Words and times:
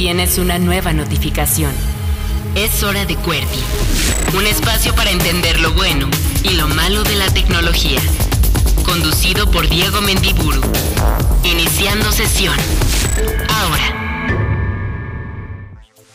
Tienes 0.00 0.38
una 0.38 0.58
nueva 0.58 0.94
notificación. 0.94 1.72
Es 2.54 2.82
hora 2.82 3.04
de 3.04 3.16
QWERTY, 3.16 3.58
un 4.34 4.46
espacio 4.46 4.94
para 4.94 5.10
entender 5.10 5.60
lo 5.60 5.74
bueno 5.74 6.08
y 6.42 6.54
lo 6.54 6.68
malo 6.68 7.02
de 7.02 7.16
la 7.16 7.26
tecnología. 7.26 8.00
Conducido 8.86 9.50
por 9.50 9.68
Diego 9.68 10.00
Mendiburu. 10.00 10.62
Iniciando 11.44 12.10
sesión. 12.12 12.54
Ahora. 13.50 14.00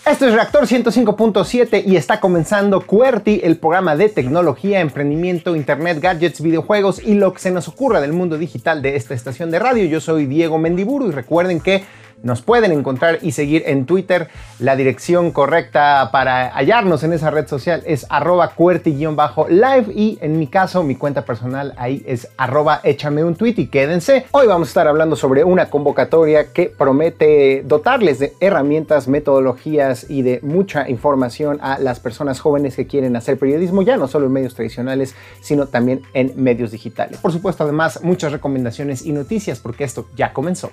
Esto 0.04 0.28
es 0.28 0.34
Reactor 0.34 0.66
105.7 0.66 1.84
y 1.86 1.96
está 1.96 2.20
comenzando 2.20 2.82
QWERTY, 2.82 3.42
el 3.44 3.58
programa 3.58 3.96
de 3.96 4.10
tecnología, 4.10 4.80
emprendimiento, 4.80 5.56
internet, 5.56 6.00
gadgets, 6.02 6.42
videojuegos 6.42 7.04
y 7.04 7.14
lo 7.14 7.34
que 7.34 7.40
se 7.40 7.52
nos 7.52 7.68
ocurra 7.68 8.02
del 8.02 8.14
mundo 8.14 8.40
digital 8.40 8.82
de 8.82 8.96
esta 8.96 9.14
estación 9.14 9.52
de 9.52 9.60
radio. 9.60 9.86
Yo 9.86 10.02
soy 10.02 10.26
Diego 10.26 10.58
Mendiburu 10.58 11.10
y 11.10 11.12
recuerden 11.12 11.60
que 11.60 11.84
nos 12.26 12.42
pueden 12.42 12.72
encontrar 12.72 13.20
y 13.22 13.32
seguir 13.32 13.64
en 13.68 13.86
Twitter. 13.86 14.30
La 14.60 14.76
dirección 14.76 15.32
correcta 15.32 16.10
para 16.12 16.50
hallarnos 16.50 17.04
en 17.04 17.14
esa 17.14 17.30
red 17.30 17.48
social 17.48 17.84
es 17.86 18.08
arroba 18.10 18.50
cuerti-live 18.50 19.94
y 19.94 20.18
en 20.22 20.40
mi 20.40 20.48
caso 20.48 20.84
mi 20.84 20.96
cuenta 20.96 21.24
personal 21.24 21.74
ahí 21.78 22.04
es 22.08 22.28
arroba 22.36 22.82
échame 22.84 23.24
un 23.24 23.36
tweet 23.36 23.54
y 23.58 23.68
quédense. 23.68 24.26
Hoy 24.32 24.48
vamos 24.48 24.70
a 24.70 24.72
estar 24.72 24.88
hablando 24.88 25.16
sobre 25.16 25.44
una 25.44 25.70
convocatoria 25.70 26.52
que 26.52 26.66
promete 26.76 27.62
dotarles 27.64 28.18
de 28.18 28.34
herramientas, 28.40 29.08
metodologías 29.08 30.10
y 30.10 30.24
de 30.24 30.40
mucha 30.42 30.90
información 30.90 31.60
a 31.62 31.78
las 31.78 32.00
personas 32.00 32.40
jóvenes 32.40 32.76
que 32.76 32.88
quieren 32.88 33.16
hacer 33.16 33.38
periodismo, 33.38 33.84
ya 33.84 33.98
no 33.98 34.08
solo 34.08 34.26
en 34.26 34.34
medios 34.34 34.56
tradicionales, 34.56 35.14
sino 35.42 35.68
también 35.68 36.02
en 36.16 36.34
medios 36.36 36.72
digitales. 36.72 37.20
Por 37.20 37.32
supuesto, 37.32 37.66
además, 37.66 38.00
muchas 38.02 38.32
recomendaciones 38.32 39.06
y 39.06 39.12
noticias 39.12 39.60
porque 39.60 39.84
esto 39.84 40.08
ya 40.16 40.34
comenzó. 40.34 40.72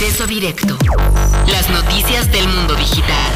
Directo. 0.00 0.78
Las 1.46 1.68
noticias 1.68 2.32
del 2.32 2.48
mundo 2.48 2.74
digital. 2.74 3.32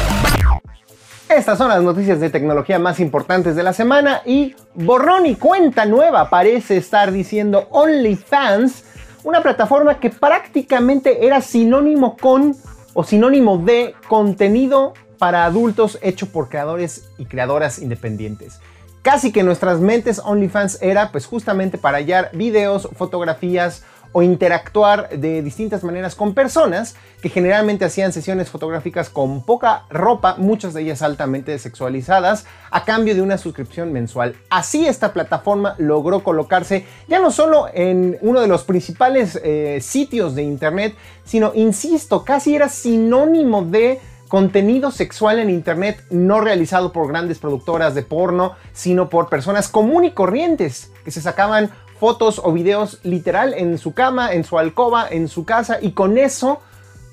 Estas 1.29 1.59
son 1.59 1.69
las 1.69 1.83
noticias 1.83 2.19
de 2.19 2.31
tecnología 2.31 2.79
más 2.79 2.99
importantes 2.99 3.55
de 3.55 3.61
la 3.61 3.71
semana 3.71 4.23
y 4.25 4.55
borrón 4.73 5.27
y 5.27 5.35
cuenta 5.35 5.85
nueva 5.85 6.31
parece 6.31 6.77
estar 6.77 7.11
diciendo 7.11 7.67
OnlyFans, 7.69 8.83
una 9.23 9.43
plataforma 9.43 9.99
que 9.99 10.09
prácticamente 10.09 11.27
era 11.27 11.39
sinónimo 11.39 12.17
con 12.17 12.55
o 12.95 13.03
sinónimo 13.03 13.59
de 13.59 13.93
contenido 14.07 14.95
para 15.19 15.45
adultos 15.45 15.99
hecho 16.01 16.31
por 16.31 16.49
creadores 16.49 17.09
y 17.19 17.25
creadoras 17.25 17.77
independientes. 17.77 18.59
Casi 19.03 19.31
que 19.31 19.43
nuestras 19.43 19.81
mentes 19.81 20.17
OnlyFans 20.17 20.81
era 20.81 21.11
pues 21.11 21.27
justamente 21.27 21.77
para 21.77 21.99
hallar 21.99 22.31
videos, 22.33 22.89
fotografías 22.95 23.83
o 24.17 24.23
interactuar 24.23 25.09
de 25.09 25.41
distintas 25.41 25.83
maneras 25.83 26.15
con 26.15 26.33
personas 26.33 26.95
que 27.21 27.27
generalmente 27.27 27.83
hacían 27.83 28.13
sesiones 28.13 28.49
fotográficas 28.49 29.09
con 29.09 29.41
poca 29.41 29.83
ropa, 29.89 30.35
muchas 30.37 30.73
de 30.73 30.83
ellas 30.83 31.01
altamente 31.01 31.59
sexualizadas, 31.59 32.45
a 32.71 32.85
cambio 32.85 33.13
de 33.13 33.21
una 33.21 33.37
suscripción 33.37 33.91
mensual. 33.91 34.37
Así 34.49 34.87
esta 34.87 35.11
plataforma 35.11 35.75
logró 35.79 36.23
colocarse 36.23 36.85
ya 37.09 37.19
no 37.19 37.29
solo 37.29 37.67
en 37.73 38.17
uno 38.21 38.39
de 38.39 38.47
los 38.47 38.63
principales 38.63 39.37
eh, 39.43 39.79
sitios 39.81 40.33
de 40.33 40.43
internet, 40.43 40.95
sino, 41.25 41.51
insisto, 41.53 42.23
casi 42.23 42.55
era 42.55 42.69
sinónimo 42.69 43.63
de 43.63 43.99
contenido 44.29 44.91
sexual 44.91 45.39
en 45.39 45.49
internet 45.49 46.03
no 46.09 46.39
realizado 46.39 46.93
por 46.93 47.09
grandes 47.09 47.39
productoras 47.39 47.95
de 47.95 48.03
porno, 48.03 48.53
sino 48.71 49.09
por 49.09 49.27
personas 49.27 49.67
común 49.67 50.05
y 50.05 50.11
corrientes 50.11 50.91
que 51.03 51.11
se 51.11 51.21
sacaban 51.21 51.71
fotos 51.99 52.41
o 52.43 52.51
videos 52.51 52.99
literal 53.03 53.53
en 53.53 53.77
su 53.77 53.93
cama, 53.93 54.33
en 54.33 54.43
su 54.43 54.57
alcoba, 54.57 55.07
en 55.09 55.27
su 55.27 55.45
casa 55.45 55.79
y 55.81 55.91
con 55.91 56.17
eso 56.17 56.59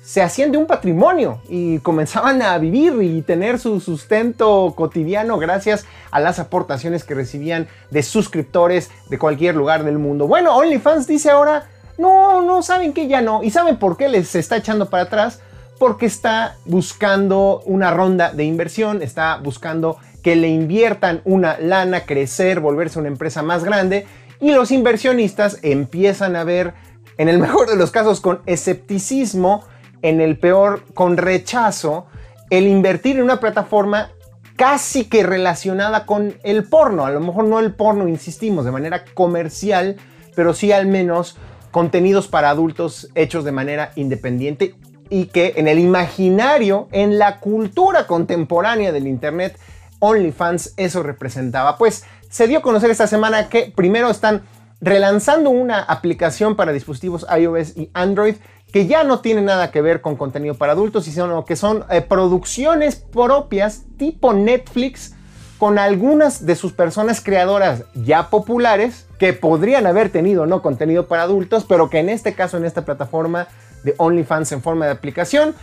se 0.03 0.21
hacían 0.21 0.51
de 0.51 0.57
un 0.57 0.65
patrimonio 0.65 1.41
y 1.47 1.79
comenzaban 1.79 2.41
a 2.41 2.57
vivir 2.57 3.01
y 3.01 3.21
tener 3.21 3.57
su 3.57 3.79
sustento 3.79 4.73
cotidiano 4.75 5.37
gracias 5.37 5.85
a 6.11 6.19
las 6.19 6.39
aportaciones 6.39 7.05
que 7.05 7.13
recibían 7.13 7.67
de 7.89 8.03
suscriptores 8.03 8.91
de 9.09 9.17
cualquier 9.17 9.55
lugar 9.55 9.85
del 9.85 9.99
mundo. 9.99 10.27
Bueno, 10.27 10.57
OnlyFans 10.57 11.07
dice 11.07 11.29
ahora, 11.29 11.69
no, 11.97 12.41
no, 12.41 12.61
saben 12.63 12.91
que 12.91 13.07
ya 13.07 13.21
no. 13.21 13.43
¿Y 13.43 13.51
saben 13.51 13.77
por 13.77 13.95
qué 13.95 14.09
les 14.09 14.35
está 14.35 14.57
echando 14.57 14.89
para 14.89 15.03
atrás? 15.03 15.39
Porque 15.79 16.05
está 16.05 16.57
buscando 16.65 17.61
una 17.65 17.91
ronda 17.91 18.33
de 18.33 18.43
inversión, 18.43 19.01
está 19.01 19.37
buscando 19.37 19.97
que 20.21 20.35
le 20.35 20.49
inviertan 20.49 21.21
una 21.23 21.57
lana, 21.59 22.01
crecer, 22.01 22.59
volverse 22.59 22.99
una 22.99 23.09
empresa 23.09 23.41
más 23.41 23.63
grande 23.63 24.05
y 24.39 24.51
los 24.51 24.71
inversionistas 24.71 25.59
empiezan 25.61 26.35
a 26.35 26.43
ver, 26.43 26.73
en 27.17 27.29
el 27.29 27.39
mejor 27.39 27.69
de 27.69 27.75
los 27.75 27.91
casos, 27.91 28.21
con 28.21 28.41
escepticismo, 28.45 29.63
en 30.01 30.21
el 30.21 30.37
peor, 30.37 30.83
con 30.93 31.17
rechazo, 31.17 32.07
el 32.49 32.67
invertir 32.67 33.17
en 33.17 33.23
una 33.23 33.39
plataforma 33.39 34.11
casi 34.55 35.05
que 35.05 35.23
relacionada 35.23 36.05
con 36.05 36.35
el 36.43 36.65
porno. 36.65 37.05
A 37.05 37.11
lo 37.11 37.19
mejor 37.19 37.45
no 37.45 37.59
el 37.59 37.73
porno, 37.73 38.07
insistimos, 38.07 38.65
de 38.65 38.71
manera 38.71 39.05
comercial, 39.13 39.97
pero 40.35 40.53
sí 40.53 40.71
al 40.71 40.87
menos 40.87 41.37
contenidos 41.71 42.27
para 42.27 42.49
adultos 42.49 43.09
hechos 43.15 43.43
de 43.45 43.51
manera 43.51 43.91
independiente 43.95 44.75
y 45.09 45.25
que 45.25 45.53
en 45.57 45.67
el 45.67 45.79
imaginario, 45.79 46.87
en 46.91 47.17
la 47.17 47.39
cultura 47.39 48.07
contemporánea 48.07 48.91
del 48.91 49.07
Internet, 49.07 49.59
OnlyFans 49.99 50.73
eso 50.77 51.01
representaba. 51.01 51.77
Pues 51.77 52.05
se 52.33 52.47
dio 52.47 52.57
a 52.57 52.61
conocer 52.63 52.89
esta 52.89 53.05
semana 53.05 53.47
que 53.47 53.71
primero 53.75 54.09
están 54.09 54.41
relanzando 54.81 55.51
una 55.51 55.83
aplicación 55.83 56.55
para 56.55 56.71
dispositivos 56.71 57.27
iOS 57.29 57.77
y 57.77 57.91
Android 57.93 58.37
que 58.71 58.87
ya 58.87 59.03
no 59.03 59.19
tiene 59.19 59.43
nada 59.43 59.69
que 59.69 59.83
ver 59.83 60.01
con 60.01 60.15
contenido 60.15 60.55
para 60.55 60.71
adultos, 60.71 61.05
sino 61.05 61.45
que 61.45 61.55
son 61.55 61.85
eh, 61.91 62.01
producciones 62.01 62.95
propias 62.95 63.83
tipo 63.97 64.33
Netflix 64.33 65.13
con 65.59 65.77
algunas 65.77 66.43
de 66.47 66.55
sus 66.55 66.73
personas 66.73 67.21
creadoras 67.21 67.83
ya 67.93 68.31
populares 68.31 69.05
que 69.19 69.33
podrían 69.33 69.85
haber 69.85 70.09
tenido 70.09 70.47
no 70.47 70.63
contenido 70.63 71.05
para 71.05 71.21
adultos, 71.21 71.65
pero 71.69 71.91
que 71.91 71.99
en 71.99 72.09
este 72.09 72.33
caso 72.33 72.57
en 72.57 72.65
esta 72.65 72.83
plataforma 72.83 73.47
de 73.83 73.93
OnlyFans 73.97 74.53
en 74.53 74.63
forma 74.63 74.85
de 74.85 74.91
aplicación 74.91 75.53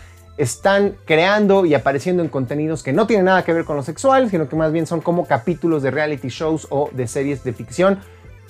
están 0.40 0.96
creando 1.04 1.66
y 1.66 1.74
apareciendo 1.74 2.22
en 2.22 2.30
contenidos 2.30 2.82
que 2.82 2.94
no 2.94 3.06
tienen 3.06 3.26
nada 3.26 3.44
que 3.44 3.52
ver 3.52 3.64
con 3.64 3.76
lo 3.76 3.82
sexual, 3.82 4.30
sino 4.30 4.48
que 4.48 4.56
más 4.56 4.72
bien 4.72 4.86
son 4.86 5.02
como 5.02 5.26
capítulos 5.26 5.82
de 5.82 5.90
reality 5.90 6.28
shows 6.28 6.66
o 6.70 6.88
de 6.92 7.06
series 7.06 7.44
de 7.44 7.52
ficción 7.52 8.00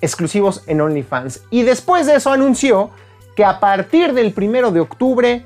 exclusivos 0.01 0.63
en 0.67 0.81
OnlyFans. 0.81 1.43
Y 1.51 1.63
después 1.63 2.07
de 2.07 2.15
eso 2.15 2.31
anunció 2.33 2.91
que 3.35 3.45
a 3.45 3.59
partir 3.59 4.15
del 4.15 4.33
primero 4.33 4.71
de 4.71 4.81
octubre 4.81 5.45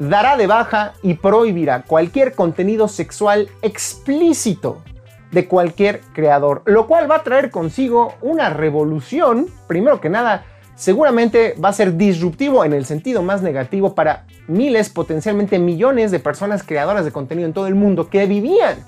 dará 0.00 0.36
de 0.36 0.48
baja 0.48 0.94
y 1.02 1.14
prohibirá 1.14 1.82
cualquier 1.82 2.34
contenido 2.34 2.88
sexual 2.88 3.48
explícito 3.62 4.82
de 5.30 5.46
cualquier 5.46 6.00
creador, 6.12 6.62
lo 6.64 6.86
cual 6.86 7.10
va 7.10 7.16
a 7.16 7.22
traer 7.22 7.50
consigo 7.50 8.14
una 8.20 8.50
revolución, 8.50 9.46
primero 9.68 10.00
que 10.00 10.08
nada, 10.08 10.44
seguramente 10.76 11.54
va 11.62 11.70
a 11.70 11.72
ser 11.72 11.96
disruptivo 11.96 12.64
en 12.64 12.72
el 12.72 12.84
sentido 12.84 13.22
más 13.22 13.42
negativo 13.42 13.94
para 13.94 14.26
miles, 14.48 14.88
potencialmente 14.88 15.58
millones 15.58 16.10
de 16.10 16.20
personas 16.20 16.62
creadoras 16.62 17.04
de 17.04 17.12
contenido 17.12 17.46
en 17.46 17.54
todo 17.54 17.66
el 17.66 17.74
mundo 17.74 18.08
que 18.08 18.26
vivían 18.26 18.78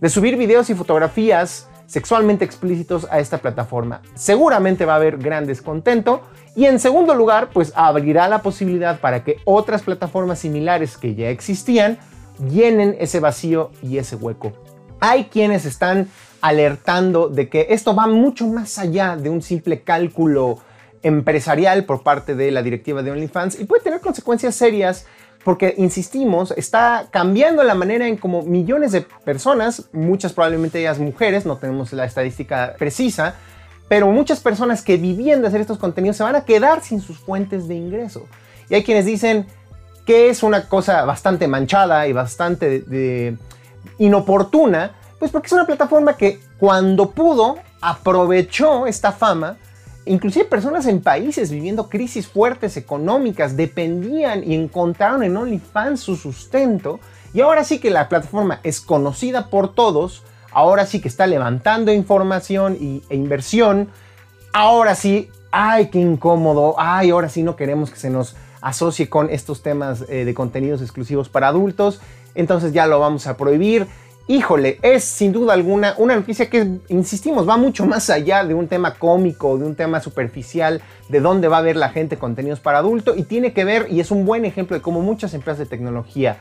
de 0.00 0.08
subir 0.08 0.36
videos 0.36 0.68
y 0.70 0.74
fotografías 0.74 1.68
sexualmente 1.86 2.44
explícitos 2.44 3.06
a 3.10 3.20
esta 3.20 3.38
plataforma. 3.38 4.00
Seguramente 4.14 4.84
va 4.84 4.94
a 4.94 4.96
haber 4.96 5.18
gran 5.18 5.46
descontento 5.46 6.22
y 6.56 6.66
en 6.66 6.78
segundo 6.78 7.14
lugar, 7.14 7.50
pues 7.52 7.72
abrirá 7.74 8.28
la 8.28 8.42
posibilidad 8.42 9.00
para 9.00 9.24
que 9.24 9.38
otras 9.44 9.82
plataformas 9.82 10.38
similares 10.38 10.96
que 10.96 11.14
ya 11.14 11.28
existían 11.28 11.98
llenen 12.50 12.96
ese 12.98 13.20
vacío 13.20 13.70
y 13.82 13.98
ese 13.98 14.16
hueco. 14.16 14.52
Hay 15.00 15.24
quienes 15.24 15.66
están 15.66 16.08
alertando 16.40 17.28
de 17.28 17.48
que 17.48 17.68
esto 17.70 17.94
va 17.94 18.06
mucho 18.06 18.46
más 18.46 18.78
allá 18.78 19.16
de 19.16 19.30
un 19.30 19.42
simple 19.42 19.82
cálculo 19.82 20.58
empresarial 21.04 21.84
por 21.84 22.02
parte 22.02 22.34
de 22.34 22.50
la 22.50 22.62
directiva 22.62 23.02
de 23.02 23.12
OnlyFans 23.12 23.60
y 23.60 23.66
puede 23.66 23.84
tener 23.84 24.00
consecuencias 24.00 24.56
serias 24.56 25.06
porque, 25.44 25.74
insistimos, 25.76 26.52
está 26.56 27.06
cambiando 27.10 27.62
la 27.62 27.74
manera 27.74 28.08
en 28.08 28.16
cómo 28.16 28.42
millones 28.42 28.92
de 28.92 29.02
personas, 29.02 29.84
muchas 29.92 30.32
probablemente 30.32 30.80
ellas 30.80 30.98
mujeres, 30.98 31.44
no 31.44 31.58
tenemos 31.58 31.92
la 31.92 32.06
estadística 32.06 32.74
precisa, 32.78 33.34
pero 33.86 34.06
muchas 34.06 34.40
personas 34.40 34.80
que 34.80 34.96
vivían 34.96 35.42
de 35.42 35.48
hacer 35.48 35.60
estos 35.60 35.76
contenidos 35.76 36.16
se 36.16 36.22
van 36.22 36.34
a 36.34 36.46
quedar 36.46 36.82
sin 36.82 37.02
sus 37.02 37.18
fuentes 37.18 37.68
de 37.68 37.74
ingreso. 37.74 38.26
Y 38.70 38.74
hay 38.74 38.82
quienes 38.82 39.04
dicen 39.04 39.46
que 40.06 40.30
es 40.30 40.42
una 40.42 40.66
cosa 40.66 41.04
bastante 41.04 41.46
manchada 41.46 42.08
y 42.08 42.14
bastante 42.14 43.36
inoportuna, 43.98 44.92
pues 45.18 45.30
porque 45.30 45.48
es 45.48 45.52
una 45.52 45.66
plataforma 45.66 46.16
que 46.16 46.40
cuando 46.58 47.10
pudo 47.10 47.58
aprovechó 47.82 48.86
esta 48.86 49.12
fama 49.12 49.58
Inclusive 50.06 50.44
personas 50.44 50.86
en 50.86 51.00
países 51.00 51.50
viviendo 51.50 51.88
crisis 51.88 52.26
fuertes 52.26 52.76
económicas 52.76 53.56
dependían 53.56 54.44
y 54.44 54.54
encontraron 54.54 55.22
en 55.22 55.36
OnlyFans 55.36 56.00
su 56.00 56.16
sustento. 56.16 57.00
Y 57.32 57.40
ahora 57.40 57.64
sí 57.64 57.78
que 57.78 57.90
la 57.90 58.08
plataforma 58.08 58.60
es 58.62 58.80
conocida 58.80 59.48
por 59.48 59.74
todos. 59.74 60.22
Ahora 60.52 60.86
sí 60.86 61.00
que 61.00 61.08
está 61.08 61.26
levantando 61.26 61.92
información 61.92 62.76
e 63.08 63.14
inversión. 63.14 63.88
Ahora 64.52 64.94
sí, 64.94 65.30
ay, 65.50 65.88
qué 65.88 66.00
incómodo. 66.00 66.74
Ay, 66.76 67.10
ahora 67.10 67.28
sí 67.28 67.42
no 67.42 67.56
queremos 67.56 67.90
que 67.90 67.96
se 67.96 68.10
nos 68.10 68.36
asocie 68.60 69.08
con 69.08 69.30
estos 69.30 69.62
temas 69.62 70.04
eh, 70.08 70.24
de 70.24 70.34
contenidos 70.34 70.82
exclusivos 70.82 71.28
para 71.28 71.48
adultos. 71.48 72.00
Entonces 72.34 72.72
ya 72.72 72.86
lo 72.86 73.00
vamos 73.00 73.26
a 73.26 73.36
prohibir. 73.36 73.86
Híjole, 74.26 74.78
es 74.80 75.04
sin 75.04 75.32
duda 75.32 75.52
alguna 75.52 75.94
una 75.98 76.16
noticia 76.16 76.48
que, 76.48 76.78
insistimos, 76.88 77.46
va 77.46 77.58
mucho 77.58 77.84
más 77.84 78.08
allá 78.08 78.42
de 78.42 78.54
un 78.54 78.68
tema 78.68 78.94
cómico, 78.94 79.58
de 79.58 79.66
un 79.66 79.74
tema 79.74 80.00
superficial, 80.00 80.80
de 81.10 81.20
dónde 81.20 81.48
va 81.48 81.58
a 81.58 81.62
ver 81.62 81.76
la 81.76 81.90
gente 81.90 82.16
contenidos 82.16 82.60
para 82.60 82.78
adulto 82.78 83.14
y 83.14 83.24
tiene 83.24 83.52
que 83.52 83.64
ver, 83.64 83.86
y 83.90 84.00
es 84.00 84.10
un 84.10 84.24
buen 84.24 84.46
ejemplo 84.46 84.76
de 84.76 84.82
cómo 84.82 85.02
muchas 85.02 85.34
empresas 85.34 85.58
de 85.58 85.66
tecnología 85.66 86.38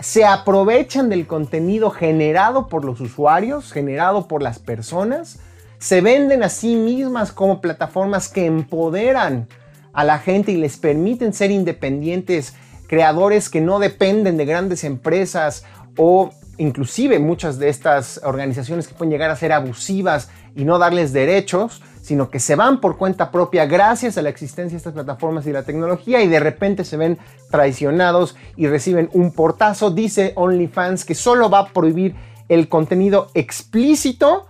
se 0.00 0.24
aprovechan 0.24 1.08
del 1.08 1.26
contenido 1.26 1.90
generado 1.90 2.68
por 2.68 2.84
los 2.84 3.00
usuarios, 3.00 3.72
generado 3.72 4.28
por 4.28 4.42
las 4.42 4.58
personas, 4.58 5.38
se 5.78 6.00
venden 6.00 6.42
a 6.42 6.48
sí 6.48 6.76
mismas 6.76 7.32
como 7.32 7.60
plataformas 7.60 8.28
que 8.28 8.46
empoderan 8.46 9.48
a 9.92 10.04
la 10.04 10.18
gente 10.18 10.52
y 10.52 10.56
les 10.56 10.76
permiten 10.76 11.32
ser 11.32 11.50
independientes, 11.50 12.54
creadores 12.86 13.48
que 13.48 13.60
no 13.60 13.78
dependen 13.78 14.36
de 14.36 14.44
grandes 14.44 14.84
empresas 14.84 15.64
o 15.96 16.30
inclusive 16.58 17.18
muchas 17.18 17.58
de 17.58 17.68
estas 17.68 18.20
organizaciones 18.24 18.88
que 18.88 18.94
pueden 18.94 19.10
llegar 19.10 19.30
a 19.30 19.36
ser 19.36 19.52
abusivas 19.52 20.30
y 20.54 20.64
no 20.64 20.78
darles 20.78 21.12
derechos, 21.12 21.82
sino 22.02 22.30
que 22.30 22.38
se 22.38 22.54
van 22.54 22.80
por 22.80 22.96
cuenta 22.96 23.30
propia 23.30 23.66
gracias 23.66 24.16
a 24.16 24.22
la 24.22 24.28
existencia 24.28 24.74
de 24.74 24.78
estas 24.78 24.94
plataformas 24.94 25.46
y 25.46 25.52
la 25.52 25.64
tecnología 25.64 26.22
y 26.22 26.28
de 26.28 26.40
repente 26.40 26.84
se 26.84 26.96
ven 26.96 27.18
traicionados 27.50 28.36
y 28.56 28.68
reciben 28.68 29.10
un 29.12 29.32
portazo. 29.32 29.90
Dice 29.90 30.32
OnlyFans 30.36 31.04
que 31.04 31.14
solo 31.14 31.50
va 31.50 31.58
a 31.58 31.68
prohibir 31.68 32.14
el 32.48 32.68
contenido 32.68 33.28
explícito, 33.34 34.46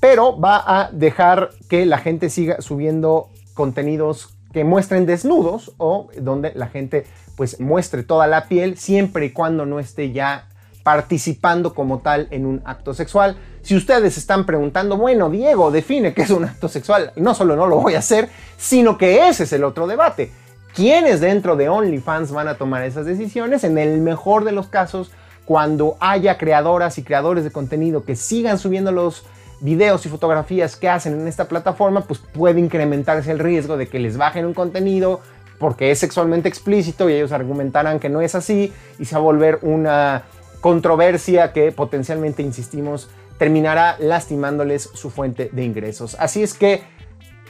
pero 0.00 0.38
va 0.38 0.62
a 0.66 0.90
dejar 0.90 1.50
que 1.68 1.86
la 1.86 1.98
gente 1.98 2.28
siga 2.28 2.60
subiendo 2.60 3.28
contenidos 3.54 4.36
que 4.52 4.64
muestren 4.64 5.06
desnudos 5.06 5.72
o 5.78 6.08
donde 6.18 6.52
la 6.54 6.66
gente 6.66 7.06
pues 7.36 7.60
muestre 7.60 8.02
toda 8.02 8.26
la 8.26 8.48
piel 8.48 8.78
siempre 8.78 9.26
y 9.26 9.30
cuando 9.30 9.66
no 9.66 9.78
esté 9.78 10.12
ya 10.12 10.48
participando 10.86 11.74
como 11.74 11.98
tal 11.98 12.28
en 12.30 12.46
un 12.46 12.62
acto 12.64 12.94
sexual. 12.94 13.36
Si 13.60 13.74
ustedes 13.74 14.16
están 14.16 14.46
preguntando, 14.46 14.96
bueno, 14.96 15.28
Diego, 15.30 15.72
define 15.72 16.14
qué 16.14 16.22
es 16.22 16.30
un 16.30 16.44
acto 16.44 16.68
sexual, 16.68 17.10
no 17.16 17.34
solo 17.34 17.56
no 17.56 17.66
lo 17.66 17.80
voy 17.80 17.96
a 17.96 17.98
hacer, 17.98 18.28
sino 18.56 18.96
que 18.96 19.26
ese 19.26 19.42
es 19.42 19.52
el 19.52 19.64
otro 19.64 19.88
debate. 19.88 20.30
¿Quiénes 20.76 21.20
dentro 21.20 21.56
de 21.56 21.68
OnlyFans 21.68 22.30
van 22.30 22.46
a 22.46 22.54
tomar 22.54 22.84
esas 22.84 23.04
decisiones? 23.04 23.64
En 23.64 23.78
el 23.78 24.00
mejor 24.00 24.44
de 24.44 24.52
los 24.52 24.68
casos, 24.68 25.10
cuando 25.44 25.96
haya 25.98 26.38
creadoras 26.38 26.98
y 26.98 27.02
creadores 27.02 27.42
de 27.42 27.50
contenido 27.50 28.04
que 28.04 28.14
sigan 28.14 28.56
subiendo 28.56 28.92
los 28.92 29.26
videos 29.58 30.06
y 30.06 30.08
fotografías 30.08 30.76
que 30.76 30.88
hacen 30.88 31.20
en 31.20 31.26
esta 31.26 31.48
plataforma, 31.48 32.02
pues 32.02 32.20
puede 32.20 32.60
incrementarse 32.60 33.32
el 33.32 33.40
riesgo 33.40 33.76
de 33.76 33.88
que 33.88 33.98
les 33.98 34.18
bajen 34.18 34.46
un 34.46 34.54
contenido 34.54 35.20
porque 35.58 35.90
es 35.90 35.98
sexualmente 35.98 36.48
explícito 36.48 37.10
y 37.10 37.14
ellos 37.14 37.32
argumentarán 37.32 37.98
que 37.98 38.08
no 38.08 38.20
es 38.20 38.36
así 38.36 38.72
y 39.00 39.04
se 39.04 39.16
va 39.16 39.20
a 39.20 39.24
volver 39.24 39.58
una 39.62 40.22
controversia 40.66 41.52
que 41.52 41.70
potencialmente, 41.70 42.42
insistimos, 42.42 43.08
terminará 43.38 43.94
lastimándoles 44.00 44.90
su 44.94 45.10
fuente 45.10 45.48
de 45.52 45.62
ingresos. 45.62 46.16
Así 46.18 46.42
es 46.42 46.54
que, 46.54 46.82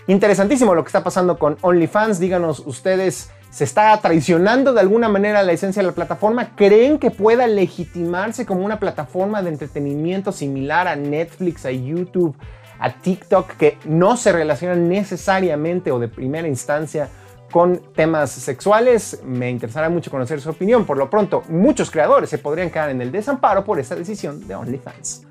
interesantísimo 0.06 0.74
lo 0.74 0.84
que 0.84 0.88
está 0.88 1.02
pasando 1.02 1.38
con 1.38 1.56
OnlyFans. 1.62 2.20
Díganos 2.20 2.58
ustedes, 2.66 3.30
¿se 3.48 3.64
está 3.64 3.98
traicionando 4.02 4.74
de 4.74 4.80
alguna 4.80 5.08
manera 5.08 5.42
la 5.42 5.52
esencia 5.52 5.80
de 5.80 5.88
la 5.88 5.94
plataforma? 5.94 6.54
¿Creen 6.56 6.98
que 6.98 7.10
pueda 7.10 7.46
legitimarse 7.46 8.44
como 8.44 8.66
una 8.66 8.78
plataforma 8.78 9.40
de 9.40 9.48
entretenimiento 9.48 10.30
similar 10.30 10.86
a 10.86 10.94
Netflix, 10.94 11.64
a 11.64 11.70
YouTube, 11.70 12.36
a 12.78 13.00
TikTok, 13.00 13.52
que 13.52 13.78
no 13.86 14.18
se 14.18 14.30
relacionan 14.30 14.90
necesariamente 14.90 15.90
o 15.90 15.98
de 15.98 16.08
primera 16.08 16.48
instancia 16.48 17.08
con 17.50 17.78
temas 17.94 18.31
sexuales. 18.31 19.20
Me 19.25 19.50
interesará 19.50 19.88
mucho 19.88 20.10
conocer 20.10 20.40
su 20.40 20.50
opinión. 20.50 20.84
Por 20.84 20.98
lo 20.98 21.08
pronto, 21.08 21.43
muchos 21.48 21.90
creadores 21.90 22.31
se 22.31 22.38
podrían 22.38 22.70
quedar 22.70 22.90
en 22.90 23.00
el 23.00 23.12
desamparo 23.12 23.64
por 23.64 23.78
esta 23.78 23.94
decisión 23.94 24.46
de 24.46 24.54
OnlyFans. 24.54 25.26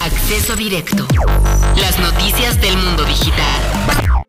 Acceso 0.00 0.56
directo. 0.56 1.06
Las 1.76 1.98
noticias 1.98 2.60
del 2.60 2.76
mundo 2.76 3.04
digital. 3.04 4.24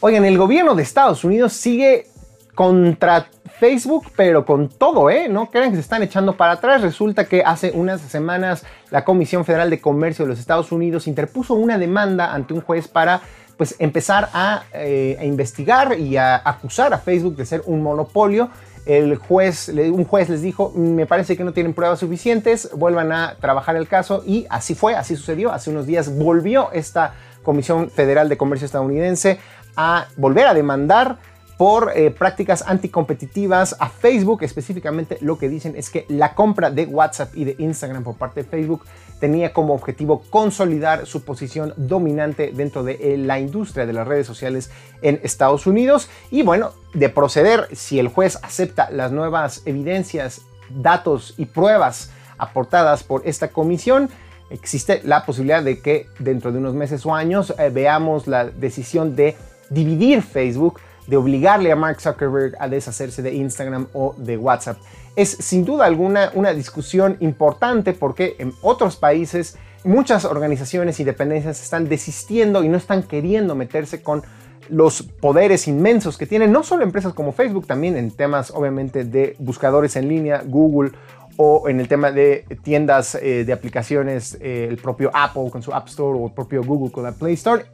Oigan, 0.00 0.24
el 0.24 0.38
gobierno 0.38 0.74
de 0.74 0.82
Estados 0.82 1.24
Unidos 1.24 1.52
sigue 1.52 2.06
contra 2.54 3.26
Facebook, 3.58 4.06
pero 4.16 4.44
con 4.44 4.68
todo, 4.68 5.10
¿eh? 5.10 5.28
No 5.28 5.50
crean 5.50 5.70
que 5.70 5.76
se 5.76 5.82
están 5.82 6.02
echando 6.02 6.36
para 6.36 6.52
atrás. 6.52 6.80
Resulta 6.82 7.26
que 7.26 7.42
hace 7.44 7.72
unas 7.72 8.00
semanas 8.00 8.64
la 8.90 9.04
Comisión 9.04 9.44
Federal 9.44 9.68
de 9.68 9.80
Comercio 9.80 10.24
de 10.24 10.30
los 10.30 10.38
Estados 10.38 10.72
Unidos 10.72 11.06
interpuso 11.06 11.54
una 11.54 11.76
demanda 11.76 12.32
ante 12.32 12.54
un 12.54 12.60
juez 12.60 12.88
para 12.88 13.20
pues 13.60 13.74
empezar 13.78 14.30
eh, 14.72 15.18
a, 15.20 15.24
investigar 15.26 16.00
y 16.00 16.16
a 16.16 16.36
acusar 16.36 16.94
a 16.94 16.98
Facebook 16.98 17.36
de 17.36 17.44
ser 17.44 17.62
un 17.66 17.82
monopolio. 17.82 18.48
El 18.86 19.16
juez, 19.16 19.68
un 19.68 20.06
juez 20.06 20.30
les 20.30 20.40
dijo, 20.40 20.72
me 20.74 21.04
parece 21.04 21.36
que 21.36 21.44
no 21.44 21.52
tienen 21.52 21.74
pruebas 21.74 21.98
suficientes, 21.98 22.70
vuelvan 22.74 23.12
a 23.12 23.36
trabajar 23.38 23.76
el 23.76 23.86
caso 23.86 24.24
y 24.26 24.46
así 24.48 24.74
fue, 24.74 24.94
así 24.94 25.14
sucedió. 25.14 25.52
Hace 25.52 25.68
unos 25.68 25.84
días 25.84 26.16
volvió 26.16 26.72
esta 26.72 27.12
Comisión 27.42 27.90
Federal 27.90 28.30
de 28.30 28.38
Comercio 28.38 28.64
estadounidense 28.64 29.38
a 29.76 30.06
volver 30.16 30.46
a 30.46 30.54
demandar 30.54 31.18
por 31.60 31.92
eh, 31.94 32.10
prácticas 32.10 32.64
anticompetitivas 32.66 33.76
a 33.78 33.90
Facebook. 33.90 34.42
Específicamente 34.44 35.18
lo 35.20 35.36
que 35.36 35.50
dicen 35.50 35.74
es 35.76 35.90
que 35.90 36.06
la 36.08 36.34
compra 36.34 36.70
de 36.70 36.86
WhatsApp 36.86 37.36
y 37.36 37.44
de 37.44 37.54
Instagram 37.58 38.02
por 38.02 38.14
parte 38.14 38.44
de 38.44 38.48
Facebook 38.48 38.86
tenía 39.20 39.52
como 39.52 39.74
objetivo 39.74 40.22
consolidar 40.30 41.04
su 41.04 41.22
posición 41.22 41.74
dominante 41.76 42.52
dentro 42.54 42.82
de 42.82 42.92
eh, 42.92 43.18
la 43.18 43.38
industria 43.38 43.84
de 43.84 43.92
las 43.92 44.08
redes 44.08 44.26
sociales 44.26 44.70
en 45.02 45.20
Estados 45.22 45.66
Unidos. 45.66 46.08
Y 46.30 46.40
bueno, 46.44 46.70
de 46.94 47.10
proceder, 47.10 47.68
si 47.76 47.98
el 47.98 48.08
juez 48.08 48.38
acepta 48.42 48.90
las 48.90 49.12
nuevas 49.12 49.60
evidencias, 49.66 50.40
datos 50.70 51.34
y 51.36 51.44
pruebas 51.44 52.10
aportadas 52.38 53.02
por 53.02 53.20
esta 53.26 53.48
comisión, 53.48 54.08
existe 54.48 55.02
la 55.04 55.26
posibilidad 55.26 55.62
de 55.62 55.82
que 55.82 56.06
dentro 56.20 56.52
de 56.52 56.58
unos 56.58 56.72
meses 56.72 57.04
o 57.04 57.14
años 57.14 57.52
eh, 57.58 57.68
veamos 57.68 58.26
la 58.28 58.46
decisión 58.46 59.14
de 59.14 59.36
dividir 59.68 60.22
Facebook 60.22 60.80
de 61.10 61.16
obligarle 61.16 61.72
a 61.72 61.76
Mark 61.76 62.00
Zuckerberg 62.00 62.54
a 62.60 62.68
deshacerse 62.68 63.20
de 63.20 63.34
Instagram 63.34 63.88
o 63.92 64.14
de 64.16 64.36
WhatsApp. 64.36 64.78
Es 65.16 65.30
sin 65.30 65.64
duda 65.64 65.84
alguna 65.84 66.30
una 66.34 66.54
discusión 66.54 67.16
importante 67.18 67.92
porque 67.92 68.36
en 68.38 68.54
otros 68.62 68.94
países 68.94 69.58
muchas 69.82 70.24
organizaciones 70.24 71.00
y 71.00 71.04
dependencias 71.04 71.60
están 71.60 71.88
desistiendo 71.88 72.62
y 72.62 72.68
no 72.68 72.76
están 72.76 73.02
queriendo 73.02 73.56
meterse 73.56 74.02
con 74.02 74.22
los 74.68 75.02
poderes 75.02 75.66
inmensos 75.66 76.16
que 76.16 76.26
tienen 76.26 76.52
no 76.52 76.62
solo 76.62 76.84
empresas 76.84 77.12
como 77.12 77.32
Facebook, 77.32 77.66
también 77.66 77.96
en 77.96 78.12
temas 78.12 78.52
obviamente 78.52 79.04
de 79.04 79.34
buscadores 79.40 79.96
en 79.96 80.06
línea, 80.06 80.44
Google 80.46 80.92
o 81.36 81.68
en 81.68 81.80
el 81.80 81.88
tema 81.88 82.12
de 82.12 82.44
tiendas 82.62 83.16
eh, 83.16 83.44
de 83.44 83.52
aplicaciones, 83.52 84.38
eh, 84.40 84.68
el 84.70 84.76
propio 84.76 85.10
Apple 85.12 85.50
con 85.50 85.60
su 85.60 85.72
App 85.72 85.88
Store 85.88 86.16
o 86.16 86.26
el 86.26 86.32
propio 86.32 86.62
Google 86.62 86.92
con 86.92 87.02
la 87.02 87.10
Play 87.10 87.34
Store. 87.34 87.64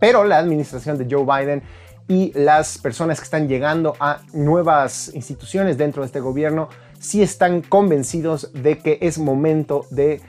Pero 0.00 0.24
la 0.24 0.38
administración 0.38 0.96
de 0.96 1.06
Joe 1.10 1.24
Biden 1.24 1.62
y 2.08 2.32
las 2.34 2.78
personas 2.78 3.20
que 3.20 3.24
están 3.24 3.48
llegando 3.48 3.94
a 4.00 4.20
nuevas 4.32 5.12
instituciones 5.14 5.76
dentro 5.76 6.02
de 6.02 6.06
este 6.06 6.20
gobierno 6.20 6.68
sí 6.98 7.22
están 7.22 7.60
convencidos 7.60 8.50
de 8.54 8.78
que 8.78 8.98
es 9.02 9.18
momento 9.18 9.84
de 9.90 10.20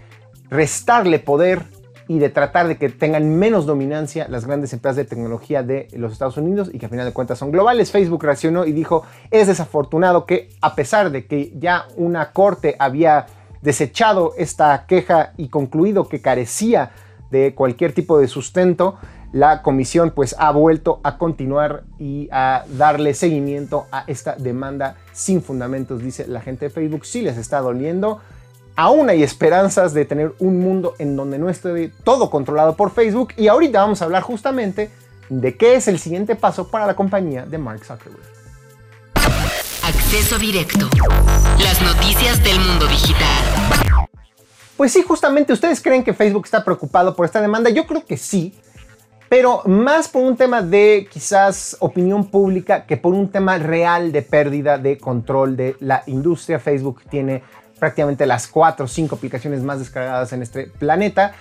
restarle 0.49 1.19
poder 1.19 1.63
y 2.07 2.19
de 2.19 2.29
tratar 2.29 2.67
de 2.67 2.77
que 2.77 2.89
tengan 2.89 3.37
menos 3.37 3.65
dominancia 3.65 4.27
las 4.27 4.45
grandes 4.45 4.73
empresas 4.73 4.97
de 4.97 5.05
tecnología 5.05 5.61
de 5.63 5.87
los 5.93 6.11
Estados 6.11 6.37
Unidos 6.37 6.69
y 6.73 6.79
que 6.79 6.87
a 6.87 6.89
final 6.89 7.05
de 7.05 7.13
cuentas 7.13 7.37
son 7.37 7.51
globales. 7.51 7.91
Facebook 7.91 8.23
reaccionó 8.23 8.65
y 8.65 8.71
dijo, 8.71 9.03
es 9.29 9.47
desafortunado 9.47 10.25
que 10.25 10.49
a 10.59 10.75
pesar 10.75 11.11
de 11.11 11.27
que 11.27 11.53
ya 11.55 11.85
una 11.95 12.31
corte 12.31 12.75
había 12.79 13.27
desechado 13.61 14.33
esta 14.37 14.85
queja 14.87 15.33
y 15.37 15.49
concluido 15.49 16.09
que 16.09 16.19
carecía 16.19 16.91
de 17.29 17.53
cualquier 17.53 17.93
tipo 17.93 18.17
de 18.17 18.27
sustento, 18.27 18.97
la 19.31 19.61
comisión 19.61 20.11
pues 20.15 20.35
ha 20.39 20.51
vuelto 20.51 20.99
a 21.03 21.17
continuar 21.17 21.83
y 21.99 22.29
a 22.31 22.65
darle 22.67 23.13
seguimiento 23.13 23.85
a 23.91 24.03
esta 24.07 24.35
demanda 24.35 24.95
sin 25.13 25.43
fundamentos, 25.43 26.01
dice 26.01 26.27
la 26.27 26.41
gente 26.41 26.65
de 26.65 26.71
Facebook. 26.71 27.05
Si 27.05 27.21
les 27.21 27.37
está 27.37 27.59
doliendo, 27.61 28.19
aún 28.75 29.09
hay 29.09 29.21
esperanzas 29.21 29.93
de 29.93 30.05
tener 30.05 30.33
un 30.39 30.59
mundo 30.59 30.95
en 30.97 31.15
donde 31.15 31.37
no 31.37 31.49
esté 31.49 31.91
todo 32.03 32.29
controlado 32.29 32.75
por 32.75 32.91
Facebook 32.91 33.33
y 33.37 33.47
ahorita 33.47 33.81
vamos 33.81 34.01
a 34.01 34.05
hablar 34.05 34.23
justamente 34.23 34.89
de 35.29 35.57
qué 35.57 35.75
es 35.75 35.87
el 35.87 35.99
siguiente 35.99 36.35
paso 36.35 36.69
para 36.69 36.87
la 36.87 36.95
compañía 36.95 37.45
de 37.45 37.57
Mark 37.59 37.85
Zuckerberg. 37.85 38.23
Acceso 39.83 40.39
directo. 40.39 40.87
Las 41.59 41.81
noticias 41.81 42.43
del 42.43 42.59
mundo 42.59 42.87
digital. 42.87 44.09
Pues 44.75 44.93
sí, 44.93 45.03
justamente 45.03 45.51
ustedes 45.53 45.81
creen 45.81 46.03
que 46.03 46.13
Facebook 46.13 46.45
está 46.45 46.63
preocupado 46.63 47.15
por 47.15 47.25
esta 47.25 47.41
demanda. 47.41 47.69
Yo 47.69 47.85
creo 47.85 48.05
que 48.05 48.17
sí 48.17 48.53
pero 49.29 49.61
más 49.65 50.07
por 50.07 50.23
un 50.23 50.35
tema 50.35 50.63
de 50.63 51.07
quizás 51.09 51.77
opinión 51.79 52.25
pública 52.25 52.85
que 52.85 52.97
por 52.97 53.13
un 53.13 53.29
tema 53.29 53.59
real 53.59 54.11
de 54.11 54.23
pérdida 54.23 54.79
de 54.79 54.97
control 54.97 55.55
de 55.55 55.75
la 55.79 56.01
industria. 56.07 56.59
Facebook 56.59 57.03
tiene 57.09 57.43
prácticamente 57.79 58.25
las 58.25 58.47
cuatro 58.47 58.85
o 58.85 58.87
cinco 58.87 59.15
aplicaciones 59.15 59.61
más 59.61 59.79
descargadas 59.79 60.33
en 60.33 60.41
este 60.41 60.67
planeta 60.67 61.33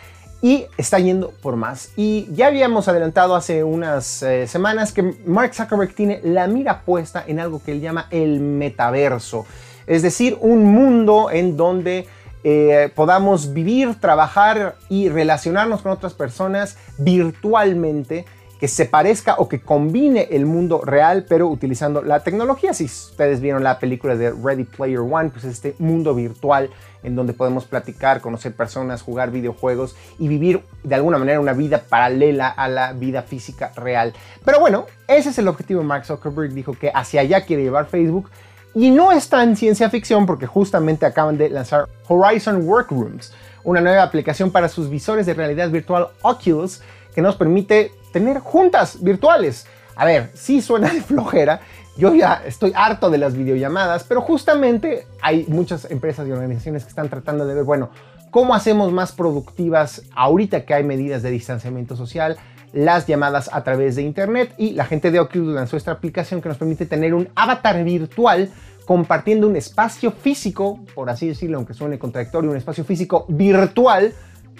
y 0.43 0.67
está 0.77 0.99
yendo 0.99 1.33
por 1.43 1.57
más. 1.57 1.91
Y 1.97 2.29
ya 2.33 2.47
habíamos 2.47 2.89
adelantado 2.89 3.35
hace 3.35 3.65
unas 3.65 4.23
eh, 4.23 4.47
semanas 4.47 4.93
que 4.93 5.03
Mark 5.27 5.55
Zuckerberg 5.55 5.95
tiene 5.95 6.21
la 6.23 6.47
mira 6.47 6.83
puesta 6.83 7.25
en 7.27 7.41
algo 7.41 7.63
que 7.63 7.73
él 7.73 7.81
llama 7.81 8.07
el 8.11 8.41
metaverso, 8.41 9.47
es 9.87 10.03
decir, 10.03 10.37
un 10.41 10.65
mundo 10.65 11.31
en 11.31 11.57
donde 11.57 12.07
eh, 12.51 12.91
podamos 12.95 13.53
vivir, 13.53 13.97
trabajar 14.01 14.77
y 14.89 15.11
relacionarnos 15.11 15.83
con 15.83 15.93
otras 15.93 16.15
personas 16.15 16.79
virtualmente 16.97 18.25
que 18.59 18.69
se 18.69 18.87
parezca 18.87 19.35
o 19.37 19.51
que 19.51 19.61
combine 19.61 20.29
el 20.31 20.47
mundo 20.47 20.81
real, 20.83 21.27
pero 21.29 21.47
utilizando 21.47 22.01
la 22.01 22.21
tecnología. 22.21 22.73
Si 22.73 22.87
ustedes 22.87 23.43
vieron 23.43 23.63
la 23.63 23.79
película 23.79 24.17
de 24.17 24.31
Ready 24.31 24.65
Player 24.65 25.01
One, 25.01 25.29
pues 25.29 25.45
este 25.45 25.77
mundo 25.79 26.15
virtual 26.15 26.71
en 27.03 27.15
donde 27.15 27.35
podemos 27.35 27.67
platicar, 27.67 28.23
conocer 28.23 28.55
personas, 28.55 29.03
jugar 29.03 29.31
videojuegos 29.31 29.95
y 30.19 30.27
vivir 30.27 30.63
de 30.85 30.95
alguna 30.95 31.19
manera 31.19 31.41
una 31.41 31.53
vida 31.53 31.83
paralela 31.87 32.49
a 32.49 32.67
la 32.69 32.95
vida 32.95 33.23
física 33.23 33.73
real. 33.77 34.15
Pero 34.43 34.59
bueno, 34.59 34.87
ese 35.07 35.29
es 35.29 35.39
el 35.39 35.49
objetivo 35.49 35.83
Mark 35.83 36.07
Zuckerberg. 36.07 36.55
Dijo 36.55 36.73
que 36.73 36.91
hacia 36.95 37.21
allá 37.21 37.43
quiere 37.43 37.63
llevar 37.63 37.87
Facebook. 37.87 38.31
Y 38.79 38.93
no 38.93 39.11
está 39.11 39.43
en 39.43 39.57
ciencia 39.57 39.91
ficción 39.91 40.25
porque 40.25 40.47
justamente 40.47 41.05
acaban 41.05 41.37
de 41.37 41.51
lanzar 41.51 41.89
Horizon 42.07 42.65
Workrooms, 42.65 43.33
una 43.65 43.81
nueva 43.81 44.05
aplicación 44.05 44.53
para 44.53 44.69
sus 44.69 44.89
visores 44.89 45.27
de 45.27 45.35
realidad 45.35 45.69
virtual 45.69 46.11
Oculus 46.23 46.81
que 47.13 47.21
nos 47.21 47.35
permite 47.35 47.91
tener 48.13 48.39
juntas 48.39 49.03
virtuales. 49.03 49.67
A 49.97 50.05
ver, 50.05 50.31
sí 50.35 50.63
suena 50.63 50.89
de 50.95 51.01
flojera. 51.01 51.59
Yo 51.97 52.15
ya 52.15 52.41
estoy 52.47 52.73
harto 52.77 53.11
de 53.11 53.19
las 53.19 53.35
videollamadas, 53.35 54.05
pero 54.05 54.21
justamente 54.21 55.09
hay 55.21 55.45
muchas 55.49 55.91
empresas 55.91 56.29
y 56.29 56.31
organizaciones 56.31 56.85
que 56.85 56.91
están 56.91 57.09
tratando 57.09 57.47
de 57.47 57.55
ver, 57.57 57.65
bueno, 57.65 57.91
cómo 58.31 58.55
hacemos 58.55 58.93
más 58.93 59.11
productivas 59.11 60.03
ahorita 60.15 60.65
que 60.65 60.75
hay 60.75 60.85
medidas 60.85 61.25
de 61.25 61.33
distanciamiento 61.33 61.97
social, 61.97 62.37
las 62.73 63.07
llamadas 63.07 63.51
a 63.53 63.65
través 63.65 63.97
de 63.97 64.03
internet 64.03 64.53
y 64.59 64.73
la 64.73 64.85
gente 64.85 65.11
de 65.11 65.21
Oculus 65.21 65.55
lanzó 65.55 65.77
esta 65.77 65.93
aplicación 65.93 66.41
que 66.41 66.49
nos 66.49 66.59
permite 66.59 66.87
tener 66.87 67.15
un 67.15 67.29
avatar 67.35 67.83
virtual 67.85 68.51
compartiendo 68.85 69.47
un 69.47 69.57
espacio 69.57 70.11
físico, 70.11 70.81
por 70.95 71.11
así 71.11 71.29
decirlo, 71.29 71.59
aunque 71.59 71.75
suene 71.75 71.99
contradictorio, 71.99 72.51
un 72.51 72.57
espacio 72.57 72.85
físico 72.85 73.27
virtual 73.29 74.15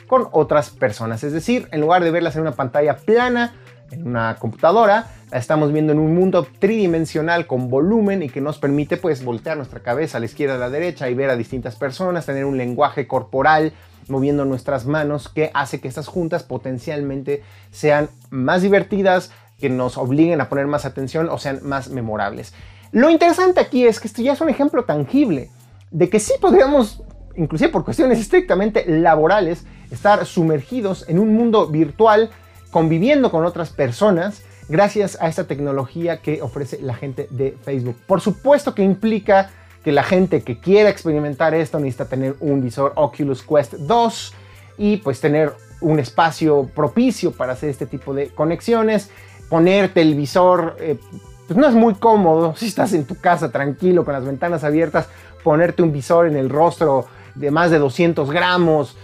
con 0.07 0.29
otras 0.33 0.71
personas. 0.71 1.25
Es 1.25 1.33
decir, 1.33 1.69
en 1.73 1.81
lugar 1.81 2.05
de 2.05 2.11
verlas 2.11 2.37
en 2.37 2.43
una 2.43 2.53
pantalla 2.53 2.97
plana, 2.97 3.55
en 3.91 4.07
una 4.07 4.37
computadora, 4.37 5.07
la 5.31 5.39
estamos 5.39 5.73
viendo 5.73 5.93
en 5.93 5.99
un 5.99 6.15
mundo 6.15 6.47
tridimensional 6.59 7.47
con 7.47 7.71
volumen 7.71 8.23
y 8.23 8.29
que 8.29 8.41
nos 8.41 8.59
permite 8.59 8.97
pues 8.97 9.25
voltear 9.25 9.57
nuestra 9.57 9.81
cabeza 9.81 10.19
a 10.19 10.21
la 10.21 10.27
izquierda, 10.27 10.57
a 10.57 10.59
la 10.59 10.71
derecha 10.71 11.09
y 11.09 11.15
ver 11.15 11.31
a 11.31 11.37
distintas 11.37 11.77
personas, 11.77 12.27
tener 12.27 12.45
un 12.45 12.59
lenguaje 12.59 13.07
corporal 13.07 13.73
moviendo 14.09 14.45
nuestras 14.45 14.87
manos 14.87 15.29
que 15.29 15.51
hace 15.55 15.81
que 15.81 15.89
estas 15.89 16.07
juntas 16.07 16.43
potencialmente 16.43 17.43
sean 17.71 18.09
más 18.31 18.63
divertidas, 18.63 19.31
que 19.59 19.69
nos 19.69 19.99
obliguen 19.99 20.41
a 20.41 20.49
poner 20.49 20.67
más 20.67 20.85
atención 20.85 21.29
o 21.29 21.39
sean 21.39 21.61
más 21.63 21.89
memorables. 21.91 22.55
Lo 22.93 23.11
interesante 23.11 23.61
aquí 23.61 23.87
es 23.87 24.01
que 24.01 24.09
esto 24.09 24.23
ya 24.23 24.33
es 24.33 24.41
un 24.41 24.49
ejemplo 24.49 24.85
tangible 24.85 25.51
de 25.91 26.09
que 26.09 26.21
sí 26.21 26.33
podríamos, 26.41 27.03
inclusive 27.37 27.71
por 27.71 27.85
cuestiones 27.85 28.19
estrictamente 28.19 28.85
laborales, 28.87 29.65
estar 29.91 30.25
sumergidos 30.27 31.09
en 31.09 31.19
un 31.19 31.35
mundo 31.35 31.67
virtual, 31.67 32.31
conviviendo 32.71 33.31
con 33.31 33.45
otras 33.45 33.71
personas, 33.71 34.43
gracias 34.69 35.19
a 35.21 35.29
esta 35.29 35.45
tecnología 35.45 36.21
que 36.21 36.43
ofrece 36.43 36.81
la 36.81 36.95
gente 36.95 37.27
de 37.31 37.57
Facebook. 37.63 37.97
Por 38.07 38.21
supuesto 38.21 38.75
que 38.75 38.83
implica 38.83 39.51
que 39.85 39.93
la 39.93 40.03
gente 40.03 40.43
que 40.43 40.59
quiera 40.59 40.91
experimentar 40.91 41.55
esto 41.55 41.79
necesita 41.79 42.07
tener 42.07 42.37
un 42.41 42.63
visor 42.63 42.93
Oculus 42.97 43.43
Quest 43.43 43.75
2 43.75 44.35
y 44.79 44.97
pues 44.99 45.21
tener 45.21 45.53
un 45.81 45.99
espacio 45.99 46.69
propicio 46.75 47.33
para 47.33 47.53
hacer 47.53 47.71
este 47.71 47.87
tipo 47.87 48.13
de 48.15 48.29
conexiones, 48.31 49.11
ponerte 49.49 50.03
el 50.03 50.15
visor, 50.15 50.77
eh, 50.81 50.99
pues 51.47 51.57
no 51.59 51.67
es 51.69 51.75
muy 51.75 51.95
cómodo 51.95 52.55
si 52.57 52.67
estás 52.67 52.93
en 52.93 53.05
tu 53.05 53.17
casa 53.17 53.51
tranquilo 53.51 54.05
con 54.05 54.15
las 54.15 54.25
ventanas 54.25 54.65
abiertas, 54.65 55.09
ponerte 55.43 55.83
un 55.83 55.93
visor 55.93 56.27
en 56.27 56.37
el 56.37 56.51
rostro 56.51 57.07
de 57.35 57.51
más 57.51 57.71
de 57.71 57.79
200 57.79 58.31
gramos, 58.31 58.97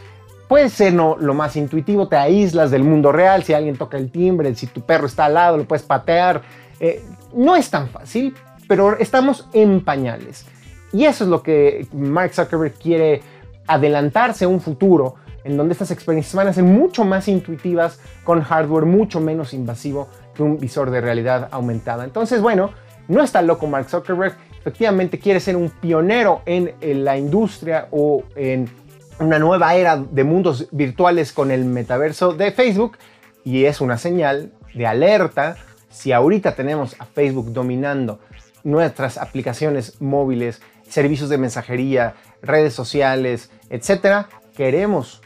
Puede 0.48 0.68
ser 0.68 0.92
no, 0.92 1.16
lo 1.18 1.32
más 1.32 1.56
intuitivo, 1.56 2.06
te 2.06 2.16
aíslas 2.16 2.70
del 2.70 2.84
mundo 2.84 3.12
real, 3.12 3.42
si 3.44 3.54
alguien 3.54 3.76
toca 3.76 3.96
el 3.96 4.10
timbre, 4.10 4.54
si 4.54 4.66
tu 4.66 4.82
perro 4.82 5.06
está 5.06 5.24
al 5.24 5.34
lado, 5.34 5.56
lo 5.56 5.64
puedes 5.64 5.84
patear. 5.84 6.42
Eh, 6.80 7.02
no 7.34 7.56
es 7.56 7.70
tan 7.70 7.88
fácil, 7.88 8.34
pero 8.68 8.98
estamos 8.98 9.48
en 9.52 9.82
pañales. 9.82 10.46
Y 10.94 11.06
eso 11.06 11.24
es 11.24 11.30
lo 11.30 11.42
que 11.42 11.88
Mark 11.92 12.32
Zuckerberg 12.32 12.74
quiere 12.74 13.20
adelantarse 13.66 14.44
a 14.44 14.48
un 14.48 14.60
futuro 14.60 15.16
en 15.42 15.56
donde 15.56 15.72
estas 15.72 15.90
experiencias 15.90 16.34
van 16.36 16.46
a 16.46 16.52
ser 16.52 16.62
mucho 16.62 17.04
más 17.04 17.26
intuitivas 17.26 17.98
con 18.22 18.40
hardware 18.42 18.86
mucho 18.86 19.20
menos 19.20 19.52
invasivo 19.52 20.08
que 20.34 20.44
un 20.44 20.58
visor 20.58 20.90
de 20.90 21.00
realidad 21.00 21.48
aumentada. 21.50 22.04
Entonces, 22.04 22.40
bueno, 22.40 22.70
no 23.08 23.22
está 23.22 23.42
loco 23.42 23.66
Mark 23.66 23.90
Zuckerberg, 23.90 24.36
efectivamente 24.60 25.18
quiere 25.18 25.40
ser 25.40 25.56
un 25.56 25.68
pionero 25.68 26.42
en, 26.46 26.72
la 27.04 27.18
industria 27.18 27.88
o 27.90 28.22
en 28.36 28.70
una 29.18 29.40
nueva 29.40 29.74
era 29.74 29.96
de 29.96 30.24
mundos 30.24 30.68
virtuales 30.70 31.32
con 31.32 31.50
el 31.50 31.64
metaverso 31.64 32.32
de 32.32 32.52
Facebook. 32.52 32.98
Y 33.44 33.64
es 33.64 33.80
una 33.80 33.98
señal 33.98 34.52
de 34.74 34.86
alerta. 34.86 35.56
Si 35.90 36.12
ahorita 36.12 36.54
tenemos 36.54 36.96
a 37.00 37.04
Facebook 37.04 37.52
dominando 37.52 38.20
nuestras 38.62 39.18
aplicaciones 39.18 40.00
móviles, 40.00 40.62
servicios 40.94 41.28
de 41.28 41.38
mensajería, 41.38 42.14
redes 42.40 42.72
sociales, 42.72 43.50
etcétera, 43.68 44.28
queremos 44.56 45.20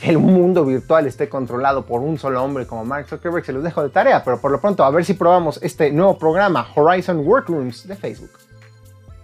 que 0.00 0.08
el 0.08 0.18
mundo 0.18 0.64
virtual 0.64 1.08
esté 1.08 1.28
controlado 1.28 1.84
por 1.84 2.00
un 2.00 2.16
solo 2.16 2.42
hombre 2.44 2.64
como 2.68 2.84
Mark 2.84 3.08
Zuckerberg, 3.08 3.44
se 3.44 3.52
los 3.52 3.64
dejo 3.64 3.82
de 3.82 3.88
tarea, 3.88 4.22
pero 4.22 4.40
por 4.40 4.52
lo 4.52 4.60
pronto 4.60 4.84
a 4.84 4.90
ver 4.90 5.04
si 5.04 5.14
probamos 5.14 5.58
este 5.62 5.90
nuevo 5.90 6.16
programa 6.16 6.68
Horizon 6.76 7.26
Workrooms 7.26 7.88
de 7.88 7.96
Facebook. 7.96 8.30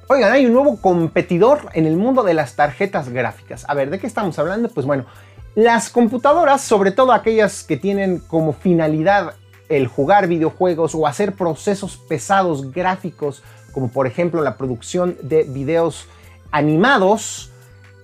Oigan, 0.09 0.33
hay 0.33 0.47
un 0.47 0.55
nuevo 0.55 0.81
competidor 0.81 1.71
en 1.73 1.87
el 1.87 1.97
mundo 1.97 2.25
de 2.25 2.35
las 2.35 2.57
tarjetas 2.57 3.09
gráficas. 3.09 3.65
A 3.69 3.75
ver, 3.75 3.91
¿de 3.91 4.01
qué 4.01 4.09
estamos 4.09 4.39
hablando? 4.41 4.69
Pues 4.69 4.87
bueno, 4.87 5.07
las 5.55 5.89
computadoras, 5.89 6.63
sobre 6.63 6.91
todo 6.91 7.13
aquellas 7.13 7.63
que 7.63 7.77
tienen 7.77 8.19
como 8.19 8.53
finalidad 8.53 9.35
el 9.69 9.87
jugar 9.87 10.27
videojuegos 10.27 10.97
o 10.97 11.07
hacer 11.07 11.35
procesos 11.35 11.97
pesados 11.97 12.73
gráficos, 12.73 13.43
como 13.77 13.89
por 13.89 14.07
ejemplo 14.07 14.43
la 14.43 14.57
producción 14.57 15.19
de 15.21 15.43
videos 15.43 16.07
animados, 16.51 17.51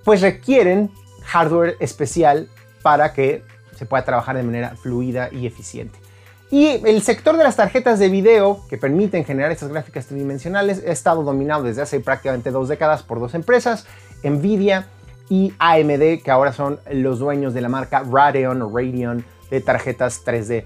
pues 0.04 0.20
requieren 0.20 0.90
hardware 1.24 1.76
especial 1.80 2.50
para 2.82 3.14
que 3.14 3.42
se 3.74 3.86
pueda 3.86 4.04
trabajar 4.04 4.36
de 4.36 4.42
manera 4.42 4.76
fluida 4.76 5.30
y 5.32 5.46
eficiente. 5.46 5.98
Y 6.50 6.82
el 6.84 7.00
sector 7.00 7.38
de 7.38 7.44
las 7.44 7.56
tarjetas 7.56 7.98
de 7.98 8.10
video 8.10 8.60
que 8.68 8.76
permiten 8.76 9.24
generar 9.24 9.50
estas 9.50 9.70
gráficas 9.70 10.04
tridimensionales 10.04 10.84
ha 10.86 10.92
estado 10.92 11.22
dominado 11.22 11.62
desde 11.62 11.80
hace 11.80 12.00
prácticamente 12.00 12.50
dos 12.50 12.68
décadas 12.68 13.02
por 13.02 13.18
dos 13.18 13.32
empresas, 13.32 13.86
Nvidia 14.22 14.88
y 15.30 15.54
AMD, 15.58 16.22
que 16.22 16.30
ahora 16.30 16.52
son 16.52 16.80
los 16.90 17.18
dueños 17.18 17.54
de 17.54 17.62
la 17.62 17.70
marca 17.70 18.04
Radeon 18.06 18.60
o 18.60 18.68
Radeon 18.68 19.24
de 19.50 19.62
tarjetas 19.62 20.22
3D. 20.22 20.64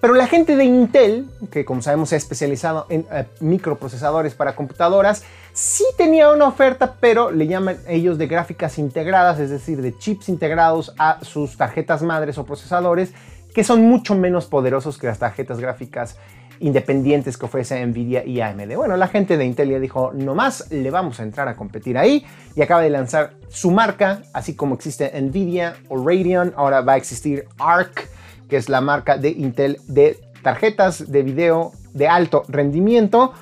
Pero 0.00 0.14
la 0.14 0.26
gente 0.28 0.56
de 0.56 0.64
Intel, 0.64 1.28
que 1.50 1.64
como 1.64 1.82
sabemos 1.82 2.10
se 2.10 2.14
ha 2.14 2.18
especializado 2.18 2.86
en 2.88 3.06
eh, 3.10 3.26
microprocesadores 3.40 4.34
para 4.34 4.54
computadoras, 4.54 5.24
sí 5.52 5.84
tenía 5.96 6.30
una 6.32 6.46
oferta, 6.46 6.94
pero 7.00 7.32
le 7.32 7.48
llaman 7.48 7.78
ellos 7.88 8.16
de 8.16 8.28
gráficas 8.28 8.78
integradas, 8.78 9.40
es 9.40 9.50
decir, 9.50 9.82
de 9.82 9.96
chips 9.98 10.28
integrados 10.28 10.94
a 10.98 11.18
sus 11.22 11.56
tarjetas 11.56 12.02
madres 12.02 12.38
o 12.38 12.44
procesadores 12.44 13.12
que 13.52 13.64
son 13.64 13.82
mucho 13.82 14.14
menos 14.14 14.46
poderosos 14.46 14.98
que 14.98 15.08
las 15.08 15.18
tarjetas 15.18 15.58
gráficas 15.58 16.16
independientes 16.60 17.36
que 17.36 17.46
ofrece 17.46 17.84
Nvidia 17.84 18.24
y 18.24 18.40
AMD. 18.40 18.74
Bueno, 18.76 18.96
la 18.96 19.08
gente 19.08 19.36
de 19.36 19.44
Intel 19.44 19.70
ya 19.70 19.78
dijo, 19.78 20.12
no 20.14 20.34
más, 20.34 20.70
le 20.70 20.90
vamos 20.90 21.20
a 21.20 21.22
entrar 21.22 21.48
a 21.48 21.56
competir 21.56 21.98
ahí 21.98 22.24
y 22.54 22.62
acaba 22.62 22.82
de 22.82 22.90
lanzar 22.90 23.32
su 23.48 23.70
marca, 23.70 24.22
así 24.32 24.54
como 24.54 24.74
existe 24.74 25.20
Nvidia 25.20 25.76
o 25.88 25.96
Radeon, 25.96 26.52
ahora 26.56 26.80
va 26.80 26.94
a 26.94 26.96
existir 26.96 27.46
ARC, 27.58 28.08
que 28.48 28.56
es 28.56 28.68
la 28.68 28.80
marca 28.80 29.16
de 29.16 29.30
Intel 29.30 29.78
de 29.86 30.18
tarjetas 30.42 31.10
de 31.10 31.22
video 31.22 31.72
de 31.92 32.08
alto 32.08 32.42
rendimiento 32.48 33.32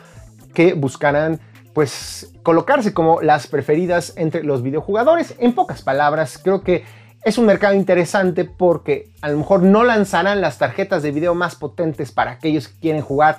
que 0.55 0.75
buscarán 0.75 1.41
pues 1.75 2.33
colocarse 2.43 2.95
como 2.95 3.21
las 3.21 3.47
preferidas 3.47 4.15
entre 4.17 4.43
los 4.43 4.63
videojugadores. 4.63 5.35
En 5.39 5.53
pocas 5.53 5.83
palabras, 5.83 6.39
creo 6.43 6.63
que 6.63 6.85
es 7.23 7.39
un 7.39 7.47
mercado 7.47 7.75
interesante 7.75 8.45
porque 8.45 9.11
a 9.21 9.29
lo 9.29 9.39
mejor 9.39 9.63
no 9.63 9.85
lanzarán 9.85 10.41
las 10.41 10.59
tarjetas 10.59 11.03
de 11.03 11.11
video 11.11 11.35
más 11.35 11.55
potentes 11.55 12.13
para 12.13 12.31
aquellos 12.31 12.69
que 12.69 12.81
quieren 12.81 13.03
jugar 13.03 13.39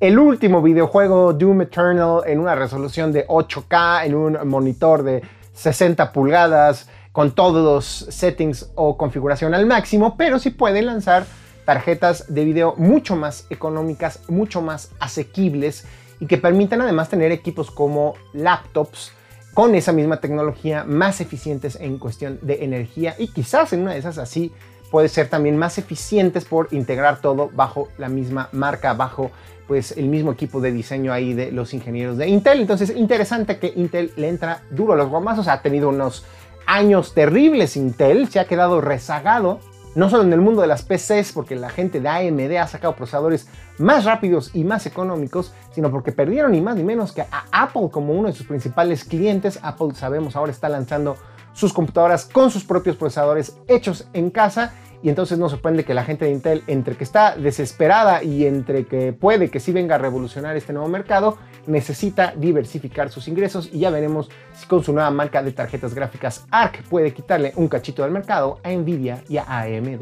el 0.00 0.18
último 0.18 0.60
videojuego 0.60 1.32
Doom 1.32 1.62
Eternal 1.62 2.22
en 2.26 2.40
una 2.40 2.54
resolución 2.54 3.12
de 3.12 3.26
8K, 3.26 4.04
en 4.04 4.14
un 4.14 4.48
monitor 4.48 5.02
de 5.02 5.22
60 5.54 6.12
pulgadas, 6.12 6.88
con 7.16 7.30
todos 7.30 7.64
los 7.64 8.14
settings 8.14 8.72
o 8.74 8.98
configuración 8.98 9.54
al 9.54 9.64
máximo, 9.64 10.18
pero 10.18 10.38
sí 10.38 10.50
pueden 10.50 10.84
lanzar 10.84 11.24
tarjetas 11.64 12.26
de 12.28 12.44
video 12.44 12.74
mucho 12.76 13.16
más 13.16 13.46
económicas, 13.48 14.20
mucho 14.28 14.60
más 14.60 14.90
asequibles 15.00 15.86
y 16.20 16.26
que 16.26 16.36
permitan 16.36 16.82
además 16.82 17.08
tener 17.08 17.32
equipos 17.32 17.70
como 17.70 18.16
laptops 18.34 19.12
con 19.54 19.74
esa 19.74 19.92
misma 19.92 20.20
tecnología 20.20 20.84
más 20.84 21.22
eficientes 21.22 21.78
en 21.80 21.96
cuestión 21.96 22.38
de 22.42 22.62
energía 22.64 23.14
y 23.18 23.28
quizás 23.28 23.72
en 23.72 23.80
una 23.80 23.92
de 23.94 23.98
esas 24.00 24.18
así 24.18 24.52
puede 24.90 25.08
ser 25.08 25.30
también 25.30 25.56
más 25.56 25.78
eficientes 25.78 26.44
por 26.44 26.68
integrar 26.70 27.22
todo 27.22 27.48
bajo 27.50 27.88
la 27.96 28.10
misma 28.10 28.50
marca, 28.52 28.92
bajo 28.92 29.30
pues 29.66 29.92
el 29.92 30.08
mismo 30.08 30.32
equipo 30.32 30.60
de 30.60 30.70
diseño 30.70 31.14
ahí 31.14 31.32
de 31.32 31.50
los 31.50 31.72
ingenieros 31.72 32.18
de 32.18 32.28
Intel. 32.28 32.60
Entonces, 32.60 32.90
interesante 32.94 33.58
que 33.58 33.72
Intel 33.74 34.12
le 34.16 34.28
entra 34.28 34.62
duro 34.70 34.92
a 34.92 34.96
los 34.96 35.08
guamazos, 35.08 35.48
ha 35.48 35.60
tenido 35.60 35.88
unos 35.88 36.24
años 36.66 37.14
terribles 37.14 37.76
Intel, 37.76 38.28
se 38.28 38.40
ha 38.40 38.46
quedado 38.46 38.80
rezagado, 38.80 39.60
no 39.94 40.10
solo 40.10 40.24
en 40.24 40.32
el 40.32 40.40
mundo 40.40 40.60
de 40.60 40.68
las 40.68 40.82
PCs, 40.82 41.32
porque 41.32 41.56
la 41.56 41.70
gente 41.70 42.00
de 42.00 42.08
AMD 42.08 42.56
ha 42.56 42.66
sacado 42.66 42.94
procesadores 42.94 43.48
más 43.78 44.04
rápidos 44.04 44.50
y 44.54 44.64
más 44.64 44.84
económicos, 44.86 45.54
sino 45.72 45.90
porque 45.90 46.12
perdieron 46.12 46.52
ni 46.52 46.60
más 46.60 46.76
ni 46.76 46.84
menos 46.84 47.12
que 47.12 47.22
a 47.22 47.44
Apple 47.50 47.88
como 47.90 48.12
uno 48.12 48.28
de 48.28 48.34
sus 48.34 48.46
principales 48.46 49.04
clientes. 49.04 49.58
Apple, 49.62 49.94
sabemos, 49.94 50.36
ahora 50.36 50.52
está 50.52 50.68
lanzando 50.68 51.16
sus 51.54 51.72
computadoras 51.72 52.26
con 52.26 52.50
sus 52.50 52.64
propios 52.64 52.96
procesadores 52.96 53.56
hechos 53.66 54.06
en 54.12 54.30
casa 54.30 54.74
y 55.02 55.08
entonces 55.08 55.38
no 55.38 55.48
sorprende 55.48 55.84
que 55.84 55.94
la 55.94 56.04
gente 56.04 56.24
de 56.24 56.32
Intel, 56.32 56.64
entre 56.66 56.96
que 56.96 57.04
está 57.04 57.36
desesperada 57.36 58.22
y 58.22 58.46
entre 58.46 58.86
que 58.86 59.12
puede 59.12 59.50
que 59.50 59.60
sí 59.60 59.72
venga 59.72 59.94
a 59.94 59.98
revolucionar 59.98 60.56
este 60.56 60.72
nuevo 60.72 60.88
mercado, 60.88 61.38
necesita 61.66 62.32
diversificar 62.36 63.10
sus 63.10 63.28
ingresos 63.28 63.68
y 63.72 63.80
ya 63.80 63.90
veremos 63.90 64.28
si 64.54 64.66
con 64.66 64.82
su 64.82 64.92
nueva 64.92 65.10
marca 65.10 65.42
de 65.42 65.52
tarjetas 65.52 65.94
gráficas 65.94 66.46
ARC 66.50 66.82
puede 66.84 67.12
quitarle 67.12 67.52
un 67.56 67.68
cachito 67.68 68.02
del 68.02 68.12
mercado 68.12 68.60
a 68.62 68.70
Nvidia 68.70 69.22
y 69.28 69.36
a 69.38 69.44
AMD. 69.44 70.00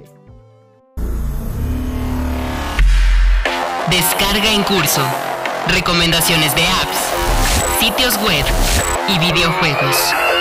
Descarga 3.91 4.53
en 4.53 4.63
curso. 4.63 5.03
Recomendaciones 5.69 6.55
de 6.55 6.63
apps, 6.63 7.79
sitios 7.79 8.17
web 8.23 8.45
y 9.09 9.19
videojuegos. 9.19 10.34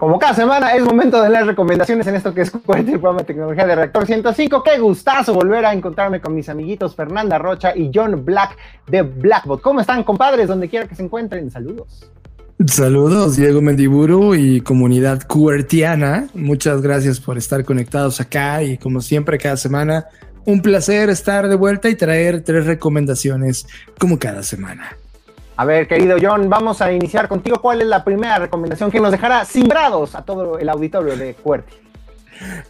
Como 0.00 0.18
cada 0.18 0.32
semana 0.32 0.72
es 0.74 0.82
momento 0.82 1.20
de 1.20 1.28
las 1.28 1.46
recomendaciones 1.46 2.06
en 2.06 2.14
esto 2.14 2.32
que 2.32 2.40
es 2.40 2.50
el 2.74 2.84
programa 2.84 3.18
de 3.18 3.24
tecnología 3.24 3.66
de 3.66 3.74
Reactor 3.74 4.06
105. 4.06 4.62
Qué 4.62 4.78
gustazo 4.78 5.34
volver 5.34 5.66
a 5.66 5.74
encontrarme 5.74 6.22
con 6.22 6.34
mis 6.34 6.48
amiguitos 6.48 6.96
Fernanda 6.96 7.36
Rocha 7.36 7.76
y 7.76 7.90
John 7.94 8.24
Black 8.24 8.56
de 8.86 9.02
Blackbot. 9.02 9.60
¿Cómo 9.60 9.82
están, 9.82 10.02
compadres? 10.02 10.48
Donde 10.48 10.70
quiera 10.70 10.88
que 10.88 10.94
se 10.94 11.02
encuentren. 11.02 11.50
Saludos. 11.50 12.10
Saludos, 12.66 13.36
Diego 13.36 13.60
Mendiburu 13.60 14.34
y 14.34 14.62
comunidad 14.62 15.26
cuertiana. 15.26 16.28
Muchas 16.32 16.80
gracias 16.80 17.20
por 17.20 17.36
estar 17.36 17.62
conectados 17.66 18.22
acá 18.22 18.62
y 18.62 18.78
como 18.78 19.02
siempre 19.02 19.36
cada 19.36 19.58
semana, 19.58 20.06
un 20.46 20.62
placer 20.62 21.10
estar 21.10 21.46
de 21.46 21.56
vuelta 21.56 21.90
y 21.90 21.94
traer 21.94 22.42
tres 22.42 22.64
recomendaciones 22.64 23.66
como 23.98 24.18
cada 24.18 24.42
semana. 24.44 24.96
A 25.60 25.64
ver, 25.66 25.86
querido 25.86 26.16
John, 26.18 26.48
vamos 26.48 26.80
a 26.80 26.90
iniciar 26.90 27.28
contigo. 27.28 27.60
¿Cuál 27.60 27.82
es 27.82 27.86
la 27.86 28.02
primera 28.02 28.38
recomendación 28.38 28.90
que 28.90 28.98
nos 28.98 29.12
dejará 29.12 29.44
simbrados 29.44 30.14
a 30.14 30.22
todo 30.22 30.58
el 30.58 30.66
auditorio 30.70 31.14
de 31.18 31.34
Cuerti? 31.34 31.74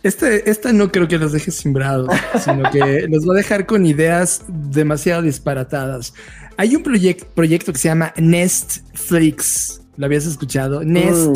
Este, 0.03 0.51
esta 0.51 0.73
no 0.73 0.91
creo 0.91 1.07
que 1.07 1.17
los 1.17 1.31
deje 1.31 1.53
simbrados, 1.53 2.09
sino 2.41 2.69
que 2.69 3.07
los 3.09 3.29
va 3.29 3.35
a 3.35 3.37
dejar 3.37 3.65
con 3.65 3.87
ideas 3.87 4.43
demasiado 4.49 5.23
disparatadas. 5.23 6.15
Hay 6.57 6.75
un 6.75 6.83
proyecto 6.83 7.73
que 7.73 7.79
se 7.79 7.87
llama 7.87 8.13
Nestflix. 8.17 9.83
¿Lo 9.97 10.07
habías 10.07 10.27
escuchado? 10.27 10.81
Mm. 10.85 11.35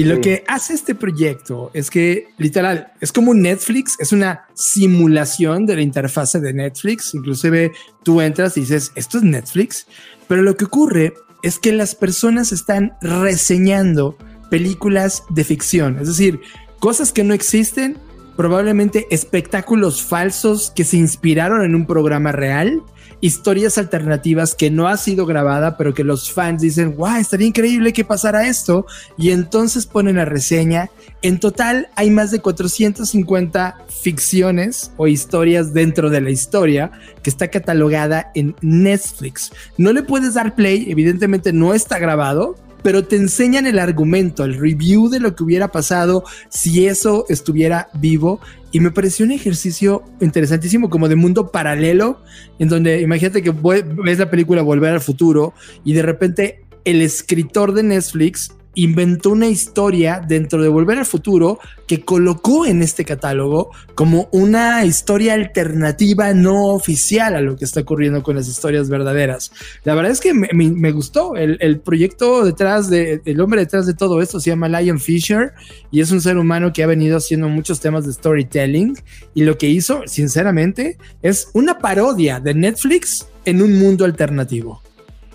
Y 0.00 0.04
lo 0.04 0.18
que 0.22 0.44
hace 0.48 0.72
este 0.72 0.94
proyecto 0.94 1.70
es 1.74 1.90
que, 1.90 2.28
literal, 2.38 2.92
es 3.02 3.12
como 3.12 3.32
un 3.32 3.42
Netflix, 3.42 3.96
es 3.98 4.12
una 4.12 4.46
simulación 4.54 5.66
de 5.66 5.76
la 5.76 5.82
interfase 5.82 6.40
de 6.40 6.54
Netflix. 6.54 7.12
Inclusive 7.12 7.72
tú 8.02 8.22
entras 8.22 8.56
y 8.56 8.60
dices, 8.60 8.92
esto 8.94 9.18
es 9.18 9.24
Netflix. 9.24 9.86
Pero 10.26 10.40
lo 10.40 10.56
que 10.56 10.64
ocurre 10.64 11.12
es 11.42 11.58
que 11.58 11.72
las 11.72 11.94
personas 11.94 12.50
están 12.50 12.94
reseñando 13.02 14.16
películas 14.50 15.22
de 15.28 15.44
ficción, 15.44 15.98
es 16.00 16.08
decir, 16.08 16.40
cosas 16.78 17.12
que 17.12 17.22
no 17.22 17.34
existen, 17.34 17.98
probablemente 18.38 19.06
espectáculos 19.10 20.02
falsos 20.02 20.72
que 20.74 20.84
se 20.84 20.96
inspiraron 20.96 21.62
en 21.62 21.74
un 21.74 21.86
programa 21.86 22.32
real 22.32 22.82
historias 23.20 23.78
alternativas 23.78 24.54
que 24.54 24.70
no 24.70 24.88
ha 24.88 24.96
sido 24.96 25.26
grabada, 25.26 25.76
pero 25.76 25.94
que 25.94 26.04
los 26.04 26.32
fans 26.32 26.62
dicen, 26.62 26.96
wow, 26.96 27.16
estaría 27.16 27.46
increíble 27.46 27.92
que 27.92 28.04
pasara 28.04 28.46
esto. 28.46 28.86
Y 29.16 29.30
entonces 29.30 29.86
ponen 29.86 30.16
la 30.16 30.24
reseña. 30.24 30.90
En 31.22 31.38
total 31.38 31.88
hay 31.96 32.10
más 32.10 32.30
de 32.30 32.40
450 32.40 33.76
ficciones 33.88 34.92
o 34.96 35.06
historias 35.06 35.74
dentro 35.74 36.10
de 36.10 36.20
la 36.20 36.30
historia 36.30 36.90
que 37.22 37.30
está 37.30 37.48
catalogada 37.48 38.30
en 38.34 38.54
Netflix. 38.62 39.52
No 39.76 39.92
le 39.92 40.02
puedes 40.02 40.34
dar 40.34 40.54
play, 40.54 40.90
evidentemente 40.90 41.52
no 41.52 41.74
está 41.74 41.98
grabado, 41.98 42.56
pero 42.82 43.04
te 43.04 43.16
enseñan 43.16 43.66
el 43.66 43.78
argumento, 43.78 44.44
el 44.44 44.58
review 44.58 45.08
de 45.08 45.20
lo 45.20 45.34
que 45.34 45.44
hubiera 45.44 45.68
pasado 45.68 46.24
si 46.48 46.86
eso 46.86 47.26
estuviera 47.28 47.88
vivo. 47.94 48.40
Y 48.72 48.80
me 48.80 48.90
pareció 48.90 49.24
un 49.24 49.32
ejercicio 49.32 50.04
interesantísimo 50.20 50.90
como 50.90 51.08
de 51.08 51.16
mundo 51.16 51.50
paralelo, 51.50 52.22
en 52.58 52.68
donde 52.68 53.00
imagínate 53.00 53.42
que 53.42 53.50
ves 53.50 54.18
la 54.18 54.30
película 54.30 54.62
Volver 54.62 54.92
al 54.92 55.00
Futuro 55.00 55.54
y 55.84 55.92
de 55.92 56.02
repente 56.02 56.64
el 56.84 57.02
escritor 57.02 57.72
de 57.72 57.82
Netflix 57.82 58.52
inventó 58.74 59.30
una 59.30 59.48
historia 59.48 60.22
dentro 60.26 60.62
de 60.62 60.68
Volver 60.68 60.98
al 60.98 61.06
Futuro 61.06 61.58
que 61.86 62.04
colocó 62.04 62.66
en 62.66 62.82
este 62.82 63.04
catálogo 63.04 63.70
como 63.94 64.28
una 64.30 64.84
historia 64.84 65.34
alternativa 65.34 66.32
no 66.34 66.68
oficial 66.68 67.34
a 67.34 67.40
lo 67.40 67.56
que 67.56 67.64
está 67.64 67.80
ocurriendo 67.80 68.22
con 68.22 68.36
las 68.36 68.48
historias 68.48 68.88
verdaderas. 68.88 69.50
La 69.84 69.94
verdad 69.94 70.12
es 70.12 70.20
que 70.20 70.32
me, 70.32 70.92
gustó 70.92 71.36
el, 71.36 71.80
proyecto 71.80 72.44
detrás 72.44 72.88
de, 72.88 73.20
el 73.24 73.40
hombre 73.40 73.60
detrás 73.60 73.86
de 73.86 73.94
todo 73.94 74.22
esto 74.22 74.38
se 74.38 74.50
llama 74.50 74.68
Lion 74.68 75.00
Fisher 75.00 75.52
y 75.90 76.00
es 76.00 76.12
un 76.12 76.20
ser 76.20 76.36
humano 76.36 76.72
que 76.72 76.82
ha 76.82 76.86
venido 76.86 77.16
haciendo 77.16 77.48
muchos 77.48 77.80
temas 77.80 78.06
de 78.06 78.12
storytelling 78.12 78.96
y 79.34 79.42
lo 79.44 79.58
que 79.58 79.68
hizo, 79.68 80.02
sinceramente, 80.06 80.96
es 81.22 81.48
una 81.54 81.78
parodia 81.78 82.38
de 82.38 82.54
Netflix 82.54 83.26
en 83.44 83.62
un 83.62 83.78
mundo 83.78 84.04
alternativo. 84.04 84.82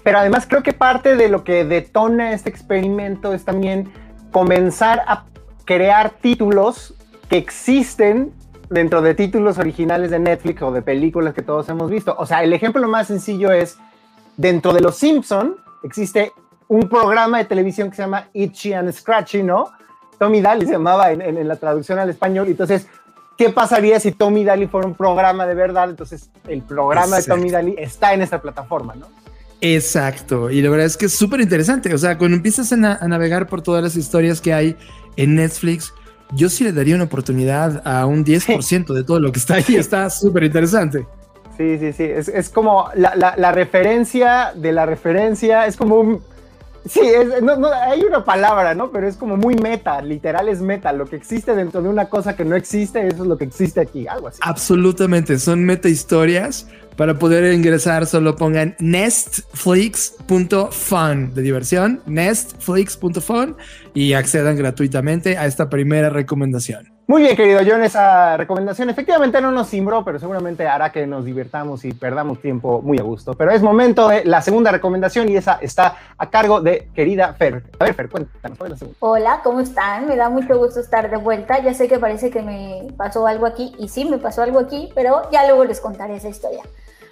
Pero 0.05 0.19
además 0.19 0.45
creo 0.47 0.61
que 0.61 0.71
parte 0.71 1.15
de 1.15 1.29
lo 1.29 1.43
que 1.43 1.65
detona 1.65 2.33
este 2.33 2.47
experimento 2.47 3.33
es 3.33 3.43
también 3.43 3.91
comenzar 4.31 5.03
a 5.07 5.25
crear 5.65 6.11
títulos 6.11 6.93
que 7.27 7.37
existen 7.37 8.31
dentro 8.69 9.01
de 9.01 9.15
títulos 9.15 9.57
originales 9.57 10.11
de 10.11 10.19
Netflix 10.19 10.61
o 10.61 10.71
de 10.71 10.83
películas 10.83 11.33
que 11.33 11.41
todos 11.41 11.67
hemos 11.69 11.89
visto. 11.89 12.15
O 12.19 12.27
sea, 12.27 12.43
el 12.43 12.53
ejemplo 12.53 12.87
más 12.87 13.07
sencillo 13.07 13.51
es, 13.51 13.79
dentro 14.37 14.73
de 14.73 14.81
Los 14.81 14.95
Simpson 14.95 15.57
existe 15.81 16.31
un 16.67 16.87
programa 16.87 17.39
de 17.39 17.45
televisión 17.45 17.89
que 17.89 17.95
se 17.95 18.03
llama 18.03 18.29
Itchy 18.31 18.73
and 18.73 18.91
Scratchy, 18.91 19.41
¿no? 19.41 19.71
Tommy 20.19 20.39
Daly 20.39 20.67
se 20.67 20.73
llamaba 20.73 21.13
en, 21.13 21.47
la 21.47 21.55
traducción 21.55 21.97
al 21.97 22.11
español. 22.11 22.45
Entonces, 22.47 22.85
¿qué 23.39 23.49
pasaría 23.49 23.99
si 23.99 24.11
Tommy 24.11 24.43
Daly 24.43 24.67
fuera 24.67 24.87
un 24.87 24.93
programa 24.93 25.47
de 25.47 25.55
verdad? 25.55 25.89
Entonces, 25.89 26.29
el 26.47 26.61
programa 26.61 27.15
de 27.15 27.23
Tommy 27.23 27.49
Daly 27.49 27.73
está 27.79 28.13
en 28.13 28.21
esta 28.21 28.39
plataforma, 28.39 28.93
¿no? 28.93 29.07
Exacto, 29.73 30.51
y 30.51 30.61
la 30.61 30.69
verdad 30.69 30.85
es 30.85 30.95
que 30.95 31.07
es 31.07 31.13
súper 31.13 31.41
interesante. 31.41 31.91
O 31.93 31.97
sea, 31.97 32.17
cuando 32.17 32.37
empiezas 32.37 32.71
a, 32.71 32.75
navegar 32.75 33.47
por 33.47 33.63
todas 33.63 33.81
las 33.81 33.95
historias 33.95 34.39
que 34.39 34.53
hay 34.53 34.75
en 35.17 35.35
Netflix, 35.35 35.91
yo 36.33 36.49
sí 36.49 36.63
le 36.63 36.71
daría 36.71 36.93
una 36.93 37.05
oportunidad 37.05 37.81
a 37.83 38.05
un 38.05 38.23
10% 38.23 38.93
de 38.93 39.03
todo 39.03 39.19
lo 39.19 39.31
que 39.31 39.39
está 39.39 39.55
ahí. 39.55 39.75
Está 39.75 40.09
súper 40.11 40.43
interesante. 40.43 41.07
Sí, 41.57 41.79
sí, 41.79 41.93
sí. 41.93 42.03
Es, 42.03 42.49
como 42.49 42.89
la, 42.95 43.51
referencia 43.53 44.51
de 44.55 44.71
la 44.71 44.85
referencia. 44.85 45.65
Es 45.65 45.77
como 45.77 45.95
un. 45.95 46.21
Sí, 46.87 47.01
no, 47.41 47.73
hay 47.73 48.03
una 48.03 48.23
palabra, 48.23 48.75
¿no? 48.75 48.91
Pero 48.91 49.07
es 49.07 49.17
como 49.17 49.37
muy 49.37 49.55
meta, 49.55 49.99
literal 50.01 50.49
es 50.49 50.61
meta. 50.61 50.93
Lo 50.93 51.07
que 51.07 51.15
existe 51.15 51.55
dentro 51.55 51.81
de 51.81 51.89
una 51.89 52.09
cosa 52.09 52.35
que 52.35 52.45
no 52.45 52.55
existe, 52.55 53.07
eso 53.07 53.23
es 53.23 53.27
lo 53.27 53.37
que 53.37 53.45
existe 53.45 53.81
aquí, 53.81 54.07
algo 54.07 54.27
así. 54.27 54.39
Absolutamente, 54.43 55.39
son 55.39 55.65
meta 55.65 55.89
historias 55.89 56.67
para 56.95 57.19
poder 57.19 57.53
ingresar, 57.53 58.05
solo 58.05 58.35
pongan 58.35 58.75
nestflix.fun 58.79 61.33
de 61.33 61.41
diversión, 61.41 62.01
nestflix.fun 62.05 63.57
y 63.93 64.13
accedan 64.13 64.55
gratuitamente 64.55 65.37
a 65.37 65.45
esta 65.45 65.69
primera 65.69 66.09
recomendación. 66.09 66.94
Muy 67.07 67.21
bien, 67.21 67.35
querido 67.35 67.59
John, 67.63 67.83
esa 67.83 68.35
recomendación 68.35 68.89
efectivamente 68.89 69.39
no 69.39 69.51
nos 69.51 69.69
cimbró, 69.69 70.03
pero 70.03 70.17
seguramente 70.17 70.67
hará 70.67 70.91
que 70.91 71.05
nos 71.05 71.23
divirtamos 71.23 71.85
y 71.85 71.93
perdamos 71.93 72.41
tiempo 72.41 72.81
muy 72.81 72.97
a 72.97 73.03
gusto. 73.03 73.35
Pero 73.35 73.51
es 73.51 73.61
momento 73.61 74.07
de 74.07 74.25
la 74.25 74.41
segunda 74.41 74.71
recomendación 74.71 75.29
y 75.29 75.35
esa 75.35 75.59
está 75.61 75.97
a 76.17 76.29
cargo 76.31 76.61
de 76.61 76.89
querida 76.95 77.35
Fer. 77.35 77.61
A 77.77 77.83
ver, 77.83 77.93
Fer, 77.93 78.09
cuéntanos, 78.09 78.57
¿cuál 78.57 78.71
es 78.71 78.81
la? 78.81 78.87
Hola, 78.99 79.41
¿cómo 79.43 79.59
están? 79.59 80.07
Me 80.07 80.15
da 80.15 80.29
mucho 80.29 80.57
gusto 80.57 80.79
estar 80.79 81.11
de 81.11 81.17
vuelta. 81.17 81.61
Ya 81.61 81.75
sé 81.75 81.87
que 81.87 81.99
parece 81.99 82.31
que 82.31 82.41
me 82.41 82.87
pasó 82.97 83.27
algo 83.27 83.45
aquí 83.45 83.75
y 83.77 83.87
sí, 83.87 84.05
me 84.05 84.17
pasó 84.17 84.41
algo 84.41 84.57
aquí, 84.57 84.89
pero 84.95 85.29
ya 85.29 85.45
luego 85.45 85.63
les 85.63 85.79
contaré 85.81 86.15
esa 86.15 86.29
historia. 86.29 86.63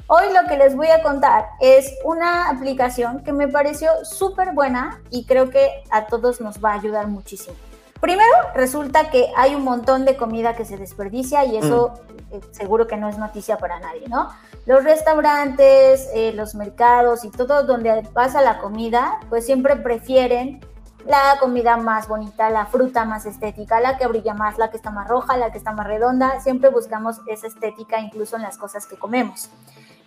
Hoy 0.07 0.25
lo 0.33 0.49
que 0.49 0.57
les 0.57 0.75
voy 0.75 0.87
a 0.87 1.03
contar 1.03 1.45
es 1.61 1.93
una 2.03 2.49
aplicación 2.49 3.23
que 3.23 3.31
me 3.31 3.47
pareció 3.47 3.91
súper 4.03 4.53
buena 4.53 5.01
y 5.11 5.25
creo 5.27 5.51
que 5.51 5.69
a 5.91 6.07
todos 6.07 6.41
nos 6.41 6.63
va 6.63 6.71
a 6.71 6.79
ayudar 6.79 7.07
muchísimo. 7.07 7.55
Primero, 8.03 8.35
resulta 8.53 9.09
que 9.09 9.31
hay 9.37 9.55
un 9.55 9.63
montón 9.63 10.03
de 10.03 10.17
comida 10.17 10.57
que 10.57 10.65
se 10.65 10.75
desperdicia 10.75 11.45
y 11.45 11.55
eso 11.55 11.93
mm. 11.93 12.35
eh, 12.35 12.41
seguro 12.51 12.85
que 12.85 12.97
no 12.97 13.07
es 13.07 13.17
noticia 13.17 13.57
para 13.57 13.79
nadie, 13.79 14.09
¿no? 14.09 14.27
Los 14.65 14.83
restaurantes, 14.83 16.09
eh, 16.13 16.33
los 16.33 16.53
mercados 16.53 17.23
y 17.23 17.29
todo 17.29 17.63
donde 17.63 18.05
pasa 18.13 18.41
la 18.41 18.57
comida, 18.57 19.21
pues 19.29 19.45
siempre 19.45 19.77
prefieren 19.77 20.59
la 21.05 21.37
comida 21.39 21.77
más 21.77 22.09
bonita, 22.09 22.49
la 22.49 22.65
fruta 22.65 23.05
más 23.05 23.25
estética, 23.25 23.79
la 23.79 23.97
que 23.97 24.05
brilla 24.07 24.33
más, 24.33 24.57
la 24.57 24.69
que 24.69 24.75
está 24.75 24.91
más 24.91 25.07
roja, 25.07 25.37
la 25.37 25.53
que 25.53 25.57
está 25.57 25.71
más 25.71 25.87
redonda. 25.87 26.41
Siempre 26.41 26.71
buscamos 26.71 27.21
esa 27.27 27.47
estética 27.47 28.01
incluso 28.01 28.35
en 28.35 28.41
las 28.41 28.57
cosas 28.57 28.85
que 28.85 28.97
comemos. 28.97 29.49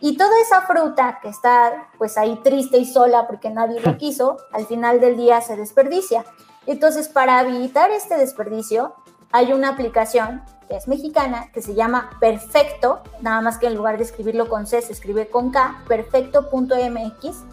Y 0.00 0.18
toda 0.18 0.38
esa 0.42 0.60
fruta 0.60 1.20
que 1.22 1.30
está 1.30 1.88
pues 1.96 2.18
ahí 2.18 2.38
triste 2.44 2.76
y 2.76 2.84
sola 2.84 3.26
porque 3.26 3.48
nadie 3.48 3.80
la 3.80 3.96
quiso, 3.98 4.36
al 4.52 4.66
final 4.66 5.00
del 5.00 5.16
día 5.16 5.40
se 5.40 5.56
desperdicia. 5.56 6.26
Entonces, 6.66 7.08
para 7.08 7.40
evitar 7.42 7.90
este 7.90 8.16
desperdicio, 8.16 8.94
hay 9.32 9.52
una 9.52 9.70
aplicación 9.70 10.42
que 10.68 10.76
es 10.76 10.88
mexicana 10.88 11.48
que 11.52 11.62
se 11.62 11.74
llama 11.74 12.10
Perfecto, 12.20 13.00
nada 13.20 13.40
más 13.40 13.58
que 13.58 13.66
en 13.66 13.76
lugar 13.76 13.98
de 13.98 14.04
escribirlo 14.04 14.48
con 14.48 14.66
C 14.66 14.82
se 14.82 14.92
escribe 14.92 15.28
con 15.28 15.50
K, 15.50 15.82
perfecto.mx, 15.86 17.44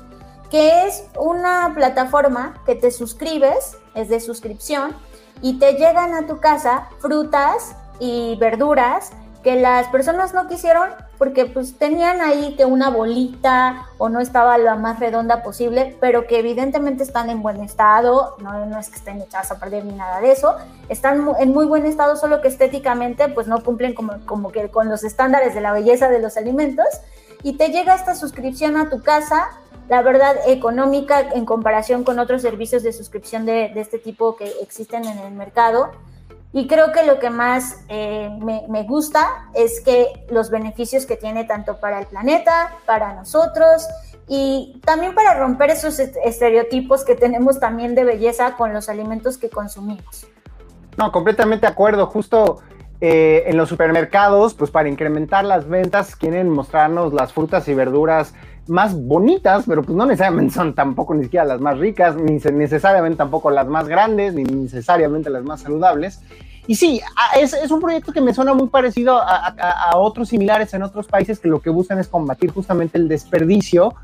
que 0.49 0.88
es 0.88 1.06
una 1.19 1.71
plataforma 1.73 2.62
que 2.65 2.76
te 2.76 2.91
suscribes, 2.91 3.78
es 3.95 4.10
de 4.10 4.19
suscripción, 4.19 4.95
y 5.41 5.60
te 5.60 5.73
llegan 5.73 6.13
a 6.13 6.26
tu 6.26 6.39
casa 6.39 6.89
frutas 6.99 7.76
y 7.99 8.36
verduras 8.38 9.12
que 9.43 9.60
las 9.60 9.88
personas 9.89 10.34
no 10.34 10.47
quisieron 10.47 10.89
porque 11.17 11.45
pues 11.45 11.78
tenían 11.78 12.21
ahí 12.21 12.56
que 12.56 12.65
una 12.65 12.89
bolita 12.89 13.88
o 13.97 14.10
no 14.10 14.19
estaba 14.19 14.58
lo 14.58 14.76
más 14.78 14.99
redonda 14.99 15.43
posible, 15.43 15.95
pero 15.99 16.28
que 16.28 16.39
evidentemente 16.39 17.04
están 17.04 17.30
en 17.30 17.41
buen 17.41 17.62
estado, 17.62 18.36
no, 18.39 18.65
no 18.65 18.80
es 18.80 18.89
que 18.89 18.97
estén 18.97 19.21
echadas 19.21 19.52
a 19.52 19.60
perder 19.60 19.86
ni 19.86 19.93
nada 19.93 20.21
de 20.21 20.32
eso, 20.32 20.56
están 20.89 21.28
en 21.39 21.54
muy 21.54 21.65
buen 21.65 21.86
estado, 21.86 22.15
solo 22.15 22.41
que 22.41 22.47
estéticamente 22.47 23.30
pues 23.30 23.47
no 23.47 23.63
cumplen 23.63 23.93
como, 23.93 24.26
como 24.26 24.52
que 24.52 24.69
con 24.69 24.89
los 24.89 25.04
estándares 25.04 25.54
de 25.54 25.62
la 25.62 25.71
belleza 25.71 26.10
de 26.10 26.19
los 26.19 26.38
alimentos 26.38 26.88
y 27.43 27.58
te 27.58 27.69
llega 27.69 27.95
esta 27.95 28.15
suscripción 28.15 28.78
a 28.78 28.89
tu 28.89 29.02
casa, 29.02 29.49
la 29.89 30.02
verdad 30.02 30.36
económica 30.47 31.19
en 31.19 31.45
comparación 31.45 32.04
con 32.04 32.19
otros 32.19 32.41
servicios 32.41 32.84
de 32.84 32.93
suscripción 32.93 33.45
de, 33.45 33.69
de 33.73 33.82
este 33.82 33.99
tipo 33.99 34.36
que 34.36 34.52
existen 34.62 35.06
en 35.06 35.19
el 35.19 35.34
mercado 35.34 35.91
y 36.55 36.67
creo 36.67 36.91
que 36.91 37.03
lo 37.03 37.19
que 37.19 37.31
más 37.31 37.83
eh, 37.89 38.29
me, 38.39 38.83
gusta 38.83 39.49
es 39.55 39.81
que 39.81 40.25
los 40.29 40.51
beneficios 40.51 41.07
que 41.07 41.17
tiene 41.17 41.45
tanto 41.45 41.79
para 41.79 41.99
el 41.99 42.05
planeta, 42.05 42.75
para 42.85 43.15
nosotros 43.15 43.87
y 44.27 44.79
también 44.85 45.15
para 45.15 45.33
romper 45.33 45.71
esos 45.71 45.97
estereotipos 45.99 47.03
que 47.05 47.15
tenemos 47.15 47.59
también 47.59 47.95
de 47.95 48.03
belleza 48.03 48.55
con 48.55 48.71
los 48.71 48.87
alimentos 48.87 49.39
que 49.39 49.49
consumimos. 49.49 50.27
No, 50.95 51.11
completamente 51.11 51.65
de 51.65 51.71
acuerdo. 51.71 52.05
Justo 52.05 52.59
eh, 53.01 53.45
en 53.47 53.57
los 53.57 53.67
supermercados, 53.67 54.53
pues 54.53 54.69
para 54.69 54.87
incrementar 54.87 55.45
las 55.45 55.67
ventas, 55.67 56.15
quieren 56.15 56.49
mostrarnos 56.49 57.13
las 57.13 57.33
frutas 57.33 57.67
y 57.67 57.73
verduras 57.73 58.35
más 58.67 58.95
bonitas, 58.95 59.65
pero 59.67 59.84
pues 59.84 59.95
no 59.95 60.06
necesariamente 60.06 60.54
son 60.54 60.73
tampoco 60.73 61.13
ni 61.13 61.23
siquiera 61.23 61.45
las 61.45 61.60
más 61.60 61.78
ricas, 61.78 62.15
ni 62.15 62.38
necesariamente 62.38 63.17
tampoco 63.17 63.52
las 63.52 63.67
más 63.67 63.88
grandes, 63.88 64.34
ni 64.34 64.43
necesariamente 64.43 65.30
las 65.30 65.43
más 65.43 65.62
saludables. 65.62 66.21
Y 66.65 66.76
sí, 66.76 67.02
es, 67.38 67.54
es 67.54 67.71
un 67.71 67.82
proyecto 67.82 68.13
que 68.13 68.21
me 68.21 68.34
suena 68.34 68.54
muy 68.54 68.69
parecido 68.69 69.17
a, 69.17 69.91
otros 69.95 70.30
similares 70.30 70.73
en 70.73 70.84
otros 70.84 71.08
países 71.08 71.39
que 71.39 71.49
lo 71.49 71.62
que 71.62 71.69
buscan 71.69 71.99
es 71.99 72.08
combatir 72.08 72.52
justamente 72.52 72.97
el 72.97 73.08
desperdicio. 73.10 73.95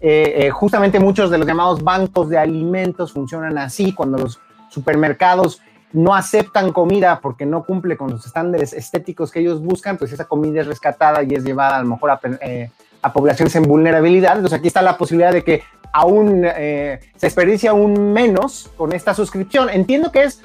Eh, 0.00 0.46
eh, 0.46 0.50
justamente 0.50 0.98
muchos 0.98 1.30
de 1.30 1.38
los 1.38 1.46
llamados 1.46 1.82
bancos 1.82 2.28
de 2.28 2.38
alimentos 2.38 3.12
funcionan 3.12 3.58
así, 3.58 3.92
cuando 3.92 4.18
los 4.18 4.40
supermercados 4.70 5.60
no 5.92 6.14
aceptan 6.14 6.72
comida 6.72 7.20
porque 7.20 7.46
no 7.46 7.64
cumple 7.64 7.96
con 7.96 8.10
los 8.10 8.26
estándares 8.26 8.72
estéticos 8.72 9.30
que 9.30 9.40
ellos 9.40 9.62
buscan, 9.62 9.96
pues 9.96 10.12
esa 10.12 10.26
comida 10.26 10.60
es 10.60 10.66
rescatada 10.66 11.22
y 11.22 11.34
es 11.34 11.44
llevada 11.44 11.76
a 11.76 11.82
lo 11.82 11.88
mejor 11.88 12.10
a, 12.10 12.20
eh, 12.40 12.70
a 13.06 13.12
poblaciones 13.12 13.54
en 13.54 13.62
vulnerabilidad. 13.62 14.36
Entonces 14.36 14.58
aquí 14.58 14.66
está 14.66 14.82
la 14.82 14.98
posibilidad 14.98 15.32
de 15.32 15.44
que 15.44 15.62
aún 15.92 16.42
eh, 16.44 16.98
se 17.16 17.26
desperdicie 17.26 17.68
aún 17.68 18.12
menos 18.12 18.68
con 18.76 18.92
esta 18.92 19.14
suscripción. 19.14 19.70
Entiendo 19.70 20.10
que 20.10 20.24
es, 20.24 20.42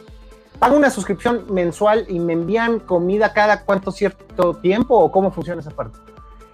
pago 0.59 0.77
una 0.77 0.91
suscripción 0.91 1.51
mensual 1.51 2.05
y 2.07 2.19
me 2.19 2.33
envían 2.33 2.79
comida 2.79 3.33
cada 3.33 3.63
cuánto 3.63 3.91
cierto 3.91 4.55
tiempo 4.57 4.95
o 4.95 5.11
cómo 5.11 5.31
funciona 5.31 5.59
esa 5.59 5.71
parte. 5.71 5.97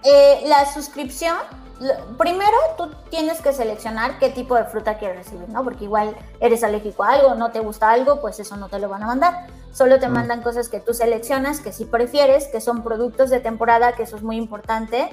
Eh, 0.02 0.44
la 0.46 0.64
suscripción, 0.64 1.36
primero 2.16 2.56
tú 2.78 2.90
tienes 3.10 3.42
que 3.42 3.52
seleccionar 3.52 4.18
qué 4.18 4.30
tipo 4.30 4.54
de 4.54 4.64
fruta 4.64 4.96
quieres 4.96 5.18
recibir, 5.18 5.48
¿no? 5.50 5.62
Porque 5.62 5.84
igual 5.84 6.16
eres 6.40 6.64
alérgico 6.64 7.04
a 7.04 7.10
algo, 7.10 7.34
no 7.34 7.50
te 7.50 7.60
gusta 7.60 7.90
algo, 7.90 8.22
pues 8.22 8.40
eso 8.40 8.56
no 8.56 8.70
te 8.70 8.78
lo 8.78 8.88
van 8.88 9.02
a 9.02 9.06
mandar. 9.06 9.46
Solo 9.72 10.00
te 10.00 10.08
mm. 10.08 10.12
mandan 10.12 10.42
cosas 10.42 10.70
que 10.70 10.80
tú 10.80 10.94
seleccionas, 10.94 11.60
que 11.60 11.72
si 11.72 11.84
prefieres, 11.84 12.48
que 12.48 12.62
son 12.62 12.82
productos 12.82 13.28
de 13.28 13.40
temporada, 13.40 13.92
que 13.92 14.04
eso 14.04 14.16
es 14.16 14.22
muy 14.22 14.38
importante 14.38 15.10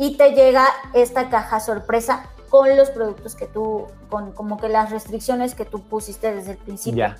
y 0.00 0.16
te 0.16 0.30
llega 0.30 0.66
esta 0.94 1.28
caja 1.28 1.60
sorpresa 1.60 2.24
con 2.48 2.74
los 2.74 2.88
productos 2.88 3.34
que 3.34 3.44
tú, 3.46 3.86
con 4.08 4.32
como 4.32 4.56
que 4.56 4.70
las 4.70 4.90
restricciones 4.90 5.54
que 5.54 5.66
tú 5.66 5.82
pusiste 5.82 6.34
desde 6.34 6.52
el 6.52 6.56
principio. 6.56 7.14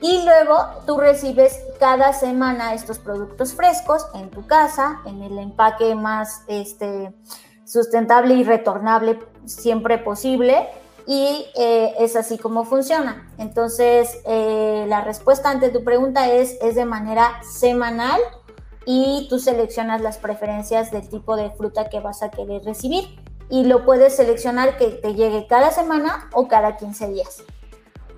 Y 0.00 0.24
luego 0.24 0.56
tú 0.86 0.98
recibes 0.98 1.60
cada 1.78 2.14
semana 2.14 2.72
estos 2.72 2.98
productos 2.98 3.52
frescos 3.52 4.06
en 4.14 4.30
tu 4.30 4.46
casa, 4.46 5.02
en 5.04 5.22
el 5.22 5.38
empaque 5.38 5.94
más 5.94 6.44
este, 6.48 7.12
sustentable 7.66 8.32
y 8.32 8.42
retornable 8.42 9.18
siempre 9.44 9.98
posible. 9.98 10.66
Y 11.06 11.44
eh, 11.56 11.92
es 11.98 12.16
así 12.16 12.38
como 12.38 12.64
funciona. 12.64 13.30
Entonces, 13.36 14.16
eh, 14.24 14.86
la 14.88 15.02
respuesta 15.02 15.50
ante 15.50 15.68
tu 15.68 15.84
pregunta 15.84 16.30
es, 16.30 16.56
es 16.62 16.74
de 16.74 16.86
manera 16.86 17.42
semanal 17.42 18.18
y 18.86 19.26
tú 19.28 19.38
seleccionas 19.38 20.00
las 20.00 20.18
preferencias 20.18 20.90
del 20.90 21.08
tipo 21.08 21.36
de 21.36 21.50
fruta 21.50 21.88
que 21.88 22.00
vas 22.00 22.22
a 22.22 22.30
querer 22.30 22.62
recibir 22.64 23.04
y 23.50 23.64
lo 23.64 23.84
puedes 23.84 24.16
seleccionar 24.16 24.76
que 24.76 24.88
te 24.88 25.14
llegue 25.14 25.46
cada 25.46 25.70
semana 25.70 26.28
o 26.32 26.48
cada 26.48 26.76
15 26.76 27.08
días. 27.08 27.44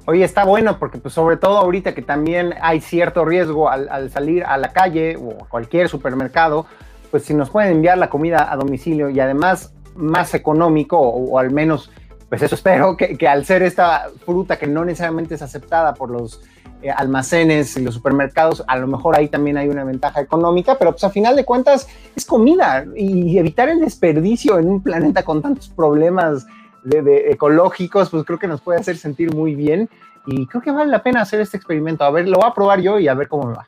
Oye, 0.09 0.25
está 0.25 0.45
bueno 0.45 0.79
porque 0.79 0.99
pues 0.99 1.15
sobre 1.15 1.37
todo 1.37 1.59
ahorita 1.59 1.93
que 1.95 2.03
también 2.03 2.55
hay 2.61 2.81
cierto 2.81 3.25
riesgo 3.25 3.69
al, 3.69 4.09
salir 4.11 4.45
a 4.45 4.57
la 4.57 4.73
calle 4.73 5.17
o 5.17 5.45
a 5.45 5.49
cualquier 5.49 5.89
supermercado, 5.89 6.67
pues 7.11 7.25
si 7.25 7.35
nos 7.35 7.51
pueden 7.51 7.73
enviar 7.73 7.99
la 7.99 8.09
comida 8.09 8.51
a 8.51 8.57
domicilio 8.57 9.11
y 9.11 9.19
además 9.19 9.75
más 9.97 10.35
económico 10.35 10.99
o, 10.99 11.39
al 11.39 11.51
menos, 11.51 11.91
pues 12.29 12.43
eso 12.43 12.55
espero, 12.55 12.97
que, 12.97 13.29
al 13.29 13.45
ser 13.45 13.63
esta 13.63 14.09
fruta 14.25 14.59
que 14.59 14.67
no 14.67 14.85
necesariamente 14.85 15.35
es 15.37 15.43
aceptada 15.43 15.95
por 15.95 16.11
los 16.11 16.43
eh, 16.83 16.91
almacenes 16.91 17.77
y 17.77 17.83
los 17.83 17.95
supermercados, 17.95 18.65
a 18.67 18.77
lo 18.77 18.87
mejor 18.87 19.17
ahí 19.17 19.29
también 19.29 19.57
hay 19.57 19.69
una 19.69 19.85
ventaja 19.85 20.21
económica, 20.21 20.77
pero 20.79 20.93
pues 20.93 21.05
a 21.05 21.11
final 21.11 21.37
de 21.37 21.45
cuentas 21.45 21.87
es 22.15 22.27
comida 22.27 22.85
y 22.97 23.39
evitar 23.39 23.69
el 23.69 23.81
desperdicio 23.81 24.59
en 24.59 24.69
un 24.69 24.83
planeta 24.83 25.23
con 25.23 25.41
tantos 25.41 25.69
problemas 25.69 26.47
ecológicos, 26.85 28.11
pues 28.11 28.25
creo 28.25 28.39
que 28.39 28.47
nos 28.47 28.61
puede 28.61 28.81
hacer 28.81 28.97
sentir 28.97 29.35
muy 29.35 29.55
bien 29.55 29.89
y 30.27 30.47
creo 30.47 30.63
que 30.63 30.71
vale 30.71 30.91
la 30.91 31.03
pena 31.03 31.23
hacer 31.23 31.41
este 31.41 31.57
experimento. 31.57 32.05
A 32.05 32.11
ver, 32.11 32.29
lo 32.29 32.39
voy 32.39 32.49
a 32.49 32.55
probar 32.55 32.81
yo 32.81 32.99
y 32.99 33.09
a 33.09 33.15
ver 33.15 33.29
cómo 33.29 33.49
me 33.49 33.55
va. 33.55 33.67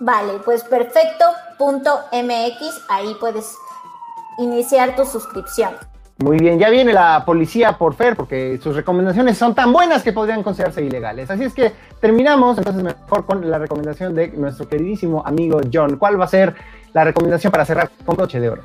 Vale, 0.00 0.34
pues 0.44 0.62
perfecto.mx, 0.64 2.10
ahí 2.88 3.16
puedes 3.20 3.56
iniciar 4.38 4.94
tu 4.94 5.04
suscripción. 5.04 5.74
Muy 6.18 6.36
bien, 6.38 6.58
ya 6.58 6.68
viene 6.68 6.92
la 6.92 7.24
policía 7.24 7.78
por 7.78 7.94
Fer 7.94 8.16
porque 8.16 8.58
sus 8.60 8.74
recomendaciones 8.74 9.38
son 9.38 9.54
tan 9.54 9.72
buenas 9.72 10.02
que 10.02 10.12
podrían 10.12 10.42
considerarse 10.42 10.82
ilegales. 10.82 11.30
Así 11.30 11.44
es 11.44 11.54
que 11.54 11.72
terminamos 12.00 12.58
entonces 12.58 12.82
mejor 12.82 13.24
con 13.24 13.48
la 13.48 13.56
recomendación 13.58 14.16
de 14.16 14.28
nuestro 14.28 14.68
queridísimo 14.68 15.22
amigo 15.24 15.60
John. 15.72 15.96
¿Cuál 15.96 16.20
va 16.20 16.24
a 16.24 16.28
ser 16.28 16.56
la 16.92 17.04
recomendación 17.04 17.52
para 17.52 17.64
cerrar 17.64 17.90
con 18.04 18.16
coche 18.16 18.40
de 18.40 18.50
oro? 18.50 18.62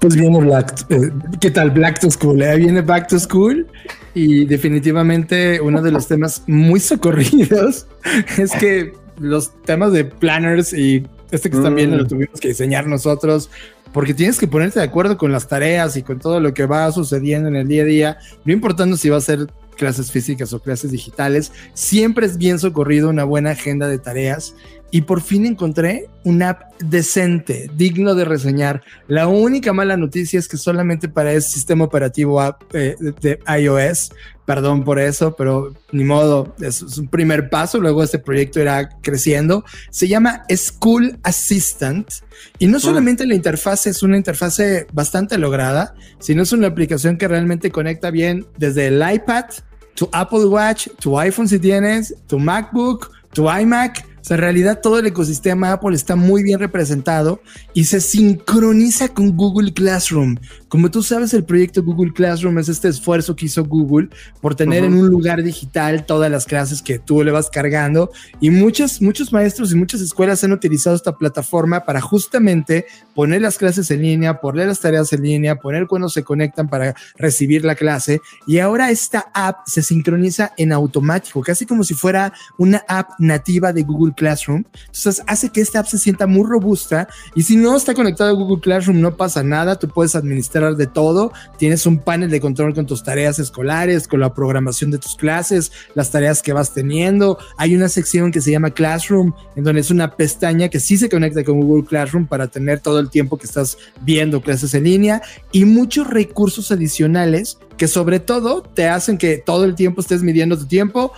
Pues 0.00 0.16
viene 0.16 0.40
Black, 0.40 0.86
eh, 0.88 1.10
¿qué 1.40 1.50
tal? 1.50 1.70
Black 1.72 2.00
to 2.00 2.10
School. 2.10 2.40
Eh, 2.40 2.56
viene 2.56 2.80
Back 2.80 3.08
to 3.08 3.18
School 3.18 3.66
y 4.14 4.46
definitivamente 4.46 5.60
uno 5.60 5.82
de 5.82 5.90
los 5.90 6.08
temas 6.08 6.42
muy 6.46 6.80
socorridos 6.80 7.86
es 8.38 8.52
que 8.52 8.94
los 9.18 9.52
temas 9.62 9.92
de 9.92 10.06
planners 10.06 10.72
y 10.72 11.06
este 11.30 11.50
que 11.50 11.58
también 11.58 11.90
mm. 11.90 11.94
lo 11.94 12.06
tuvimos 12.06 12.40
que 12.40 12.48
diseñar 12.48 12.86
nosotros 12.86 13.50
porque 13.94 14.12
tienes 14.12 14.40
que 14.40 14.48
ponerte 14.48 14.80
de 14.80 14.84
acuerdo 14.84 15.16
con 15.16 15.30
las 15.30 15.46
tareas 15.46 15.96
y 15.96 16.02
con 16.02 16.18
todo 16.18 16.40
lo 16.40 16.52
que 16.52 16.66
va 16.66 16.90
sucediendo 16.90 17.48
en 17.48 17.54
el 17.54 17.68
día 17.68 17.82
a 17.82 17.86
día, 17.86 18.18
no 18.44 18.52
importando 18.52 18.96
si 18.96 19.08
va 19.08 19.18
a 19.18 19.20
ser 19.20 19.46
clases 19.76 20.10
físicas 20.10 20.52
o 20.52 20.60
clases 20.60 20.90
digitales, 20.90 21.52
siempre 21.74 22.26
es 22.26 22.36
bien 22.36 22.58
socorrido 22.58 23.08
una 23.08 23.22
buena 23.22 23.50
agenda 23.50 23.86
de 23.86 23.98
tareas 23.98 24.56
y 24.94 25.00
por 25.00 25.22
fin 25.22 25.44
encontré 25.44 26.08
una 26.22 26.50
app 26.50 26.72
decente, 26.78 27.68
digno 27.74 28.14
de 28.14 28.24
reseñar. 28.24 28.84
La 29.08 29.26
única 29.26 29.72
mala 29.72 29.96
noticia 29.96 30.38
es 30.38 30.46
que 30.46 30.56
solamente 30.56 31.08
para 31.08 31.32
el 31.32 31.42
sistema 31.42 31.82
operativo 31.82 32.40
app, 32.40 32.62
eh, 32.72 32.94
de 33.20 33.40
iOS, 33.60 34.12
perdón 34.46 34.84
por 34.84 35.00
eso, 35.00 35.34
pero 35.34 35.74
ni 35.90 36.04
modo, 36.04 36.54
es, 36.60 36.80
un 36.96 37.08
primer 37.08 37.50
paso, 37.50 37.80
luego 37.80 38.04
este 38.04 38.20
proyecto 38.20 38.60
irá 38.60 38.88
creciendo. 39.00 39.64
Se 39.90 40.06
llama 40.06 40.44
School 40.54 41.18
Assistant 41.24 42.08
y 42.60 42.68
no 42.68 42.78
solamente 42.78 43.26
la 43.26 43.34
interfaz 43.34 43.88
es 43.88 44.04
una 44.04 44.16
interfase 44.16 44.86
bastante 44.92 45.38
lograda, 45.38 45.96
sino 46.20 46.44
es 46.44 46.52
una 46.52 46.68
aplicación 46.68 47.16
que 47.18 47.26
realmente 47.26 47.72
conecta 47.72 48.12
bien 48.12 48.46
desde 48.58 48.86
el 48.86 49.02
iPad, 49.12 49.46
tu 49.96 50.08
Apple 50.12 50.44
Watch, 50.44 50.86
tu 51.00 51.18
iPhone 51.18 51.48
si 51.48 51.58
tienes, 51.58 52.14
tu 52.28 52.38
MacBook, 52.38 53.10
tu 53.32 53.50
iMac, 53.50 54.13
O 54.24 54.26
sea, 54.26 54.36
en 54.36 54.40
realidad 54.40 54.80
todo 54.82 54.98
el 54.98 55.06
ecosistema 55.06 55.72
Apple 55.72 55.94
está 55.94 56.16
muy 56.16 56.42
bien 56.42 56.58
representado 56.58 57.42
y 57.74 57.84
se 57.84 58.00
sincroniza 58.00 59.08
con 59.08 59.36
Google 59.36 59.74
Classroom. 59.74 60.36
Como 60.68 60.90
tú 60.90 61.02
sabes, 61.02 61.34
el 61.34 61.44
proyecto 61.44 61.82
Google 61.82 62.14
Classroom 62.14 62.58
es 62.58 62.70
este 62.70 62.88
esfuerzo 62.88 63.36
que 63.36 63.44
hizo 63.44 63.62
Google 63.66 64.08
por 64.40 64.54
tener 64.54 64.82
en 64.82 64.94
un 64.94 65.08
lugar 65.08 65.42
digital 65.42 66.06
todas 66.06 66.30
las 66.30 66.46
clases 66.46 66.80
que 66.80 66.98
tú 66.98 67.22
le 67.22 67.32
vas 67.32 67.50
cargando 67.50 68.12
y 68.40 68.48
muchos, 68.48 69.02
muchos 69.02 69.30
maestros 69.30 69.72
y 69.72 69.74
muchas 69.74 70.00
escuelas 70.00 70.42
han 70.42 70.52
utilizado 70.52 70.96
esta 70.96 71.18
plataforma 71.18 71.84
para 71.84 72.00
justamente 72.00 72.86
poner 73.14 73.42
las 73.42 73.58
clases 73.58 73.90
en 73.90 74.00
línea, 74.00 74.40
poner 74.40 74.68
las 74.68 74.80
tareas 74.80 75.12
en 75.12 75.20
línea, 75.22 75.56
poner 75.56 75.86
cuando 75.86 76.08
se 76.08 76.24
conectan 76.24 76.70
para 76.70 76.94
recibir 77.18 77.62
la 77.62 77.74
clase 77.74 78.22
y 78.46 78.58
ahora 78.58 78.90
esta 78.90 79.26
app 79.34 79.66
se 79.66 79.82
sincroniza 79.82 80.54
en 80.56 80.72
automático, 80.72 81.42
casi 81.42 81.66
como 81.66 81.84
si 81.84 81.92
fuera 81.92 82.32
una 82.56 82.82
app 82.88 83.10
nativa 83.18 83.74
de 83.74 83.82
Google 83.82 84.13
Classroom. 84.14 84.64
Entonces 84.86 85.22
hace 85.26 85.50
que 85.50 85.60
esta 85.60 85.80
app 85.80 85.86
se 85.86 85.98
sienta 85.98 86.26
muy 86.26 86.46
robusta 86.48 87.08
y 87.34 87.42
si 87.42 87.56
no 87.56 87.76
está 87.76 87.94
conectado 87.94 88.30
a 88.30 88.32
Google 88.32 88.60
Classroom 88.60 89.00
no 89.00 89.16
pasa 89.16 89.42
nada, 89.42 89.78
tú 89.78 89.88
puedes 89.88 90.14
administrar 90.14 90.76
de 90.76 90.86
todo, 90.86 91.32
tienes 91.58 91.86
un 91.86 91.98
panel 91.98 92.30
de 92.30 92.40
control 92.40 92.74
con 92.74 92.86
tus 92.86 93.02
tareas 93.02 93.38
escolares, 93.38 94.08
con 94.08 94.20
la 94.20 94.34
programación 94.34 94.90
de 94.90 94.98
tus 94.98 95.16
clases, 95.16 95.72
las 95.94 96.10
tareas 96.10 96.42
que 96.42 96.52
vas 96.52 96.72
teniendo. 96.72 97.38
Hay 97.56 97.74
una 97.74 97.88
sección 97.88 98.32
que 98.32 98.40
se 98.40 98.50
llama 98.50 98.70
Classroom, 98.70 99.32
en 99.56 99.64
donde 99.64 99.80
es 99.80 99.90
una 99.90 100.16
pestaña 100.16 100.68
que 100.68 100.80
sí 100.80 100.96
se 100.96 101.08
conecta 101.08 101.44
con 101.44 101.60
Google 101.60 101.84
Classroom 101.84 102.26
para 102.26 102.48
tener 102.48 102.80
todo 102.80 102.98
el 103.00 103.10
tiempo 103.10 103.38
que 103.38 103.46
estás 103.46 103.76
viendo 104.02 104.40
clases 104.40 104.74
en 104.74 104.84
línea 104.84 105.22
y 105.52 105.64
muchos 105.64 106.06
recursos 106.08 106.70
adicionales 106.70 107.58
que 107.76 107.88
sobre 107.88 108.20
todo 108.20 108.62
te 108.62 108.88
hacen 108.88 109.18
que 109.18 109.38
todo 109.38 109.64
el 109.64 109.74
tiempo 109.74 110.00
estés 110.00 110.22
midiendo 110.22 110.58
tu 110.58 110.66
tiempo, 110.66 111.12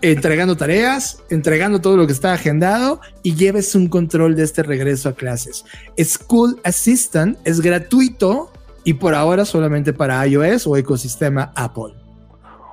entregando 0.00 0.56
tareas, 0.56 1.22
entregando 1.30 1.80
todo 1.80 1.96
lo 1.96 2.06
que 2.06 2.12
está 2.12 2.32
agendado 2.32 3.00
y 3.22 3.34
lleves 3.34 3.74
un 3.74 3.88
control 3.88 4.34
de 4.36 4.44
este 4.44 4.62
regreso 4.62 5.08
a 5.08 5.14
clases. 5.14 5.64
School 5.98 6.60
Assistant 6.64 7.38
es 7.44 7.60
gratuito 7.60 8.52
y 8.84 8.94
por 8.94 9.14
ahora 9.14 9.44
solamente 9.44 9.92
para 9.92 10.26
iOS 10.26 10.66
o 10.66 10.76
ecosistema 10.76 11.52
Apple. 11.54 11.94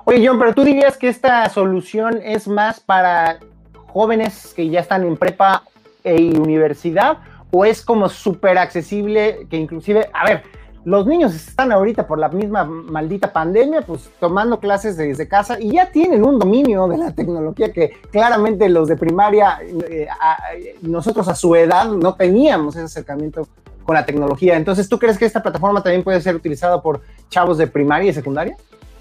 Oye, 0.05 0.27
John, 0.27 0.39
pero 0.39 0.53
tú 0.53 0.63
dirías 0.63 0.97
que 0.97 1.07
esta 1.07 1.47
solución 1.49 2.19
es 2.23 2.47
más 2.47 2.79
para 2.79 3.39
jóvenes 3.87 4.53
que 4.55 4.69
ya 4.69 4.79
están 4.79 5.05
en 5.05 5.17
prepa 5.17 5.63
e 6.03 6.15
universidad 6.37 7.19
o 7.51 7.65
es 7.65 7.83
como 7.83 8.09
súper 8.09 8.57
accesible 8.57 9.47
que 9.49 9.57
inclusive, 9.57 10.09
a 10.13 10.25
ver, 10.25 10.43
los 10.85 11.05
niños 11.05 11.35
están 11.35 11.71
ahorita 11.71 12.07
por 12.07 12.19
la 12.19 12.29
misma 12.29 12.63
maldita 12.63 13.33
pandemia, 13.33 13.81
pues 13.81 14.09
tomando 14.19 14.59
clases 14.59 14.97
desde 14.97 15.27
casa 15.27 15.59
y 15.59 15.73
ya 15.73 15.91
tienen 15.91 16.23
un 16.23 16.39
dominio 16.39 16.87
de 16.87 16.97
la 16.97 17.11
tecnología 17.11 17.71
que 17.71 17.91
claramente 18.11 18.69
los 18.69 18.87
de 18.87 18.95
primaria, 18.95 19.59
eh, 19.89 20.07
nosotros 20.81 21.27
a 21.27 21.35
su 21.35 21.55
edad 21.55 21.89
no 21.89 22.15
teníamos 22.15 22.75
ese 22.75 22.85
acercamiento 22.85 23.47
con 23.83 23.95
la 23.95 24.05
tecnología. 24.05 24.55
Entonces, 24.55 24.87
¿tú 24.87 24.99
crees 24.99 25.17
que 25.17 25.25
esta 25.25 25.41
plataforma 25.41 25.81
también 25.81 26.03
puede 26.03 26.21
ser 26.21 26.35
utilizada 26.35 26.81
por 26.81 27.01
chavos 27.29 27.57
de 27.57 27.67
primaria 27.67 28.11
y 28.11 28.13
secundaria? 28.13 28.55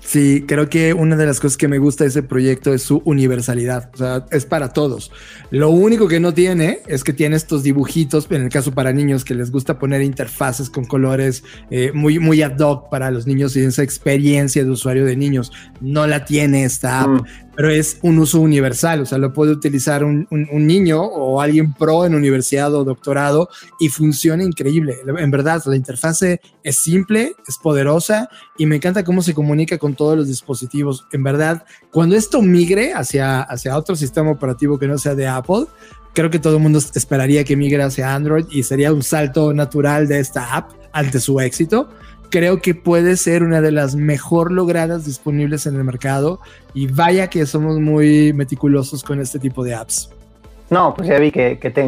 Sí, 0.09 0.47
creo 0.49 0.71
que 0.71 0.95
una 0.95 1.17
de 1.17 1.27
las 1.27 1.39
cosas 1.39 1.59
que 1.59 1.69
me 1.69 1.77
gusta 1.77 2.05
de 2.05 2.09
ese 2.09 2.23
proyecto 2.23 2.73
es 2.73 2.83
su 2.83 3.03
universalidad. 3.05 3.91
O 3.93 3.97
sea, 3.99 4.25
es 4.31 4.47
para 4.47 4.73
todos. 4.73 5.13
Lo 5.51 5.69
único 5.69 6.09
que 6.09 6.19
no 6.19 6.33
tiene 6.33 6.81
es 6.87 7.05
que 7.05 7.13
tiene 7.13 7.37
estos 7.37 7.63
dibujitos, 7.63 8.27
en 8.31 8.41
el 8.41 8.49
caso 8.49 8.73
para 8.73 8.91
niños, 8.91 9.23
que 9.23 9.35
les 9.35 9.51
gusta 9.51 9.79
poner 9.79 10.01
interfaces 10.01 10.71
con 10.71 10.87
colores 10.87 11.45
eh, 11.71 11.93
muy, 11.93 12.19
muy 12.19 12.41
ad 12.41 12.59
hoc 12.59 12.89
para 12.89 13.11
los 13.11 13.27
niños 13.27 13.55
y 13.57 13.61
esa 13.61 13.83
experiencia 13.83 14.65
de 14.65 14.71
usuario 14.71 15.05
de 15.05 15.15
niños. 15.15 15.53
No 15.83 16.07
la 16.07 16.25
tiene 16.25 16.65
esta 16.65 17.03
app. 17.03 17.09
Mm 17.11 17.48
pero 17.59 17.71
es 17.71 17.99
un 18.03 18.21
uso 18.21 18.41
universal, 18.41 19.01
o 19.01 19.05
sea, 19.05 19.19
lo 19.19 19.33
puede 19.33 19.51
utilizar 19.51 20.05
un, 20.05 20.29
niño 20.31 21.03
o 21.03 21.41
alguien 21.41 21.75
pro 21.75 22.07
en 22.07 22.15
universidad 22.15 22.73
o 22.73 22.85
doctorado 22.85 23.49
y 23.81 23.89
funciona 23.89 24.45
increíble. 24.45 24.99
En 25.05 25.31
verdad, 25.33 25.61
la 25.67 25.75
interfase 25.75 26.41
es 26.63 26.77
simple, 26.77 27.35
es 27.49 27.59
poderosa 27.59 28.29
y 28.59 28.67
me 28.67 28.77
encanta 28.77 29.03
cómo 29.03 29.23
se 29.23 29.35
comunica 29.35 29.77
con 29.77 29.97
todos 29.97 30.17
los 30.17 30.29
dispositivos. 30.29 31.09
En 31.11 31.25
verdad, 31.25 31.65
cuando 31.91 32.15
esto 32.15 32.43
migre 32.43 32.93
hacia, 32.93 33.41
hacia 33.41 33.77
otro 33.77 33.97
sistema 33.97 34.31
operativo 34.31 34.79
que 34.79 34.87
no 34.87 34.97
sea 34.97 35.17
de 35.17 35.27
Apple, 35.27 35.65
creo 36.15 36.31
que 36.31 36.39
todo 36.39 36.59
el 36.59 36.63
mundo 36.63 36.79
esperaría 36.95 37.43
que 37.43 37.57
migre 37.57 37.83
hacia 37.83 38.15
Android 38.15 38.45
y 38.53 38.63
sería 38.63 38.93
un 38.93 39.03
salto 39.03 39.53
natural 39.53 40.07
de 40.07 40.21
esta 40.21 40.55
app 40.55 40.71
ante 40.93 41.19
su 41.19 41.41
éxito 41.41 41.89
creo 42.31 42.61
que 42.61 42.75
puede 42.75 43.17
ser 43.17 43.43
una 43.43 43.61
de 43.61 43.71
las 43.71 43.95
mejor 43.95 44.53
logradas 44.53 45.05
disponibles 45.05 45.67
en 45.67 45.77
el 45.77 45.85
mercado 45.85 46.41
y 46.75 46.87
vaya 46.87 47.29
que 47.29 47.47
somos 47.47 47.79
muy 47.79 48.33
meticulosos 48.33 49.03
con 49.03 49.21
este 49.21 49.39
tipo 49.39 49.65
de 49.65 49.75
apps. 49.75 50.11
No, 50.71 50.95
pues 50.95 51.09
ya 51.09 51.19
vi 51.19 51.31
que, 51.31 51.57
te, 51.57 51.81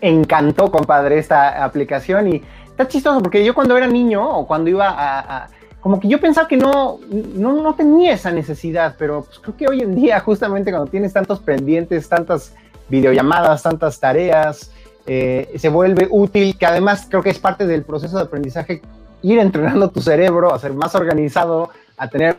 encantó, 0.00 0.70
compadre, 0.70 1.18
esta 1.18 1.64
aplicación 1.64 2.28
y 2.28 2.42
está 2.68 2.86
chistoso 2.86 3.20
porque 3.20 3.44
yo 3.44 3.54
cuando 3.54 3.76
era 3.76 3.88
niño 3.88 4.24
o 4.24 4.46
cuando 4.46 4.70
iba 4.70 4.88
a, 4.88 5.48
como 5.80 5.98
que 5.98 6.06
yo 6.06 6.20
pensaba 6.20 6.46
que 6.46 6.56
no, 6.56 7.00
no, 7.10 7.60
no, 7.60 7.74
tenía 7.74 8.12
esa 8.12 8.30
necesidad, 8.30 8.94
pero 8.98 9.24
pues 9.24 9.40
creo 9.40 9.56
que 9.56 9.68
hoy 9.68 9.80
en 9.80 9.96
día 9.96 10.20
justamente 10.20 10.70
cuando 10.70 10.88
tienes 10.88 11.12
tantos 11.12 11.40
pendientes, 11.40 12.08
tantas 12.08 12.54
videollamadas, 12.88 13.64
tantas 13.64 13.98
tareas, 13.98 14.70
eh, 15.06 15.52
se 15.56 15.68
vuelve 15.68 16.06
útil, 16.08 16.56
que 16.56 16.66
además 16.66 17.06
creo 17.08 17.22
que 17.22 17.30
es 17.30 17.38
parte 17.38 17.66
del 17.66 17.82
proceso 17.82 18.16
de 18.16 18.24
aprendizaje 18.24 18.82
ir 19.22 19.38
entrenando 19.38 19.90
tu 19.90 20.00
cerebro 20.00 20.52
a 20.52 20.58
ser 20.58 20.72
más 20.72 20.94
organizado, 20.94 21.70
a 21.96 22.08
tener 22.08 22.38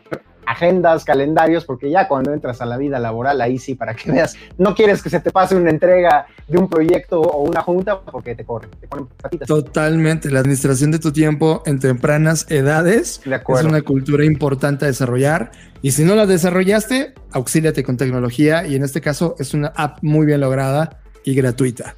agendas, 0.50 1.06
calendarios, 1.06 1.64
porque 1.64 1.92
ya 1.92 2.08
cuando 2.08 2.34
entras 2.34 2.60
a 2.62 2.66
la 2.66 2.76
vida 2.78 2.98
laboral, 2.98 3.40
ahí 3.40 3.60
sí, 3.60 3.76
para 3.76 3.94
que 3.94 4.12
veas, 4.14 4.36
no 4.58 4.74
quieres 4.74 5.04
que 5.04 5.10
se 5.10 5.20
te 5.20 5.32
pase 5.32 5.56
una 5.56 5.70
entrega 5.70 6.26
de 6.48 6.58
un 6.58 6.68
proyecto 6.68 7.22
o 7.22 7.44
una 7.44 7.62
junta 7.62 8.02
porque 8.02 8.34
te 8.34 8.44
corren, 8.44 8.72
te 8.80 8.88
ponen 8.88 9.08
patitas. 9.22 9.48
Totalmente, 9.48 10.32
la 10.32 10.40
administración 10.40 10.90
de 10.92 10.98
tu 11.00 11.12
tiempo 11.12 11.62
en 11.66 11.80
tempranas 11.80 12.50
edades 12.50 13.22
es 13.26 13.64
una 13.64 13.82
cultura 13.84 14.26
importante 14.26 14.86
a 14.86 14.88
desarrollar 14.88 15.52
y 15.84 15.92
si 15.92 16.04
no 16.04 16.16
la 16.16 16.26
desarrollaste, 16.26 17.14
auxíliate 17.32 17.84
con 17.84 17.98
tecnología 17.98 18.66
y 18.66 18.76
en 18.76 18.84
este 18.84 19.02
caso 19.02 19.36
es 19.38 19.54
una 19.54 19.68
app 19.76 20.00
muy 20.02 20.26
bien 20.26 20.42
lograda 20.42 21.00
y 21.24 21.36
gratuita. 21.36 21.96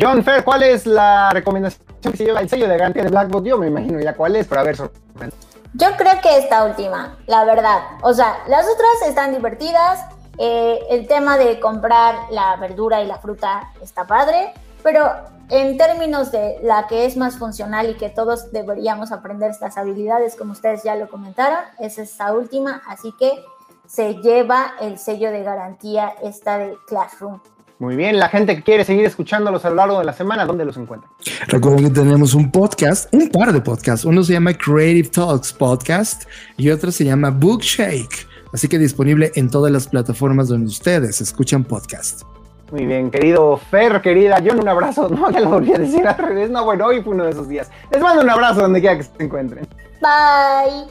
John 0.00 0.24
Fair, 0.24 0.42
¿cuál 0.42 0.62
es 0.62 0.86
la 0.86 1.30
recomendación 1.30 1.84
que 2.02 2.16
se 2.16 2.24
lleva 2.24 2.40
el 2.40 2.48
sello 2.48 2.66
de 2.66 2.78
garantía 2.78 3.02
de 3.02 3.10
Blackbot? 3.10 3.44
Yo 3.44 3.58
me 3.58 3.66
imagino 3.66 4.00
ya 4.00 4.14
cuál 4.14 4.36
es, 4.36 4.46
pero 4.46 4.62
a 4.62 4.64
ver, 4.64 4.76
sorprende. 4.76 5.36
Yo 5.74 5.88
creo 5.96 6.20
que 6.22 6.38
esta 6.38 6.64
última, 6.64 7.18
la 7.26 7.44
verdad. 7.44 7.80
O 8.02 8.12
sea, 8.14 8.38
las 8.46 8.66
otras 8.66 9.08
están 9.08 9.32
divertidas. 9.32 10.04
Eh, 10.38 10.78
el 10.90 11.06
tema 11.06 11.36
de 11.36 11.60
comprar 11.60 12.14
la 12.30 12.56
verdura 12.56 13.02
y 13.02 13.06
la 13.06 13.18
fruta 13.18 13.70
está 13.82 14.06
padre, 14.06 14.54
pero 14.82 15.12
en 15.50 15.76
términos 15.76 16.32
de 16.32 16.58
la 16.62 16.86
que 16.86 17.04
es 17.04 17.18
más 17.18 17.36
funcional 17.36 17.90
y 17.90 17.94
que 17.94 18.08
todos 18.08 18.50
deberíamos 18.50 19.12
aprender 19.12 19.50
estas 19.50 19.76
habilidades, 19.76 20.36
como 20.36 20.52
ustedes 20.52 20.82
ya 20.82 20.94
lo 20.94 21.10
comentaron, 21.10 21.58
es 21.78 21.98
esta 21.98 22.32
última. 22.32 22.82
Así 22.86 23.12
que 23.18 23.44
se 23.86 24.14
lleva 24.22 24.72
el 24.80 24.98
sello 24.98 25.30
de 25.30 25.42
garantía 25.42 26.14
esta 26.22 26.56
de 26.56 26.78
Classroom. 26.86 27.40
Muy 27.82 27.96
bien, 27.96 28.16
la 28.16 28.28
gente 28.28 28.54
que 28.54 28.62
quiere 28.62 28.84
seguir 28.84 29.04
escuchándolos 29.06 29.64
a 29.64 29.70
lo 29.70 29.74
largo 29.74 29.98
de 29.98 30.04
la 30.04 30.12
semana, 30.12 30.46
¿dónde 30.46 30.64
los 30.64 30.76
encuentra? 30.76 31.10
Recuerden 31.48 31.86
que 31.86 31.90
tenemos 31.90 32.32
un 32.32 32.52
podcast, 32.52 33.12
un 33.12 33.28
par 33.28 33.52
de 33.52 33.60
podcasts. 33.60 34.04
Uno 34.04 34.22
se 34.22 34.34
llama 34.34 34.54
Creative 34.54 35.08
Talks 35.08 35.52
Podcast 35.52 36.22
y 36.56 36.70
otro 36.70 36.92
se 36.92 37.04
llama 37.04 37.30
Bookshake. 37.30 38.28
Así 38.52 38.68
que 38.68 38.78
disponible 38.78 39.32
en 39.34 39.50
todas 39.50 39.72
las 39.72 39.88
plataformas 39.88 40.46
donde 40.46 40.68
ustedes 40.68 41.20
escuchan 41.20 41.64
podcast. 41.64 42.22
Muy 42.70 42.86
bien, 42.86 43.10
querido 43.10 43.56
Fer, 43.56 44.00
querida 44.00 44.40
John, 44.46 44.60
un 44.60 44.68
abrazo. 44.68 45.08
No, 45.10 45.28
ya 45.32 45.40
lo 45.40 45.48
volví 45.48 45.72
a 45.72 45.78
decir 45.78 46.06
al 46.06 46.18
revés. 46.18 46.50
No, 46.50 46.64
bueno, 46.64 46.86
hoy 46.86 47.02
fue 47.02 47.14
uno 47.14 47.24
de 47.24 47.30
esos 47.30 47.48
días. 47.48 47.68
Les 47.90 48.00
mando 48.00 48.22
un 48.22 48.30
abrazo 48.30 48.60
donde 48.60 48.78
quiera 48.78 48.96
que 48.96 49.02
se 49.02 49.10
encuentren. 49.18 49.66
Bye. 50.00 50.86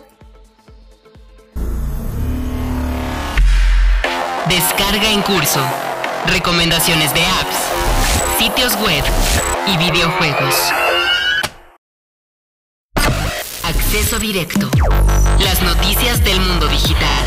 Descarga 4.50 5.10
en 5.10 5.22
curso 5.22 5.62
recomendaciones 6.28 7.14
de 7.14 7.22
apps, 7.22 8.38
sitios 8.38 8.76
web 8.82 9.04
y 9.68 9.78
videojuegos. 9.78 10.72
Acceso 13.64 14.20
directo. 14.20 14.70
Las 15.40 15.62
noticias 15.62 16.24
del 16.24 16.40
mundo 16.40 16.68
digital. 16.68 17.26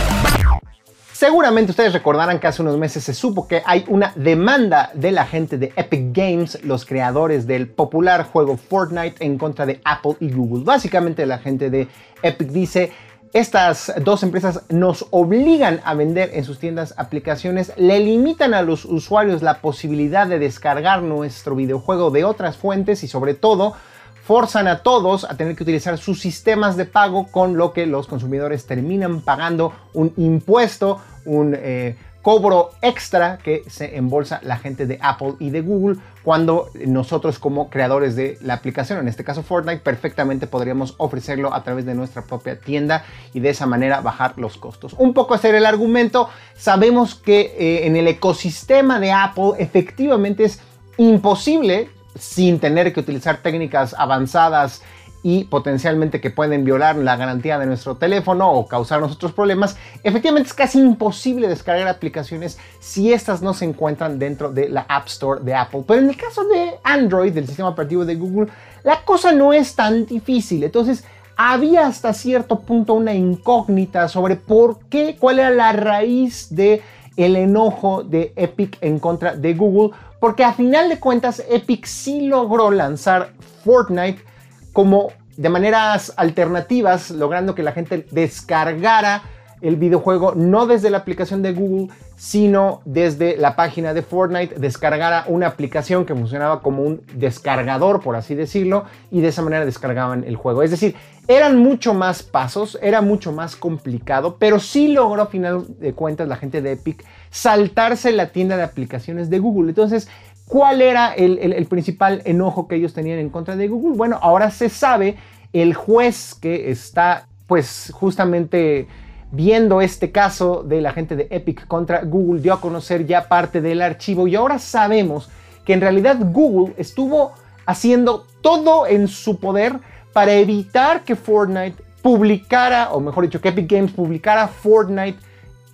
Seguramente 1.12 1.70
ustedes 1.70 1.92
recordarán 1.92 2.38
que 2.40 2.48
hace 2.48 2.62
unos 2.62 2.76
meses 2.76 3.04
se 3.04 3.14
supo 3.14 3.46
que 3.46 3.62
hay 3.64 3.84
una 3.88 4.12
demanda 4.16 4.90
de 4.94 5.12
la 5.12 5.24
gente 5.24 5.58
de 5.58 5.72
Epic 5.76 6.12
Games, 6.12 6.58
los 6.64 6.84
creadores 6.84 7.46
del 7.46 7.68
popular 7.68 8.24
juego 8.24 8.56
Fortnite, 8.56 9.24
en 9.24 9.38
contra 9.38 9.64
de 9.64 9.80
Apple 9.84 10.16
y 10.20 10.30
Google. 10.30 10.64
Básicamente 10.64 11.24
la 11.24 11.38
gente 11.38 11.70
de 11.70 11.88
Epic 12.22 12.48
dice 12.48 12.92
estas 13.34 13.92
dos 14.00 14.22
empresas 14.22 14.62
nos 14.68 15.06
obligan 15.10 15.80
a 15.84 15.94
vender 15.94 16.30
en 16.34 16.44
sus 16.44 16.60
tiendas 16.60 16.94
aplicaciones, 16.96 17.72
le 17.76 17.98
limitan 17.98 18.54
a 18.54 18.62
los 18.62 18.84
usuarios 18.84 19.42
la 19.42 19.60
posibilidad 19.60 20.28
de 20.28 20.38
descargar 20.38 21.02
nuestro 21.02 21.56
videojuego 21.56 22.12
de 22.12 22.22
otras 22.22 22.56
fuentes 22.56 23.02
y 23.02 23.08
sobre 23.08 23.34
todo 23.34 23.74
forzan 24.22 24.68
a 24.68 24.84
todos 24.84 25.24
a 25.24 25.36
tener 25.36 25.56
que 25.56 25.64
utilizar 25.64 25.98
sus 25.98 26.20
sistemas 26.20 26.76
de 26.76 26.84
pago 26.84 27.26
con 27.26 27.56
lo 27.56 27.72
que 27.72 27.86
los 27.86 28.06
consumidores 28.06 28.66
terminan 28.66 29.20
pagando 29.20 29.72
un 29.92 30.14
impuesto, 30.16 31.00
un... 31.26 31.56
Eh, 31.58 31.96
cobro 32.24 32.70
extra 32.80 33.36
que 33.36 33.64
se 33.68 33.98
embolsa 33.98 34.40
la 34.42 34.56
gente 34.56 34.86
de 34.86 34.98
Apple 35.02 35.34
y 35.38 35.50
de 35.50 35.60
Google 35.60 35.98
cuando 36.22 36.70
nosotros 36.86 37.38
como 37.38 37.68
creadores 37.68 38.16
de 38.16 38.38
la 38.40 38.54
aplicación, 38.54 38.98
en 38.98 39.08
este 39.08 39.24
caso 39.24 39.42
Fortnite, 39.42 39.82
perfectamente 39.82 40.46
podríamos 40.46 40.94
ofrecerlo 40.96 41.52
a 41.52 41.62
través 41.62 41.84
de 41.84 41.94
nuestra 41.94 42.22
propia 42.22 42.58
tienda 42.58 43.04
y 43.34 43.40
de 43.40 43.50
esa 43.50 43.66
manera 43.66 44.00
bajar 44.00 44.38
los 44.38 44.56
costos. 44.56 44.94
Un 44.94 45.12
poco 45.12 45.34
hacer 45.34 45.54
el 45.54 45.66
argumento, 45.66 46.30
sabemos 46.56 47.14
que 47.14 47.54
eh, 47.58 47.86
en 47.86 47.94
el 47.94 48.08
ecosistema 48.08 48.98
de 49.00 49.12
Apple 49.12 49.52
efectivamente 49.58 50.44
es 50.44 50.60
imposible 50.96 51.90
sin 52.18 52.58
tener 52.58 52.94
que 52.94 53.00
utilizar 53.00 53.42
técnicas 53.42 53.94
avanzadas 53.98 54.80
y 55.24 55.44
potencialmente 55.44 56.20
que 56.20 56.28
pueden 56.28 56.64
violar 56.64 56.96
la 56.96 57.16
garantía 57.16 57.58
de 57.58 57.64
nuestro 57.64 57.96
teléfono 57.96 58.52
o 58.52 58.68
causarnos 58.68 59.12
otros 59.12 59.32
problemas, 59.32 59.74
efectivamente 60.02 60.48
es 60.48 60.54
casi 60.54 60.78
imposible 60.78 61.48
descargar 61.48 61.88
aplicaciones 61.88 62.58
si 62.78 63.10
estas 63.10 63.40
no 63.40 63.54
se 63.54 63.64
encuentran 63.64 64.18
dentro 64.18 64.52
de 64.52 64.68
la 64.68 64.82
App 64.86 65.06
Store 65.06 65.40
de 65.42 65.54
Apple. 65.54 65.82
Pero 65.88 66.02
en 66.02 66.10
el 66.10 66.16
caso 66.18 66.44
de 66.44 66.74
Android, 66.84 67.32
del 67.32 67.46
sistema 67.46 67.70
operativo 67.70 68.04
de 68.04 68.16
Google, 68.16 68.50
la 68.82 69.02
cosa 69.02 69.32
no 69.32 69.54
es 69.54 69.74
tan 69.74 70.04
difícil. 70.04 70.62
Entonces, 70.62 71.04
había 71.38 71.86
hasta 71.86 72.12
cierto 72.12 72.60
punto 72.60 72.92
una 72.92 73.14
incógnita 73.14 74.08
sobre 74.08 74.36
por 74.36 74.78
qué, 74.90 75.16
cuál 75.18 75.38
era 75.38 75.50
la 75.50 75.72
raíz 75.72 76.54
de 76.54 76.82
el 77.16 77.36
enojo 77.36 78.04
de 78.04 78.34
Epic 78.36 78.76
en 78.82 78.98
contra 78.98 79.34
de 79.34 79.54
Google, 79.54 79.96
porque 80.20 80.44
a 80.44 80.52
final 80.52 80.90
de 80.90 81.00
cuentas 81.00 81.42
Epic 81.48 81.86
sí 81.86 82.26
logró 82.26 82.70
lanzar 82.70 83.32
Fortnite 83.64 84.33
como 84.74 85.12
de 85.38 85.48
maneras 85.48 86.12
alternativas, 86.16 87.10
logrando 87.10 87.54
que 87.54 87.62
la 87.62 87.72
gente 87.72 88.06
descargara 88.10 89.22
el 89.62 89.76
videojuego 89.76 90.34
no 90.34 90.66
desde 90.66 90.90
la 90.90 90.98
aplicación 90.98 91.40
de 91.40 91.52
Google, 91.52 91.88
sino 92.16 92.82
desde 92.84 93.36
la 93.38 93.56
página 93.56 93.94
de 93.94 94.02
Fortnite, 94.02 94.56
descargara 94.58 95.24
una 95.26 95.46
aplicación 95.46 96.04
que 96.04 96.14
funcionaba 96.14 96.60
como 96.60 96.82
un 96.82 97.02
descargador, 97.14 98.02
por 98.02 98.14
así 98.14 98.34
decirlo, 98.34 98.84
y 99.10 99.22
de 99.22 99.28
esa 99.28 99.40
manera 99.40 99.64
descargaban 99.64 100.24
el 100.24 100.36
juego. 100.36 100.62
Es 100.62 100.70
decir, 100.70 100.94
eran 101.28 101.56
mucho 101.56 101.94
más 101.94 102.22
pasos, 102.22 102.78
era 102.82 103.00
mucho 103.00 103.32
más 103.32 103.56
complicado, 103.56 104.36
pero 104.38 104.60
sí 104.60 104.88
logró 104.88 105.22
a 105.22 105.26
final 105.26 105.64
de 105.78 105.94
cuentas 105.94 106.28
la 106.28 106.36
gente 106.36 106.60
de 106.60 106.72
Epic 106.72 107.02
saltarse 107.30 108.12
la 108.12 108.28
tienda 108.28 108.58
de 108.58 108.64
aplicaciones 108.64 109.30
de 109.30 109.38
Google. 109.38 109.70
Entonces, 109.70 110.08
¿Cuál 110.46 110.82
era 110.82 111.14
el, 111.14 111.66
principal 111.66 112.22
enojo 112.24 112.68
que 112.68 112.76
ellos 112.76 112.92
tenían 112.92 113.18
en 113.18 113.30
contra 113.30 113.56
de 113.56 113.68
Google? 113.68 113.96
Bueno, 113.96 114.18
ahora 114.20 114.50
se 114.50 114.68
sabe, 114.68 115.16
el 115.52 115.74
juez 115.74 116.34
que 116.34 116.70
está 116.70 117.26
pues 117.46 117.92
justamente 117.94 118.86
viendo 119.32 119.80
este 119.80 120.12
caso 120.12 120.62
de 120.62 120.80
la 120.80 120.92
gente 120.92 121.16
de 121.16 121.28
Epic 121.30 121.66
contra 121.66 122.02
Google 122.02 122.40
dio 122.40 122.52
a 122.52 122.60
conocer 122.60 123.06
ya 123.06 123.28
parte 123.28 123.60
del 123.60 123.82
archivo 123.82 124.28
y 124.28 124.36
ahora 124.36 124.58
sabemos 124.58 125.28
que 125.64 125.72
en 125.72 125.80
realidad 125.80 126.18
Google 126.20 126.74
estuvo 126.76 127.32
haciendo 127.66 128.26
todo 128.42 128.86
en 128.86 129.08
su 129.08 129.40
poder 129.40 129.78
para 130.12 130.34
evitar 130.34 131.02
que 131.02 131.16
Fortnite 131.16 131.82
publicara, 132.02 132.90
o 132.92 133.00
mejor 133.00 133.24
dicho, 133.24 133.40
que 133.40 133.48
Epic 133.48 133.70
Games 133.70 133.92
publicara 133.92 134.46
Fortnite 134.46 135.18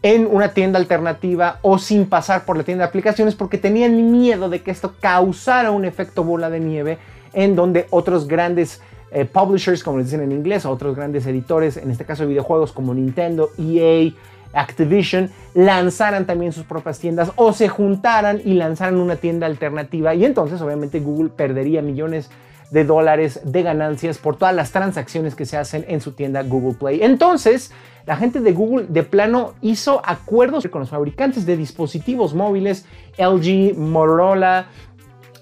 en 0.03 0.27
una 0.27 0.55
tienda 0.55 0.79
alternativa 0.79 1.59
o 1.63 1.79
sin 1.79 2.07
pasar 2.07 2.45
por 2.45 2.57
la 2.57 2.63
tienda 2.63 2.85
de 2.85 2.89
aplicaciones 2.89 3.35
porque 3.35 3.59
tenían 3.59 4.11
miedo 4.11 4.49
de 4.49 4.63
que 4.63 4.71
esto 4.71 4.95
causara 5.01 5.71
un 5.71 5.85
efecto 5.85 6.25
bola 6.25 6.49
de 6.49 6.61
nieve 6.61 6.99
en 7.33 7.55
donde 7.55 7.87
otros 7.91 8.27
grandes 8.27 8.81
eh, 9.13 9.25
publishers, 9.25 9.83
como 9.83 9.99
les 9.99 10.07
dicen 10.07 10.23
en 10.23 10.33
inglés, 10.33 10.65
otros 10.65 10.97
grandes 10.97 11.27
editores, 11.27 11.77
en 11.77 11.91
este 11.91 12.05
caso 12.05 12.23
de 12.23 12.29
videojuegos 12.29 12.73
como 12.73 12.95
Nintendo, 12.95 13.51
EA, 13.59 14.13
Activision, 14.53 15.31
lanzaran 15.55 16.27
también 16.27 16.53
sus 16.53 16.65
propias 16.65 16.99
tiendas 16.99 17.31
o 17.37 17.53
se 17.53 17.69
juntaran 17.69 18.41
y 18.45 18.55
lanzaran 18.55 18.97
una 18.97 19.17
tienda 19.17 19.47
alternativa. 19.47 20.15
Y 20.15 20.25
entonces 20.25 20.61
obviamente 20.61 20.99
Google 21.01 21.31
perdería 21.31 21.83
millones 21.83 22.29
de 22.29 22.50
dólares 22.71 23.41
de 23.45 23.63
ganancias 23.63 24.19
por 24.19 24.37
todas 24.37 24.55
las 24.55 24.71
transacciones 24.71 25.35
que 25.35 25.47
se 25.47 25.57
hacen 25.57 25.85
en 25.89 26.01
su 26.01 26.13
tienda 26.13 26.43
Google 26.43 26.75
Play. 26.75 27.03
Entonces, 27.03 27.73
la 28.07 28.17
gente 28.17 28.41
de 28.41 28.53
Google 28.53 28.87
de 28.89 29.03
plano 29.03 29.55
hizo 29.61 30.01
acuerdos 30.05 30.67
con 30.69 30.81
los 30.81 30.91
fabricantes 30.91 31.47
de 31.47 31.57
dispositivos 31.57 32.35
móviles, 32.35 32.87
LG, 33.19 33.77
Motorola, 33.77 34.67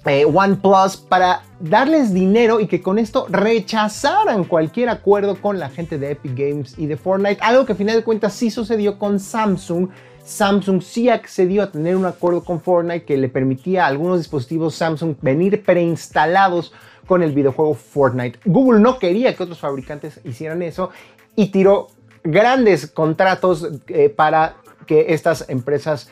eh, 0.06 0.24
OnePlus, 0.24 0.96
para 0.96 1.42
darles 1.60 2.14
dinero 2.14 2.60
y 2.60 2.66
que 2.66 2.80
con 2.80 2.98
esto 2.98 3.26
rechazaran 3.28 4.44
cualquier 4.44 4.88
acuerdo 4.88 5.40
con 5.40 5.58
la 5.58 5.68
gente 5.68 5.98
de 5.98 6.12
Epic 6.12 6.32
Games 6.34 6.74
y 6.78 6.86
de 6.86 6.96
Fortnite. 6.96 7.38
Algo 7.42 7.66
que 7.66 7.72
a 7.72 7.76
final 7.76 7.96
de 7.96 8.04
cuentas 8.04 8.32
sí 8.32 8.50
sucedió 8.50 8.98
con 8.98 9.20
Samsung. 9.20 9.88
Samsung 10.24 10.82
sí 10.82 11.08
accedió 11.08 11.62
a 11.62 11.70
tener 11.70 11.96
un 11.96 12.06
acuerdo 12.06 12.44
con 12.44 12.60
Fortnite 12.60 13.04
que 13.04 13.16
le 13.16 13.28
permitía 13.28 13.84
a 13.84 13.88
algunos 13.88 14.18
dispositivos 14.18 14.74
Samsung 14.74 15.16
venir 15.20 15.62
preinstalados 15.62 16.72
con 17.08 17.22
el 17.22 17.32
videojuego 17.32 17.74
Fortnite. 17.74 18.38
Google 18.44 18.80
no 18.80 18.98
quería 18.98 19.34
que 19.34 19.42
otros 19.42 19.58
fabricantes 19.58 20.20
hicieran 20.24 20.62
eso 20.62 20.90
y 21.34 21.46
tiró 21.46 21.88
grandes 22.22 22.86
contratos 22.86 23.66
eh, 23.88 24.10
para 24.10 24.56
que 24.86 25.06
estas 25.14 25.48
empresas 25.48 26.10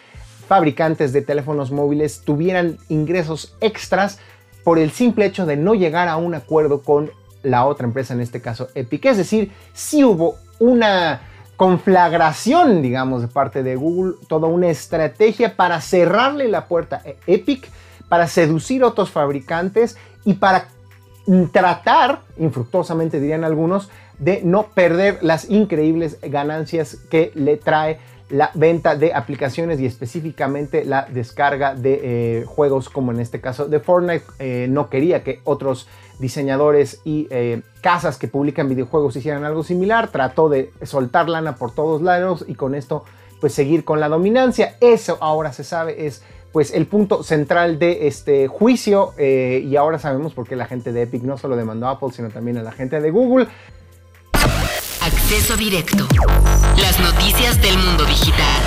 fabricantes 0.49 1.13
de 1.13 1.23
teléfonos 1.23 1.71
móviles 1.71 2.23
tuvieran 2.25 2.79
ingresos 2.89 3.55
extras 3.61 4.19
por 4.65 4.79
el 4.79 4.91
simple 4.91 5.27
hecho 5.27 5.45
de 5.45 5.57
no 5.57 5.75
llegar 5.75 6.09
a 6.09 6.17
un 6.17 6.35
acuerdo 6.35 6.83
con 6.83 7.11
la 7.43 7.67
otra 7.67 7.87
empresa, 7.87 8.15
en 8.15 8.21
este 8.21 8.41
caso 8.41 8.69
Epic. 8.75 9.05
Es 9.05 9.19
decir, 9.19 9.53
si 9.73 10.03
hubo 10.03 10.37
una 10.59 11.21
conflagración, 11.57 12.83
digamos, 12.83 13.23
de 13.23 13.29
parte 13.29 13.63
de 13.63 13.77
Google, 13.77 14.15
toda 14.29 14.49
una 14.49 14.69
estrategia 14.69 15.57
para 15.57 15.81
cerrarle 15.81 16.49
la 16.49 16.67
puerta 16.67 17.03
a 17.05 17.31
Epic, 17.31 17.69
para 18.09 18.27
seducir 18.27 18.83
a 18.83 18.89
otros 18.89 19.11
fabricantes 19.11 19.97
y 20.25 20.35
para 20.35 20.69
tratar, 21.53 22.21
infructuosamente 22.39 23.21
dirían 23.21 23.45
algunos, 23.45 23.91
de 24.19 24.43
no 24.43 24.69
perder 24.69 25.19
las 25.23 25.51
increíbles 25.51 26.19
ganancias 26.23 26.97
que 27.11 27.33
le 27.35 27.57
trae 27.57 27.99
la 28.29 28.51
venta 28.55 28.97
de 28.97 29.15
aplicaciones 29.15 29.79
y 29.79 29.87
específicamente 29.87 30.85
la 30.85 31.07
descarga 31.09 31.75
de 31.75 32.01
eh, 32.41 32.45
juegos 32.45 32.89
como 32.89 33.12
en 33.12 33.21
este 33.21 33.41
caso 33.41 33.67
de 33.67 33.79
Fortnite. 33.79 34.25
Eh, 34.39 34.67
no 34.69 34.91
quería 34.91 35.23
que 35.23 35.41
otros 35.45 35.87
diseñadores 36.19 37.01
y 37.05 37.29
eh, 37.31 37.62
casas 37.83 38.19
que 38.19 38.27
publican 38.27 38.69
videojuegos 38.69 39.15
hicieran 39.17 39.45
algo 39.45 39.62
similar. 39.62 40.09
Trató 40.09 40.49
de 40.49 40.73
soltar 40.83 41.29
lana 41.29 41.55
por 41.57 41.73
todos 41.73 42.03
lados 42.03 42.45
y 42.49 42.55
con 42.55 42.75
esto 42.75 43.05
pues 43.41 43.53
seguir 43.53 43.85
con 43.85 44.01
la 44.01 44.09
dominancia. 44.09 44.77
Eso 44.81 45.19
ahora 45.21 45.53
se 45.53 45.62
sabe 45.62 46.07
es 46.07 46.23
pues 46.57 46.73
el 46.73 46.87
punto 46.87 47.23
central 47.23 47.79
de 47.79 48.07
este 48.07 48.49
juicio 48.49 49.12
y 49.19 49.77
ahora 49.77 49.99
sabemos 49.99 50.33
por 50.33 50.49
qué 50.49 50.57
la 50.57 50.64
gente 50.64 50.90
de 50.90 51.03
Epic 51.03 51.23
no 51.23 51.37
solo 51.37 51.55
demandó 51.55 51.87
a 51.87 51.90
Apple 51.90 52.09
sino 52.14 52.31
también 52.31 52.57
a 52.57 52.62
la 52.62 52.73
gente 52.73 52.99
de 52.99 53.11
Google. 53.11 53.47
Acceso 55.03 55.55
directo. 55.55 56.07
Las 56.81 56.99
noticias 56.99 57.61
del 57.61 57.77
mundo 57.77 58.07
digital. 58.07 58.62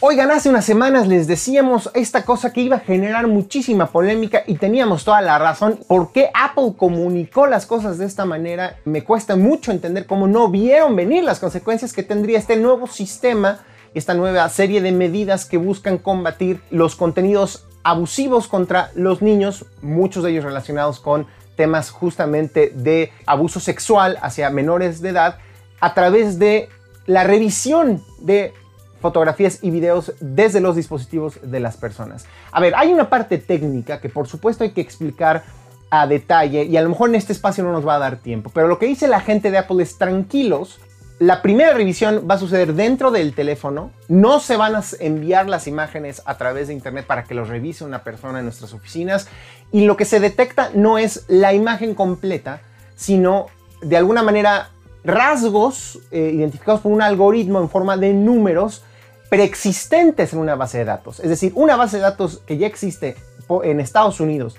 Oigan, 0.00 0.32
hace 0.32 0.48
unas 0.48 0.64
semanas 0.64 1.06
les 1.06 1.28
decíamos 1.28 1.92
esta 1.94 2.24
cosa 2.24 2.52
que 2.52 2.62
iba 2.62 2.78
a 2.78 2.80
generar 2.80 3.28
muchísima 3.28 3.92
polémica 3.92 4.42
y 4.44 4.56
teníamos 4.56 5.04
toda 5.04 5.20
la 5.20 5.38
razón. 5.38 5.78
¿Por 5.86 6.10
qué 6.10 6.30
Apple 6.34 6.72
comunicó 6.76 7.46
las 7.46 7.66
cosas 7.66 7.98
de 7.98 8.06
esta 8.06 8.24
manera? 8.24 8.78
Me 8.84 9.04
cuesta 9.04 9.36
mucho 9.36 9.70
entender 9.70 10.06
cómo 10.06 10.26
no 10.26 10.48
vieron 10.48 10.96
venir 10.96 11.22
las 11.22 11.38
consecuencias 11.38 11.92
que 11.92 12.02
tendría 12.02 12.40
este 12.40 12.56
nuevo 12.56 12.88
sistema, 12.88 13.60
esta 13.94 14.14
nueva 14.14 14.48
serie 14.48 14.80
de 14.80 14.92
medidas 14.92 15.46
que 15.46 15.56
buscan 15.56 15.98
combatir 15.98 16.60
los 16.70 16.96
contenidos 16.96 17.66
abusivos 17.82 18.48
contra 18.48 18.90
los 18.94 19.22
niños, 19.22 19.66
muchos 19.82 20.24
de 20.24 20.30
ellos 20.30 20.44
relacionados 20.44 21.00
con 21.00 21.26
temas 21.56 21.90
justamente 21.90 22.72
de 22.74 23.12
abuso 23.26 23.60
sexual 23.60 24.18
hacia 24.20 24.50
menores 24.50 25.00
de 25.00 25.10
edad 25.10 25.38
a 25.80 25.94
través 25.94 26.38
de 26.38 26.68
la 27.06 27.24
revisión 27.24 28.02
de 28.20 28.52
fotografías 29.00 29.58
y 29.62 29.70
videos 29.70 30.14
desde 30.20 30.60
los 30.60 30.76
dispositivos 30.76 31.38
de 31.42 31.60
las 31.60 31.76
personas. 31.76 32.24
A 32.50 32.60
ver, 32.60 32.74
hay 32.74 32.92
una 32.92 33.10
parte 33.10 33.38
técnica 33.38 34.00
que 34.00 34.08
por 34.08 34.26
supuesto 34.26 34.64
hay 34.64 34.70
que 34.70 34.80
explicar 34.80 35.44
a 35.90 36.06
detalle 36.06 36.64
y 36.64 36.76
a 36.76 36.82
lo 36.82 36.88
mejor 36.88 37.10
en 37.10 37.16
este 37.16 37.34
espacio 37.34 37.62
no 37.62 37.70
nos 37.70 37.86
va 37.86 37.96
a 37.96 37.98
dar 37.98 38.16
tiempo, 38.16 38.50
pero 38.52 38.66
lo 38.66 38.78
que 38.78 38.86
dice 38.86 39.06
la 39.06 39.20
gente 39.20 39.50
de 39.50 39.58
Apple 39.58 39.82
es 39.82 39.98
tranquilos, 39.98 40.80
la 41.18 41.42
primera 41.42 41.72
revisión 41.72 42.26
va 42.28 42.34
a 42.34 42.38
suceder 42.38 42.74
dentro 42.74 43.10
del 43.10 43.34
teléfono. 43.34 43.92
No 44.08 44.40
se 44.40 44.56
van 44.56 44.74
a 44.74 44.82
enviar 44.98 45.48
las 45.48 45.66
imágenes 45.66 46.22
a 46.24 46.36
través 46.36 46.68
de 46.68 46.74
internet 46.74 47.06
para 47.06 47.24
que 47.24 47.34
los 47.34 47.48
revise 47.48 47.84
una 47.84 48.02
persona 48.02 48.40
en 48.40 48.46
nuestras 48.46 48.72
oficinas. 48.72 49.28
Y 49.70 49.84
lo 49.86 49.96
que 49.96 50.04
se 50.04 50.18
detecta 50.18 50.70
no 50.74 50.98
es 50.98 51.24
la 51.28 51.54
imagen 51.54 51.94
completa, 51.94 52.60
sino 52.96 53.46
de 53.80 53.96
alguna 53.96 54.22
manera 54.22 54.70
rasgos 55.04 56.00
eh, 56.10 56.32
identificados 56.34 56.80
por 56.80 56.90
un 56.90 57.02
algoritmo 57.02 57.60
en 57.60 57.68
forma 57.68 57.96
de 57.96 58.12
números 58.12 58.82
preexistentes 59.28 60.32
en 60.32 60.40
una 60.40 60.56
base 60.56 60.78
de 60.78 60.84
datos. 60.84 61.20
Es 61.20 61.28
decir, 61.28 61.52
una 61.54 61.76
base 61.76 61.98
de 61.98 62.02
datos 62.02 62.42
que 62.46 62.56
ya 62.56 62.66
existe 62.66 63.16
en 63.62 63.80
Estados 63.80 64.20
Unidos 64.20 64.56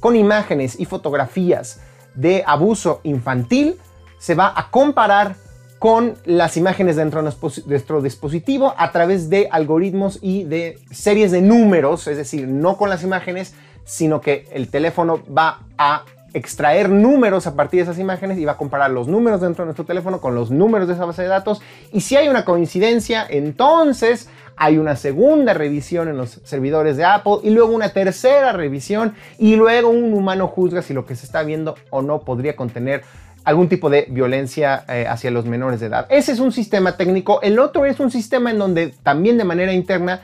con 0.00 0.16
imágenes 0.16 0.78
y 0.78 0.84
fotografías 0.84 1.80
de 2.14 2.42
abuso 2.46 3.00
infantil 3.04 3.78
se 4.18 4.34
va 4.34 4.52
a 4.54 4.70
comparar 4.70 5.36
con 5.84 6.14
las 6.24 6.56
imágenes 6.56 6.96
dentro 6.96 7.22
de 7.22 7.30
nuestro 7.66 8.00
dispositivo 8.00 8.72
a 8.78 8.90
través 8.90 9.28
de 9.28 9.48
algoritmos 9.50 10.18
y 10.22 10.44
de 10.44 10.78
series 10.90 11.30
de 11.30 11.42
números, 11.42 12.06
es 12.06 12.16
decir, 12.16 12.48
no 12.48 12.78
con 12.78 12.88
las 12.88 13.02
imágenes, 13.04 13.52
sino 13.84 14.22
que 14.22 14.48
el 14.52 14.70
teléfono 14.70 15.20
va 15.26 15.60
a 15.76 16.06
extraer 16.32 16.88
números 16.88 17.46
a 17.46 17.54
partir 17.54 17.80
de 17.80 17.82
esas 17.82 17.98
imágenes 17.98 18.38
y 18.38 18.46
va 18.46 18.52
a 18.52 18.56
comparar 18.56 18.92
los 18.92 19.08
números 19.08 19.42
dentro 19.42 19.64
de 19.64 19.66
nuestro 19.66 19.84
teléfono 19.84 20.22
con 20.22 20.34
los 20.34 20.50
números 20.50 20.88
de 20.88 20.94
esa 20.94 21.04
base 21.04 21.20
de 21.20 21.28
datos. 21.28 21.60
Y 21.92 22.00
si 22.00 22.16
hay 22.16 22.28
una 22.28 22.46
coincidencia, 22.46 23.26
entonces 23.28 24.30
hay 24.56 24.78
una 24.78 24.96
segunda 24.96 25.52
revisión 25.52 26.08
en 26.08 26.16
los 26.16 26.40
servidores 26.44 26.96
de 26.96 27.04
Apple 27.04 27.40
y 27.42 27.50
luego 27.50 27.74
una 27.74 27.90
tercera 27.90 28.52
revisión 28.52 29.14
y 29.38 29.56
luego 29.56 29.90
un 29.90 30.14
humano 30.14 30.48
juzga 30.48 30.80
si 30.80 30.94
lo 30.94 31.04
que 31.04 31.14
se 31.14 31.26
está 31.26 31.42
viendo 31.42 31.74
o 31.90 32.00
no 32.00 32.20
podría 32.20 32.56
contener 32.56 33.02
algún 33.44 33.68
tipo 33.68 33.90
de 33.90 34.06
violencia 34.10 34.84
eh, 34.88 35.06
hacia 35.08 35.30
los 35.30 35.44
menores 35.44 35.80
de 35.80 35.86
edad. 35.86 36.06
Ese 36.08 36.32
es 36.32 36.40
un 36.40 36.52
sistema 36.52 36.96
técnico. 36.96 37.40
El 37.42 37.58
otro 37.58 37.84
es 37.84 38.00
un 38.00 38.10
sistema 38.10 38.50
en 38.50 38.58
donde 38.58 38.94
también 39.02 39.38
de 39.38 39.44
manera 39.44 39.72
interna 39.72 40.22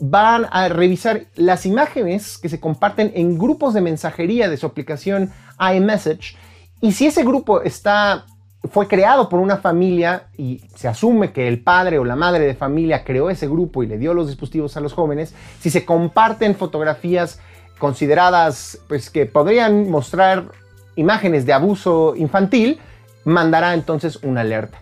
van 0.00 0.46
a 0.50 0.68
revisar 0.68 1.26
las 1.36 1.66
imágenes 1.66 2.38
que 2.38 2.48
se 2.48 2.60
comparten 2.60 3.12
en 3.14 3.38
grupos 3.38 3.74
de 3.74 3.80
mensajería 3.80 4.48
de 4.48 4.56
su 4.56 4.66
aplicación 4.66 5.30
iMessage 5.60 6.36
y 6.80 6.92
si 6.92 7.06
ese 7.06 7.22
grupo 7.22 7.62
está 7.62 8.26
fue 8.70 8.88
creado 8.88 9.28
por 9.28 9.40
una 9.40 9.58
familia 9.58 10.28
y 10.38 10.62
se 10.74 10.88
asume 10.88 11.32
que 11.32 11.48
el 11.48 11.62
padre 11.62 11.98
o 11.98 12.04
la 12.04 12.16
madre 12.16 12.46
de 12.46 12.54
familia 12.54 13.04
creó 13.04 13.28
ese 13.28 13.46
grupo 13.46 13.82
y 13.82 13.86
le 13.86 13.98
dio 13.98 14.14
los 14.14 14.26
dispositivos 14.26 14.76
a 14.76 14.80
los 14.80 14.94
jóvenes, 14.94 15.34
si 15.60 15.70
se 15.70 15.84
comparten 15.84 16.54
fotografías 16.54 17.40
consideradas 17.78 18.78
pues 18.88 19.10
que 19.10 19.26
podrían 19.26 19.90
mostrar 19.90 20.50
imágenes 20.96 21.46
de 21.46 21.52
abuso 21.52 22.14
infantil, 22.16 22.80
mandará 23.24 23.74
entonces 23.74 24.18
una 24.22 24.42
alerta. 24.42 24.78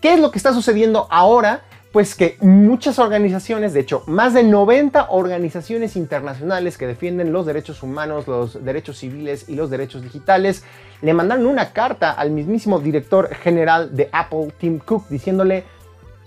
¿Qué 0.00 0.14
es 0.14 0.20
lo 0.20 0.30
que 0.30 0.38
está 0.38 0.52
sucediendo 0.52 1.06
ahora? 1.10 1.62
Pues 1.92 2.14
que 2.14 2.36
muchas 2.40 2.98
organizaciones, 2.98 3.72
de 3.72 3.80
hecho, 3.80 4.02
más 4.06 4.34
de 4.34 4.42
90 4.42 5.08
organizaciones 5.10 5.96
internacionales 5.96 6.76
que 6.76 6.86
defienden 6.86 7.32
los 7.32 7.46
derechos 7.46 7.82
humanos, 7.82 8.28
los 8.28 8.62
derechos 8.62 8.98
civiles 8.98 9.48
y 9.48 9.54
los 9.54 9.70
derechos 9.70 10.02
digitales, 10.02 10.62
le 11.00 11.14
mandaron 11.14 11.46
una 11.46 11.72
carta 11.72 12.12
al 12.12 12.30
mismísimo 12.30 12.80
director 12.80 13.34
general 13.34 13.96
de 13.96 14.10
Apple, 14.12 14.52
Tim 14.58 14.78
Cook, 14.78 15.08
diciéndole 15.08 15.64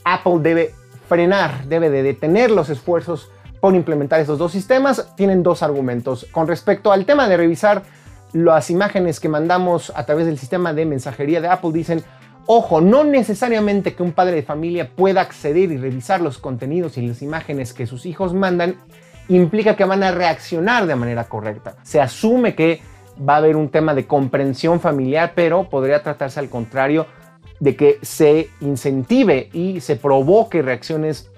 Apple 0.04 0.40
debe 0.40 0.74
frenar, 1.08 1.66
debe 1.66 1.90
de 1.90 2.02
detener 2.02 2.50
los 2.50 2.70
esfuerzos 2.70 3.30
por 3.60 3.76
implementar 3.76 4.20
estos 4.20 4.40
dos 4.40 4.52
sistemas. 4.52 5.14
Tienen 5.16 5.44
dos 5.44 5.64
argumentos. 5.64 6.26
Con 6.32 6.48
respecto 6.48 6.92
al 6.92 7.06
tema 7.06 7.28
de 7.28 7.38
revisar 7.38 7.84
las 8.34 8.70
imágenes 8.70 9.20
que 9.20 9.30
mandamos 9.30 9.92
a 9.96 10.06
través 10.06 10.26
del 10.26 10.38
sistema 10.38 10.74
de 10.74 10.86
mensajería 10.86 11.42
de 11.42 11.48
Apple 11.48 11.72
dicen, 11.74 12.04
ojo, 12.46 12.82
no 12.82 13.04
necesariamente 13.04 13.94
que 13.94 14.04
un 14.04 14.12
padre 14.12 14.36
de 14.36 14.44
familia 14.44 14.90
pueda 14.96 15.22
acceder 15.22 15.72
y 15.72 15.78
revisar 15.78 16.22
los 16.22 16.38
contenidos 16.38 16.98
y 16.98 17.08
las 17.08 17.22
imágenes 17.22 17.74
que 17.74 17.88
sus 17.88 18.06
hijos 18.06 18.34
mandan 18.34 18.76
implica 19.28 19.76
que 19.76 19.86
van 19.86 20.04
a 20.04 20.12
reaccionar 20.12 20.86
de 20.88 20.96
manera 20.96 21.26
correcta. 21.26 21.76
Se 21.84 22.02
asume 22.02 22.56
que 22.56 22.82
va 23.28 23.36
a 23.36 23.38
haber 23.38 23.56
un 23.56 23.70
tema 23.70 23.94
de 23.94 24.08
comprensión 24.08 24.80
familiar, 24.80 25.34
pero 25.36 25.70
podría 25.70 26.02
tratarse 26.02 26.40
al 26.40 26.50
contrario 26.50 27.06
de 27.60 27.76
que 27.76 28.00
se 28.02 28.50
incentive 28.62 29.50
y 29.54 29.82
se 29.82 29.96
provoque 29.96 30.62
reacciones 30.62 31.30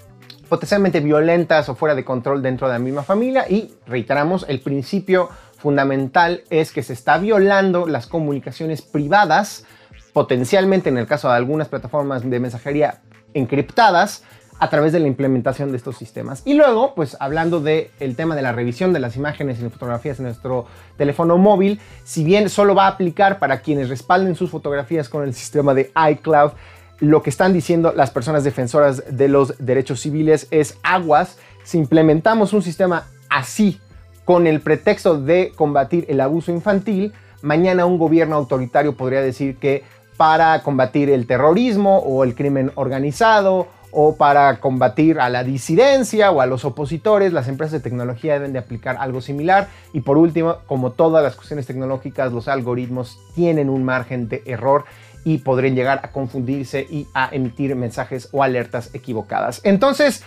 potencialmente 0.48 1.00
violentas 1.00 1.70
o 1.70 1.76
fuera 1.76 1.96
de 1.96 2.04
control 2.04 2.42
dentro 2.42 2.68
de 2.68 2.74
la 2.74 2.80
misma 2.80 3.04
familia 3.04 3.46
y 3.50 3.74
reiteramos 3.88 4.46
el 4.50 4.60
principio 4.60 5.30
fundamental 5.62 6.44
es 6.50 6.72
que 6.72 6.84
se 6.84 6.94
está 6.94 7.18
violando 7.18 7.88
las 7.88 8.08
comunicaciones 8.08 8.82
privadas, 8.82 9.66
potencialmente 10.14 10.90
en 10.90 10.98
el 10.98 11.08
caso 11.08 11.30
de 11.30 11.36
algunas 11.36 11.70
plataformas 11.70 12.30
de 12.30 12.40
mensajería 12.40 13.02
encriptadas, 13.34 14.24
a 14.62 14.70
través 14.70 14.94
de 14.94 15.00
la 15.00 15.08
implementación 15.08 15.72
de 15.72 15.78
estos 15.78 15.98
sistemas. 15.98 16.44
Y 16.46 16.54
luego, 16.54 16.94
pues 16.94 17.18
hablando 17.20 17.62
del 17.62 17.90
el 18.00 18.16
tema 18.16 18.36
de 18.36 18.44
la 18.44 18.52
revisión 18.52 18.94
de 18.94 19.00
las 19.00 19.16
imágenes 19.16 19.60
y 19.60 19.68
fotografías 19.70 20.20
en 20.20 20.26
nuestro 20.26 20.68
teléfono 20.98 21.40
móvil, 21.40 21.80
si 22.04 22.24
bien 22.24 22.48
solo 22.48 22.76
va 22.76 22.86
a 22.86 22.90
aplicar 22.90 23.40
para 23.40 23.62
quienes 23.62 23.90
respalden 23.90 24.36
sus 24.36 24.52
fotografías 24.52 25.10
con 25.10 25.24
el 25.24 25.34
sistema 25.34 25.74
de 25.74 25.92
iCloud, 26.12 26.52
lo 27.00 27.24
que 27.24 27.32
están 27.32 27.54
diciendo 27.54 27.92
las 27.96 28.12
personas 28.12 28.44
defensoras 28.44 29.04
de 29.10 29.28
los 29.28 29.56
derechos 29.58 30.00
civiles 30.00 30.48
es 30.52 30.78
aguas, 30.84 31.40
si 31.64 31.80
implementamos 31.80 32.54
un 32.54 32.62
sistema 32.62 33.08
así 33.32 33.82
con 34.26 34.48
el 34.48 34.62
pretexto 34.62 35.20
de 35.20 35.52
combatir 35.56 36.06
el 36.10 36.22
abuso 36.22 36.52
infantil, 36.52 37.14
mañana 37.42 37.86
un 37.86 37.98
gobierno 37.98 38.36
autoritario 38.36 38.96
podría 38.96 39.22
decir 39.22 39.58
que 39.58 39.84
para 40.18 40.62
combatir 40.62 41.10
el 41.10 41.26
terrorismo 41.26 41.98
o 42.00 42.24
el 42.24 42.36
crimen 42.36 42.72
organizado 42.76 43.68
o 43.92 44.16
para 44.16 44.60
combatir 44.60 45.20
a 45.20 45.30
la 45.30 45.44
disidencia 45.44 46.32
o 46.32 46.42
a 46.42 46.46
los 46.46 46.64
opositores, 46.64 47.34
las 47.34 47.48
empresas 47.48 47.74
de 47.74 47.80
tecnología 47.82 48.34
deben 48.34 48.54
de 48.54 48.60
aplicar 48.60 48.98
algo 49.00 49.20
similar. 49.22 49.68
Y 49.94 50.02
por 50.02 50.18
último, 50.18 50.58
como 50.66 50.92
todas 50.92 51.24
las 51.24 51.36
cuestiones 51.36 51.68
tecnológicas, 51.68 52.32
los 52.32 52.48
algoritmos 52.48 53.20
tienen 53.36 53.70
un 53.70 53.84
margen 53.84 54.30
de 54.30 54.44
error 54.46 54.86
y 55.24 55.40
podrían 55.40 55.76
llegar 55.76 56.00
a 56.04 56.12
confundirse 56.12 56.88
y 56.90 57.08
a 57.14 57.30
emitir 57.32 57.76
mensajes 57.76 58.30
o 58.32 58.44
alertas 58.44 58.92
equivocadas. 58.94 59.62
Entonces, 59.64 60.24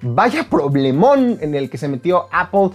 vaya 0.00 0.48
problemón 0.48 1.38
en 1.40 1.54
el 1.54 1.68
que 1.68 1.78
se 1.78 1.88
metió 1.88 2.28
Apple 2.30 2.70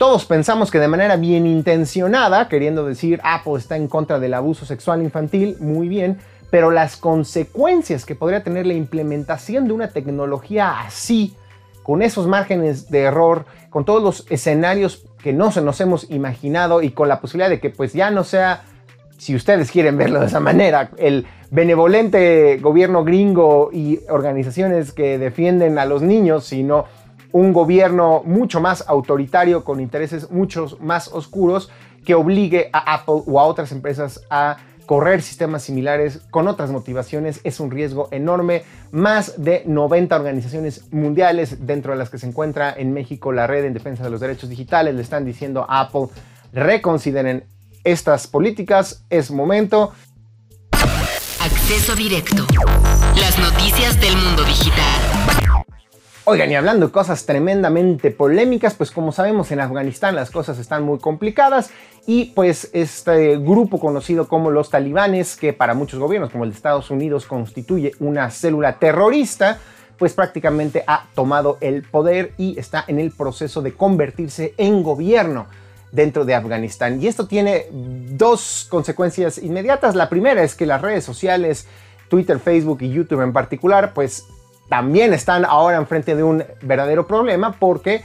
todos 0.00 0.24
pensamos 0.24 0.70
que 0.70 0.78
de 0.78 0.88
manera 0.88 1.16
bien 1.16 1.46
intencionada, 1.46 2.48
queriendo 2.48 2.86
decir 2.86 3.20
Apple 3.22 3.58
está 3.58 3.76
en 3.76 3.86
contra 3.86 4.18
del 4.18 4.32
abuso 4.32 4.64
sexual 4.64 5.02
infantil, 5.02 5.58
muy 5.60 5.88
bien, 5.88 6.16
pero 6.48 6.70
las 6.70 6.96
consecuencias 6.96 8.06
que 8.06 8.14
podría 8.14 8.42
tener 8.42 8.66
la 8.66 8.72
implementación 8.72 9.66
de 9.66 9.74
una 9.74 9.88
tecnología 9.88 10.80
así, 10.80 11.34
con 11.82 12.00
esos 12.00 12.26
márgenes 12.26 12.88
de 12.88 13.00
error, 13.00 13.44
con 13.68 13.84
todos 13.84 14.02
los 14.02 14.26
escenarios 14.30 15.04
que 15.22 15.34
no 15.34 15.52
se 15.52 15.60
nos 15.60 15.78
hemos 15.82 16.10
imaginado 16.10 16.80
y 16.80 16.92
con 16.92 17.06
la 17.06 17.20
posibilidad 17.20 17.50
de 17.50 17.60
que 17.60 17.68
pues 17.68 17.92
ya 17.92 18.10
no 18.10 18.24
sea, 18.24 18.62
si 19.18 19.34
ustedes 19.34 19.70
quieren 19.70 19.98
verlo 19.98 20.20
de 20.20 20.28
esa 20.28 20.40
manera, 20.40 20.92
el 20.96 21.26
benevolente 21.50 22.56
gobierno 22.56 23.04
gringo 23.04 23.68
y 23.70 24.00
organizaciones 24.08 24.92
que 24.92 25.18
defienden 25.18 25.78
a 25.78 25.84
los 25.84 26.00
niños, 26.00 26.46
sino 26.46 26.86
un 27.32 27.52
gobierno 27.52 28.22
mucho 28.24 28.60
más 28.60 28.84
autoritario 28.86 29.64
con 29.64 29.80
intereses 29.80 30.30
mucho 30.30 30.76
más 30.80 31.08
oscuros 31.08 31.70
que 32.04 32.14
obligue 32.14 32.70
a 32.72 32.94
Apple 32.94 33.22
o 33.26 33.38
a 33.38 33.44
otras 33.44 33.72
empresas 33.72 34.20
a 34.30 34.56
correr 34.90 35.22
sistemas 35.22 35.62
similares 35.62 36.20
con 36.30 36.48
otras 36.48 36.72
motivaciones 36.72 37.40
es 37.44 37.60
un 37.60 37.70
riesgo 37.70 38.08
enorme. 38.10 38.64
Más 38.90 39.40
de 39.40 39.62
90 39.64 40.16
organizaciones 40.16 40.92
mundiales, 40.92 41.64
dentro 41.64 41.92
de 41.92 41.98
las 41.98 42.10
que 42.10 42.18
se 42.18 42.26
encuentra 42.26 42.74
en 42.76 42.92
México 42.92 43.30
la 43.30 43.46
Red 43.46 43.66
en 43.66 43.72
Defensa 43.72 44.02
de 44.02 44.10
los 44.10 44.18
Derechos 44.18 44.50
Digitales, 44.50 44.96
le 44.96 45.02
están 45.02 45.24
diciendo 45.24 45.64
a 45.68 45.82
Apple, 45.82 46.08
reconsideren 46.52 47.44
estas 47.84 48.26
políticas, 48.26 49.04
es 49.10 49.30
momento. 49.30 49.92
Acceso 51.40 51.94
directo. 51.94 52.44
Las 53.14 53.38
noticias 53.38 54.00
del 54.00 54.16
mundo 54.16 54.42
digital. 54.42 55.49
Oigan, 56.30 56.48
y 56.48 56.54
hablando 56.54 56.86
de 56.86 56.92
cosas 56.92 57.26
tremendamente 57.26 58.12
polémicas, 58.12 58.74
pues 58.74 58.92
como 58.92 59.10
sabemos 59.10 59.50
en 59.50 59.58
Afganistán 59.58 60.14
las 60.14 60.30
cosas 60.30 60.60
están 60.60 60.84
muy 60.84 61.00
complicadas 61.00 61.72
y 62.06 62.26
pues 62.26 62.70
este 62.72 63.36
grupo 63.36 63.80
conocido 63.80 64.28
como 64.28 64.52
los 64.52 64.70
talibanes, 64.70 65.34
que 65.34 65.52
para 65.52 65.74
muchos 65.74 65.98
gobiernos 65.98 66.30
como 66.30 66.44
el 66.44 66.50
de 66.50 66.56
Estados 66.56 66.88
Unidos 66.92 67.26
constituye 67.26 67.94
una 67.98 68.30
célula 68.30 68.78
terrorista, 68.78 69.58
pues 69.98 70.14
prácticamente 70.14 70.84
ha 70.86 71.08
tomado 71.16 71.58
el 71.60 71.82
poder 71.82 72.32
y 72.38 72.56
está 72.60 72.84
en 72.86 73.00
el 73.00 73.10
proceso 73.10 73.60
de 73.60 73.74
convertirse 73.74 74.54
en 74.56 74.84
gobierno 74.84 75.48
dentro 75.90 76.24
de 76.24 76.36
Afganistán. 76.36 77.02
Y 77.02 77.08
esto 77.08 77.26
tiene 77.26 77.66
dos 77.72 78.68
consecuencias 78.70 79.38
inmediatas. 79.38 79.96
La 79.96 80.08
primera 80.08 80.44
es 80.44 80.54
que 80.54 80.64
las 80.64 80.80
redes 80.80 81.02
sociales, 81.02 81.66
Twitter, 82.08 82.38
Facebook 82.38 82.82
y 82.82 82.90
YouTube 82.90 83.22
en 83.22 83.32
particular, 83.32 83.94
pues 83.94 84.26
también 84.70 85.12
están 85.12 85.44
ahora 85.44 85.76
enfrente 85.76 86.14
de 86.14 86.22
un 86.22 86.44
verdadero 86.62 87.06
problema 87.06 87.56
porque 87.58 88.02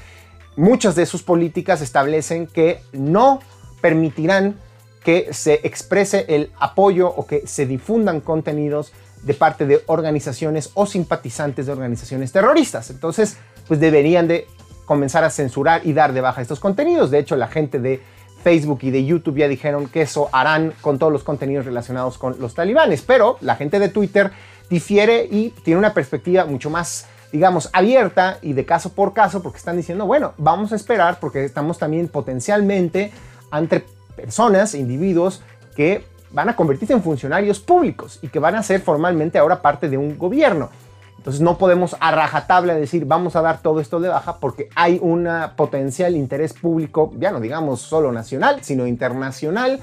muchas 0.58 0.96
de 0.96 1.06
sus 1.06 1.22
políticas 1.22 1.80
establecen 1.80 2.48
que 2.48 2.82
no 2.92 3.40
permitirán 3.82 4.56
que 5.04 5.32
se 5.32 5.62
exprese 5.64 6.26
el 6.28 6.52
apoyo 6.60 7.08
o 7.08 7.28
que 7.28 7.46
se 7.46 7.68
difundan 7.68 8.20
contenidos 8.20 8.92
de 9.22 9.36
parte 9.36 9.68
de 9.68 9.84
organizaciones 9.86 10.72
o 10.74 10.88
simpatizantes 10.88 11.68
de 11.68 11.72
organizaciones 11.72 12.32
terroristas. 12.32 12.90
Entonces, 12.90 13.38
pues 13.68 13.80
deberían 13.80 14.28
de 14.28 14.48
comenzar 14.86 15.24
a 15.24 15.30
censurar 15.30 15.86
y 15.86 15.94
dar 15.94 16.14
de 16.14 16.22
baja 16.22 16.42
estos 16.42 16.60
contenidos. 16.60 17.12
De 17.12 17.20
hecho, 17.20 17.36
la 17.36 17.48
gente 17.48 17.80
de 17.80 18.02
Facebook 18.44 18.80
y 18.82 18.90
de 18.90 19.06
YouTube 19.06 19.38
ya 19.38 19.48
dijeron 19.48 19.88
que 19.88 20.02
eso 20.02 20.30
harán 20.32 20.74
con 20.82 20.98
todos 20.98 21.14
los 21.14 21.24
contenidos 21.24 21.66
relacionados 21.66 22.18
con 22.18 22.40
los 22.40 22.56
talibanes, 22.56 23.04
pero 23.04 23.38
la 23.42 23.56
gente 23.56 23.78
de 23.80 23.90
Twitter 23.90 24.32
difiere 24.70 25.28
y 25.30 25.50
tiene 25.64 25.80
una 25.80 25.94
perspectiva 25.94 26.46
mucho 26.46 26.70
más 26.70 27.08
digamos, 27.32 27.70
abierta 27.74 28.38
y 28.42 28.54
de 28.54 28.66
caso 28.66 28.94
por 28.94 29.14
caso, 29.14 29.44
porque 29.44 29.58
están 29.58 29.76
diciendo, 29.76 30.06
bueno, 30.06 30.34
vamos 30.38 30.72
a 30.72 30.76
esperar 30.78 31.20
porque 31.20 31.44
estamos 31.44 31.78
también 31.78 32.08
potencialmente 32.08 33.12
ante 33.52 33.84
personas, 34.16 34.74
individuos 34.74 35.42
que 35.76 36.06
van 36.32 36.48
a 36.50 36.56
convertirse 36.56 36.94
en 36.94 37.04
funcionarios 37.04 37.60
públicos 37.60 38.20
y 38.22 38.30
que 38.30 38.40
van 38.40 38.56
a 38.56 38.64
ser 38.64 38.82
formalmente 38.82 39.38
ahora 39.38 39.62
parte 39.62 39.90
de 39.90 39.98
un 39.98 40.18
gobierno. 40.18 40.70
Entonces 41.18 41.42
no 41.42 41.58
podemos 41.58 41.98
a 42.00 42.12
rajatabla 42.12 42.76
decir 42.76 43.06
vamos 43.06 43.36
a 43.36 43.42
dar 43.42 43.62
todo 43.62 43.80
esto 43.80 44.00
de 44.00 44.10
baja 44.10 44.38
porque 44.40 44.70
hay 44.76 45.00
un 45.02 45.28
potencial 45.56 46.16
interés 46.16 46.54
público, 46.54 47.12
ya 47.18 47.32
no 47.32 47.40
digamos 47.40 47.82
solo 47.82 48.12
nacional, 48.12 48.60
sino 48.62 48.86
internacional 48.88 49.82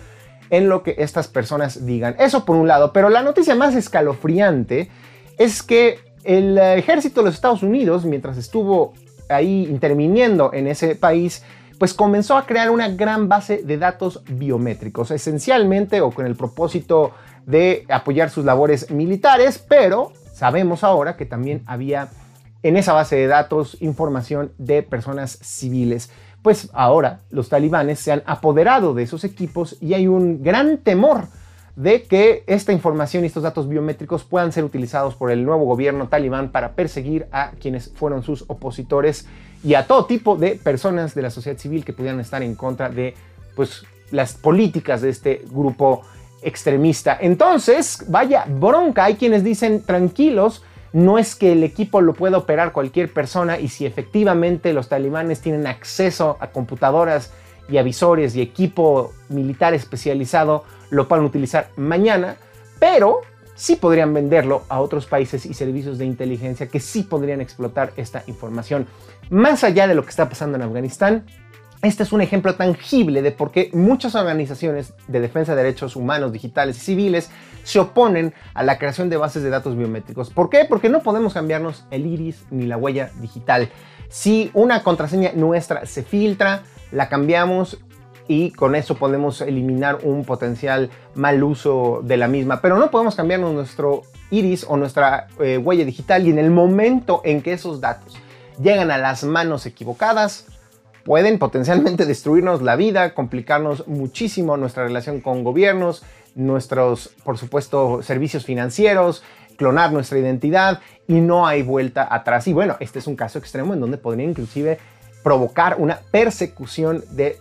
en 0.52 0.68
lo 0.68 0.84
que 0.84 0.94
estas 0.98 1.26
personas 1.26 1.84
digan. 1.84 2.14
Eso 2.20 2.44
por 2.44 2.54
un 2.54 2.68
lado, 2.68 2.92
pero 2.92 3.08
la 3.08 3.24
noticia 3.24 3.56
más 3.56 3.74
escalofriante 3.74 4.88
es 5.36 5.64
que 5.64 5.98
el 6.22 6.56
ejército 6.58 7.20
de 7.22 7.26
los 7.26 7.34
Estados 7.34 7.64
Unidos, 7.64 8.04
mientras 8.04 8.36
estuvo 8.36 8.92
ahí 9.28 9.66
interviniendo 9.68 10.52
en 10.52 10.68
ese 10.68 10.94
país, 10.94 11.42
pues 11.80 11.92
comenzó 11.92 12.36
a 12.36 12.46
crear 12.46 12.70
una 12.70 12.88
gran 12.88 13.28
base 13.28 13.62
de 13.64 13.78
datos 13.78 14.22
biométricos, 14.30 15.10
esencialmente 15.10 16.00
o 16.00 16.12
con 16.12 16.26
el 16.26 16.36
propósito 16.36 17.10
de 17.44 17.84
apoyar 17.88 18.30
sus 18.30 18.44
labores 18.44 18.92
militares, 18.92 19.58
pero 19.58 20.12
Sabemos 20.42 20.82
ahora 20.82 21.16
que 21.16 21.26
también 21.26 21.62
había 21.66 22.08
en 22.64 22.76
esa 22.76 22.94
base 22.94 23.16
de 23.16 23.26
datos 23.28 23.76
información 23.80 24.52
de 24.58 24.82
personas 24.82 25.38
civiles. 25.42 26.10
Pues 26.42 26.68
ahora 26.72 27.20
los 27.30 27.48
talibanes 27.48 28.00
se 28.00 28.12
han 28.12 28.22
apoderado 28.26 28.94
de 28.94 29.04
esos 29.04 29.24
equipos 29.24 29.76
y 29.80 29.94
hay 29.94 30.08
un 30.08 30.42
gran 30.42 30.78
temor 30.78 31.26
de 31.76 32.02
que 32.02 32.44
esta 32.46 32.72
información 32.72 33.24
y 33.24 33.28
estos 33.28 33.44
datos 33.44 33.68
biométricos 33.68 34.24
puedan 34.24 34.52
ser 34.52 34.64
utilizados 34.64 35.14
por 35.14 35.30
el 35.30 35.44
nuevo 35.44 35.64
gobierno 35.64 36.08
talibán 36.08 36.50
para 36.50 36.72
perseguir 36.72 37.26
a 37.32 37.52
quienes 37.52 37.92
fueron 37.94 38.22
sus 38.22 38.44
opositores 38.48 39.26
y 39.64 39.74
a 39.74 39.86
todo 39.86 40.04
tipo 40.04 40.36
de 40.36 40.56
personas 40.56 41.14
de 41.14 41.22
la 41.22 41.30
sociedad 41.30 41.58
civil 41.58 41.84
que 41.84 41.92
pudieran 41.92 42.20
estar 42.20 42.42
en 42.42 42.56
contra 42.56 42.90
de 42.90 43.14
pues, 43.56 43.84
las 44.10 44.34
políticas 44.34 45.00
de 45.00 45.10
este 45.10 45.42
grupo 45.50 46.02
extremista. 46.42 47.16
Entonces, 47.20 48.04
vaya 48.08 48.44
bronca, 48.46 49.04
hay 49.04 49.14
quienes 49.14 49.44
dicen 49.44 49.82
tranquilos, 49.82 50.62
no 50.92 51.18
es 51.18 51.34
que 51.34 51.52
el 51.52 51.64
equipo 51.64 52.00
lo 52.00 52.14
pueda 52.14 52.38
operar 52.38 52.72
cualquier 52.72 53.12
persona 53.12 53.58
y 53.58 53.68
si 53.68 53.86
efectivamente 53.86 54.72
los 54.72 54.88
talibanes 54.88 55.40
tienen 55.40 55.66
acceso 55.66 56.36
a 56.40 56.48
computadoras 56.48 57.32
y 57.68 57.78
avisores 57.78 58.36
y 58.36 58.42
equipo 58.42 59.12
militar 59.28 59.74
especializado, 59.74 60.64
lo 60.90 61.08
pueden 61.08 61.24
utilizar 61.24 61.70
mañana, 61.76 62.36
pero 62.78 63.20
sí 63.54 63.76
podrían 63.76 64.12
venderlo 64.12 64.64
a 64.68 64.80
otros 64.80 65.06
países 65.06 65.46
y 65.46 65.54
servicios 65.54 65.98
de 65.98 66.04
inteligencia 66.04 66.68
que 66.68 66.80
sí 66.80 67.02
podrían 67.02 67.40
explotar 67.40 67.92
esta 67.96 68.24
información. 68.26 68.86
Más 69.30 69.64
allá 69.64 69.86
de 69.86 69.94
lo 69.94 70.02
que 70.02 70.10
está 70.10 70.28
pasando 70.28 70.56
en 70.56 70.62
Afganistán, 70.62 71.24
este 71.82 72.04
es 72.04 72.12
un 72.12 72.20
ejemplo 72.20 72.54
tangible 72.54 73.22
de 73.22 73.32
por 73.32 73.50
qué 73.50 73.68
muchas 73.72 74.14
organizaciones 74.14 74.94
de 75.08 75.20
defensa 75.20 75.54
de 75.54 75.64
derechos 75.64 75.96
humanos, 75.96 76.32
digitales 76.32 76.76
y 76.76 76.80
civiles 76.80 77.30
se 77.64 77.80
oponen 77.80 78.32
a 78.54 78.62
la 78.62 78.78
creación 78.78 79.10
de 79.10 79.16
bases 79.16 79.42
de 79.42 79.50
datos 79.50 79.76
biométricos. 79.76 80.30
¿Por 80.30 80.48
qué? 80.48 80.64
Porque 80.64 80.88
no 80.88 81.02
podemos 81.02 81.34
cambiarnos 81.34 81.84
el 81.90 82.06
iris 82.06 82.44
ni 82.50 82.66
la 82.66 82.76
huella 82.76 83.10
digital. 83.20 83.68
Si 84.08 84.50
una 84.54 84.84
contraseña 84.84 85.32
nuestra 85.34 85.84
se 85.84 86.04
filtra, 86.04 86.62
la 86.92 87.08
cambiamos 87.08 87.78
y 88.28 88.52
con 88.52 88.76
eso 88.76 88.96
podemos 88.96 89.40
eliminar 89.40 89.98
un 90.04 90.24
potencial 90.24 90.90
mal 91.16 91.42
uso 91.42 92.00
de 92.04 92.16
la 92.16 92.28
misma. 92.28 92.60
Pero 92.60 92.78
no 92.78 92.92
podemos 92.92 93.16
cambiarnos 93.16 93.52
nuestro 93.54 94.02
iris 94.30 94.64
o 94.68 94.76
nuestra 94.76 95.26
eh, 95.40 95.58
huella 95.58 95.84
digital 95.84 96.26
y 96.26 96.30
en 96.30 96.38
el 96.38 96.50
momento 96.50 97.22
en 97.24 97.42
que 97.42 97.52
esos 97.52 97.80
datos 97.80 98.14
llegan 98.62 98.90
a 98.90 98.98
las 98.98 99.24
manos 99.24 99.66
equivocadas, 99.66 100.46
pueden 101.04 101.38
potencialmente 101.38 102.06
destruirnos 102.06 102.62
la 102.62 102.76
vida, 102.76 103.14
complicarnos 103.14 103.86
muchísimo 103.88 104.56
nuestra 104.56 104.84
relación 104.84 105.20
con 105.20 105.44
gobiernos, 105.44 106.02
nuestros, 106.34 107.10
por 107.24 107.38
supuesto, 107.38 108.02
servicios 108.02 108.44
financieros, 108.44 109.22
clonar 109.56 109.92
nuestra 109.92 110.18
identidad 110.18 110.80
y 111.06 111.14
no 111.14 111.46
hay 111.46 111.62
vuelta 111.62 112.06
atrás. 112.10 112.46
Y 112.48 112.52
bueno, 112.52 112.76
este 112.80 112.98
es 112.98 113.06
un 113.06 113.16
caso 113.16 113.38
extremo 113.38 113.74
en 113.74 113.80
donde 113.80 113.98
podría 113.98 114.26
inclusive 114.26 114.78
provocar 115.22 115.76
una 115.78 116.00
persecución 116.10 117.04
de 117.10 117.38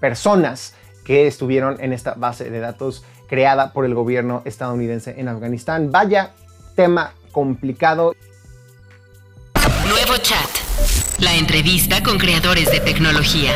personas 0.00 0.74
que 1.04 1.26
estuvieron 1.26 1.76
en 1.80 1.92
esta 1.92 2.14
base 2.14 2.50
de 2.50 2.60
datos 2.60 3.04
creada 3.28 3.72
por 3.72 3.84
el 3.84 3.94
gobierno 3.94 4.42
estadounidense 4.44 5.18
en 5.18 5.28
Afganistán. 5.28 5.90
Vaya 5.90 6.32
tema 6.76 7.12
complicado. 7.32 8.14
Nuevo 9.88 10.16
chat. 10.18 10.63
La 11.24 11.36
entrevista 11.36 12.02
con 12.02 12.18
creadores 12.18 12.70
de 12.70 12.80
tecnología. 12.80 13.52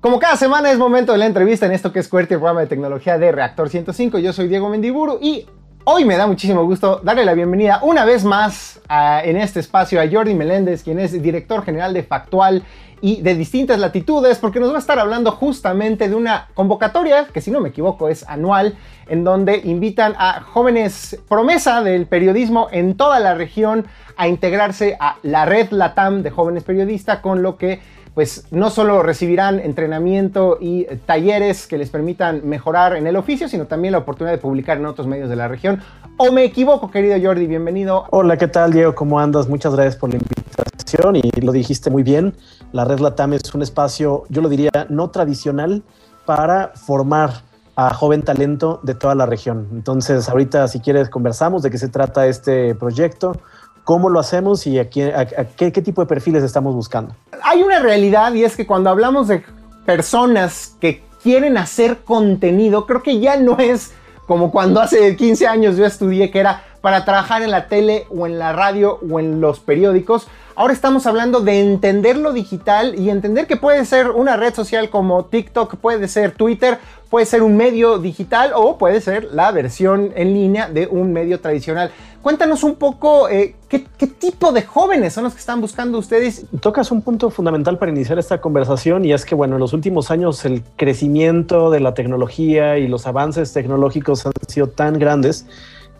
Como 0.00 0.20
cada 0.20 0.36
semana 0.36 0.70
es 0.70 0.78
momento 0.78 1.10
de 1.10 1.18
la 1.18 1.26
entrevista 1.26 1.66
en 1.66 1.72
esto 1.72 1.92
que 1.92 1.98
es 1.98 2.06
QWERTY, 2.06 2.34
el 2.34 2.38
programa 2.38 2.60
de 2.60 2.68
tecnología 2.68 3.18
de 3.18 3.32
Reactor 3.32 3.68
105. 3.68 4.20
Yo 4.20 4.32
soy 4.32 4.46
Diego 4.46 4.68
Mendiburu 4.68 5.18
y 5.20 5.48
hoy 5.86 6.04
me 6.06 6.16
da 6.16 6.26
muchísimo 6.26 6.64
gusto 6.64 7.00
darle 7.02 7.24
la 7.24 7.34
bienvenida 7.34 7.80
una 7.82 8.04
vez 8.04 8.24
más 8.24 8.80
en 8.88 9.36
este 9.36 9.60
espacio 9.60 10.00
a 10.00 10.08
Jordi 10.10 10.34
Meléndez, 10.34 10.82
quien 10.82 10.98
es 10.98 11.20
director 11.22 11.64
general 11.64 11.92
de 11.92 12.02
Factual 12.02 12.62
y 13.00 13.20
de 13.20 13.34
distintas 13.34 13.78
latitudes, 13.78 14.38
porque 14.38 14.60
nos 14.60 14.70
va 14.70 14.76
a 14.76 14.78
estar 14.78 14.98
hablando 14.98 15.32
justamente 15.32 16.08
de 16.08 16.14
una 16.14 16.48
convocatoria, 16.54 17.26
que 17.26 17.42
si 17.42 17.50
no 17.50 17.60
me 17.60 17.68
equivoco 17.68 18.08
es 18.08 18.26
anual, 18.28 18.76
en 19.08 19.24
donde 19.24 19.60
invitan 19.64 20.14
a 20.16 20.40
jóvenes 20.40 21.20
promesa 21.28 21.82
del 21.82 22.06
periodismo 22.06 22.68
en 22.72 22.96
toda 22.96 23.20
la 23.20 23.34
región 23.34 23.86
a 24.16 24.26
integrarse 24.26 24.96
a 24.98 25.16
la 25.22 25.44
red 25.44 25.70
LATAM 25.70 26.22
de 26.22 26.30
jóvenes 26.30 26.64
periodistas, 26.64 27.18
con 27.18 27.42
lo 27.42 27.58
que 27.58 27.80
pues 28.14 28.46
no 28.52 28.70
solo 28.70 29.02
recibirán 29.02 29.58
entrenamiento 29.58 30.56
y 30.60 30.84
talleres 31.04 31.66
que 31.66 31.76
les 31.76 31.90
permitan 31.90 32.48
mejorar 32.48 32.96
en 32.96 33.06
el 33.06 33.16
oficio, 33.16 33.48
sino 33.48 33.66
también 33.66 33.92
la 33.92 33.98
oportunidad 33.98 34.32
de 34.32 34.38
publicar 34.38 34.78
en 34.78 34.86
otros 34.86 35.06
medios 35.06 35.28
de 35.28 35.36
la 35.36 35.48
región. 35.48 35.82
¿O 36.16 36.30
me 36.30 36.44
equivoco, 36.44 36.92
querido 36.92 37.16
Jordi? 37.20 37.48
Bienvenido. 37.48 38.04
Hola, 38.10 38.36
¿qué 38.36 38.46
tal, 38.46 38.72
Diego? 38.72 38.94
¿Cómo 38.94 39.18
andas? 39.18 39.48
Muchas 39.48 39.74
gracias 39.74 39.96
por 39.96 40.10
la 40.10 40.16
invitación 40.16 41.16
y 41.16 41.40
lo 41.40 41.50
dijiste 41.50 41.90
muy 41.90 42.04
bien. 42.04 42.34
La 42.72 42.84
red 42.84 43.00
LATAM 43.00 43.32
es 43.32 43.52
un 43.52 43.62
espacio, 43.62 44.22
yo 44.28 44.42
lo 44.42 44.48
diría, 44.48 44.70
no 44.88 45.10
tradicional 45.10 45.82
para 46.24 46.68
formar 46.68 47.42
a 47.76 47.92
joven 47.92 48.22
talento 48.22 48.78
de 48.84 48.94
toda 48.94 49.16
la 49.16 49.26
región. 49.26 49.66
Entonces, 49.72 50.28
ahorita, 50.28 50.68
si 50.68 50.78
quieres, 50.78 51.08
conversamos 51.10 51.62
de 51.62 51.70
qué 51.70 51.78
se 51.78 51.88
trata 51.88 52.28
este 52.28 52.76
proyecto, 52.76 53.36
cómo 53.84 54.08
lo 54.08 54.18
hacemos 54.18 54.66
y 54.66 54.78
a, 54.78 54.88
qué, 54.88 55.70
tipo 55.70 56.00
de 56.00 56.06
perfiles 56.06 56.42
estamos 56.42 56.74
buscando. 56.74 57.14
Hay 57.42 57.62
una 57.62 57.80
realidad 57.80 58.32
y 58.32 58.44
es 58.44 58.56
que 58.56 58.66
cuando 58.66 58.90
hablamos 58.90 59.28
de 59.28 59.44
personas 59.84 60.74
que 60.80 61.02
quieren 61.22 61.56
hacer 61.58 61.98
contenido, 61.98 62.86
creo 62.86 63.02
que 63.02 63.20
ya 63.20 63.36
no 63.36 63.58
es 63.58 63.92
como 64.26 64.50
cuando 64.50 64.80
hace 64.80 65.16
15 65.16 65.46
años 65.46 65.76
yo 65.76 65.84
estudié 65.84 66.30
que 66.30 66.40
era 66.40 66.64
para 66.80 67.04
trabajar 67.04 67.42
en 67.42 67.50
la 67.50 67.68
tele 67.68 68.06
o 68.10 68.26
en 68.26 68.38
la 68.38 68.52
radio 68.52 68.98
o 69.10 69.20
en 69.20 69.40
los 69.40 69.60
periódicos. 69.60 70.28
Ahora 70.56 70.72
estamos 70.72 71.04
hablando 71.08 71.40
de 71.40 71.58
entender 71.58 72.16
lo 72.16 72.32
digital 72.32 72.94
y 72.96 73.10
entender 73.10 73.48
que 73.48 73.56
puede 73.56 73.84
ser 73.84 74.10
una 74.10 74.36
red 74.36 74.54
social 74.54 74.88
como 74.88 75.24
TikTok, 75.24 75.74
puede 75.78 76.06
ser 76.06 76.30
Twitter, 76.30 76.78
puede 77.10 77.26
ser 77.26 77.42
un 77.42 77.56
medio 77.56 77.98
digital 77.98 78.52
o 78.54 78.78
puede 78.78 79.00
ser 79.00 79.24
la 79.32 79.50
versión 79.50 80.12
en 80.14 80.32
línea 80.32 80.68
de 80.68 80.86
un 80.86 81.12
medio 81.12 81.40
tradicional. 81.40 81.90
Cuéntanos 82.22 82.62
un 82.62 82.76
poco 82.76 83.28
eh, 83.28 83.56
¿qué, 83.68 83.80
tipo 84.06 84.52
de 84.52 84.62
jóvenes 84.62 85.14
son 85.14 85.24
los 85.24 85.34
que 85.34 85.40
están 85.40 85.60
buscando 85.60 85.98
ustedes. 85.98 86.46
Tocas 86.60 86.92
un 86.92 87.02
punto 87.02 87.30
fundamental 87.30 87.76
para 87.76 87.90
iniciar 87.90 88.20
esta 88.20 88.40
conversación 88.40 89.04
y 89.04 89.12
es 89.12 89.24
que, 89.24 89.34
bueno, 89.34 89.56
en 89.56 89.60
los 89.60 89.72
últimos 89.72 90.12
años 90.12 90.44
el 90.44 90.62
crecimiento 90.76 91.70
de 91.70 91.80
la 91.80 91.94
tecnología 91.94 92.78
y 92.78 92.86
los 92.86 93.08
avances 93.08 93.52
tecnológicos 93.52 94.24
han 94.24 94.32
sido 94.46 94.68
tan 94.68 95.00
grandes 95.00 95.46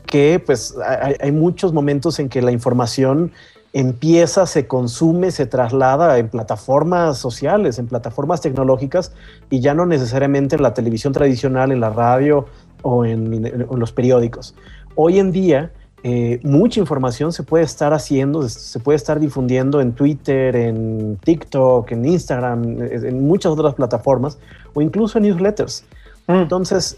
que 0.07 0.41
pues 0.45 0.77
hay 1.21 1.33
muchos 1.33 1.73
momentos 1.73 2.21
en 2.21 2.29
que 2.29 2.41
la 2.41 2.53
información 2.53 3.33
empieza, 3.75 4.47
se 4.47 4.69
consume, 4.69 5.33
se 5.33 5.47
traslada 5.47 6.19
en 6.19 6.29
plataformas 6.29 7.19
sociales, 7.19 7.81
en 7.81 7.89
plataformas 7.89 8.41
tecnológicas 8.41 9.13
y 9.51 9.61
ya 9.61 9.75
no 9.75 9.85
necesariamente 9.85 10.55
en 10.55 10.63
la 10.63 10.73
televisión 10.75 11.13
tradicional, 11.13 11.73
en 11.73 11.81
la 11.81 11.91
radio 11.91 12.47
o 12.83 13.05
en, 13.05 13.67
los 13.77 13.91
periódicos. 13.91 14.55
Hoy 14.95 15.19
en 15.19 15.33
día, 15.33 15.73
eh, 16.05 16.39
mucha 16.45 16.79
información 16.79 17.33
se 17.33 17.43
puede 17.43 17.65
estar 17.65 17.93
haciendo, 17.93 18.49
se 18.49 18.79
puede 18.79 18.95
estar 18.95 19.19
difundiendo 19.19 19.81
en 19.81 19.93
Twitter, 19.93 20.55
en 20.55 21.19
TikTok, 21.25 21.91
en 21.91 22.05
Instagram, 22.05 22.81
en 22.81 23.27
muchas 23.27 23.51
otras 23.51 23.75
plataformas 23.75 24.39
o 24.75 24.83
incluso 24.83 25.19
en 25.19 25.25
newsletters. 25.25 25.85
Mm. 26.29 26.33
Entonces, 26.35 26.97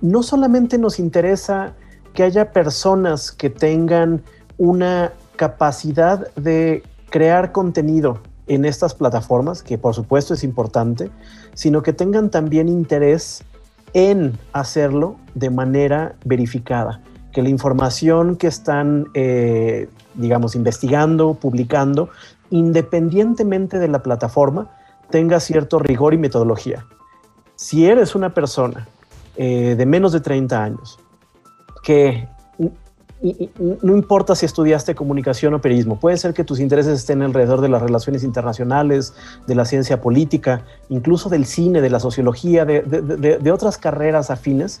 no 0.00 0.22
solamente 0.22 0.78
nos 0.78 1.00
interesa 1.00 1.72
que 2.14 2.22
haya 2.22 2.52
personas 2.52 3.32
que 3.32 3.50
tengan 3.50 4.22
una 4.56 5.12
capacidad 5.42 6.32
de 6.36 6.84
crear 7.10 7.50
contenido 7.50 8.20
en 8.46 8.64
estas 8.64 8.94
plataformas, 8.94 9.64
que 9.64 9.76
por 9.76 9.92
supuesto 9.92 10.34
es 10.34 10.44
importante, 10.44 11.10
sino 11.54 11.82
que 11.82 11.92
tengan 11.92 12.30
también 12.30 12.68
interés 12.68 13.42
en 13.92 14.38
hacerlo 14.52 15.16
de 15.34 15.50
manera 15.50 16.14
verificada, 16.24 17.00
que 17.32 17.42
la 17.42 17.48
información 17.48 18.36
que 18.36 18.46
están, 18.46 19.08
eh, 19.14 19.88
digamos, 20.14 20.54
investigando, 20.54 21.34
publicando, 21.34 22.08
independientemente 22.50 23.80
de 23.80 23.88
la 23.88 24.00
plataforma, 24.04 24.70
tenga 25.10 25.40
cierto 25.40 25.80
rigor 25.80 26.14
y 26.14 26.18
metodología. 26.18 26.86
si 27.56 27.86
eres 27.86 28.14
una 28.14 28.30
persona 28.32 28.86
eh, 29.36 29.74
de 29.76 29.86
menos 29.86 30.12
de 30.12 30.20
30 30.20 30.62
años, 30.62 31.00
que 31.82 32.28
no 33.82 33.94
importa 33.94 34.34
si 34.34 34.46
estudiaste 34.46 34.94
comunicación 34.94 35.54
o 35.54 35.60
periodismo, 35.60 36.00
puede 36.00 36.16
ser 36.16 36.34
que 36.34 36.42
tus 36.42 36.58
intereses 36.58 36.98
estén 36.98 37.22
alrededor 37.22 37.60
de 37.60 37.68
las 37.68 37.80
relaciones 37.80 38.24
internacionales, 38.24 39.14
de 39.46 39.54
la 39.54 39.64
ciencia 39.64 40.00
política, 40.00 40.62
incluso 40.88 41.28
del 41.28 41.46
cine, 41.46 41.80
de 41.80 41.90
la 41.90 42.00
sociología, 42.00 42.64
de 42.64 43.52
otras 43.52 43.78
carreras 43.78 44.30
afines. 44.30 44.80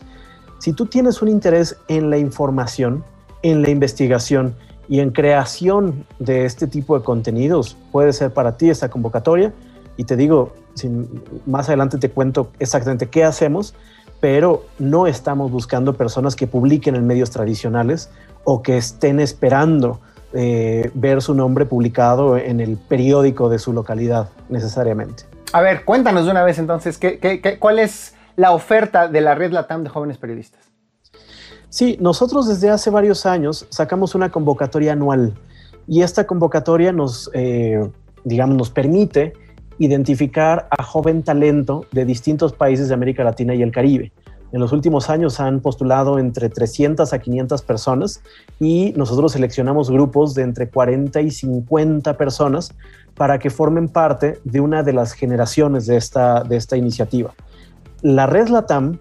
Si 0.58 0.72
tú 0.72 0.86
tienes 0.86 1.22
un 1.22 1.28
interés 1.28 1.76
en 1.88 2.10
la 2.10 2.18
información, 2.18 3.04
en 3.42 3.62
la 3.62 3.70
investigación 3.70 4.54
y 4.88 5.00
en 5.00 5.10
creación 5.10 6.04
de 6.18 6.44
este 6.44 6.66
tipo 6.66 6.98
de 6.98 7.04
contenidos, 7.04 7.76
puede 7.92 8.12
ser 8.12 8.32
para 8.32 8.56
ti 8.56 8.70
esta 8.70 8.88
convocatoria. 8.88 9.52
Y 9.96 10.04
te 10.04 10.16
digo, 10.16 10.52
más 11.46 11.68
adelante 11.68 11.98
te 11.98 12.10
cuento 12.10 12.50
exactamente 12.58 13.08
qué 13.08 13.24
hacemos, 13.24 13.74
pero 14.22 14.66
no 14.78 15.08
estamos 15.08 15.50
buscando 15.50 15.94
personas 15.94 16.36
que 16.36 16.46
publiquen 16.46 16.94
en 16.94 17.04
medios 17.08 17.30
tradicionales 17.30 18.08
o 18.44 18.62
que 18.62 18.76
estén 18.76 19.18
esperando 19.18 19.98
eh, 20.32 20.92
ver 20.94 21.20
su 21.20 21.34
nombre 21.34 21.66
publicado 21.66 22.36
en 22.36 22.60
el 22.60 22.76
periódico 22.76 23.48
de 23.48 23.58
su 23.58 23.72
localidad 23.72 24.28
necesariamente. 24.48 25.24
A 25.52 25.60
ver, 25.60 25.84
cuéntanos 25.84 26.26
de 26.26 26.30
una 26.30 26.44
vez 26.44 26.60
entonces, 26.60 27.00
cuál 27.58 27.80
es 27.80 28.14
la 28.36 28.52
oferta 28.52 29.08
de 29.08 29.22
la 29.22 29.34
red 29.34 29.50
LATAM 29.50 29.82
de 29.82 29.90
jóvenes 29.90 30.18
periodistas? 30.18 30.60
Sí, 31.68 31.98
nosotros 32.00 32.46
desde 32.46 32.70
hace 32.70 32.90
varios 32.90 33.26
años 33.26 33.66
sacamos 33.70 34.14
una 34.14 34.30
convocatoria 34.30 34.92
anual 34.92 35.34
y 35.88 36.02
esta 36.02 36.28
convocatoria 36.28 36.92
nos, 36.92 37.28
eh, 37.34 37.90
digamos, 38.22 38.56
nos 38.56 38.70
permite 38.70 39.32
identificar 39.84 40.68
a 40.70 40.82
joven 40.84 41.24
talento 41.24 41.86
de 41.90 42.04
distintos 42.04 42.52
países 42.52 42.86
de 42.86 42.94
América 42.94 43.24
Latina 43.24 43.52
y 43.54 43.62
el 43.62 43.72
Caribe. 43.72 44.12
En 44.52 44.60
los 44.60 44.72
últimos 44.72 45.10
años 45.10 45.40
han 45.40 45.60
postulado 45.60 46.18
entre 46.18 46.48
300 46.48 47.12
a 47.12 47.18
500 47.18 47.62
personas 47.62 48.22
y 48.60 48.92
nosotros 48.96 49.32
seleccionamos 49.32 49.90
grupos 49.90 50.34
de 50.34 50.42
entre 50.42 50.68
40 50.68 51.20
y 51.22 51.30
50 51.30 52.16
personas 52.16 52.74
para 53.14 53.38
que 53.38 53.50
formen 53.50 53.88
parte 53.88 54.38
de 54.44 54.60
una 54.60 54.84
de 54.84 54.92
las 54.92 55.14
generaciones 55.14 55.86
de 55.86 55.96
esta, 55.96 56.44
de 56.44 56.56
esta 56.56 56.76
iniciativa. 56.76 57.34
La 58.02 58.26
red 58.26 58.48
LATAM 58.48 58.98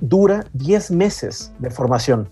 dura 0.00 0.46
10 0.54 0.92
meses 0.92 1.52
de 1.58 1.70
formación 1.70 2.28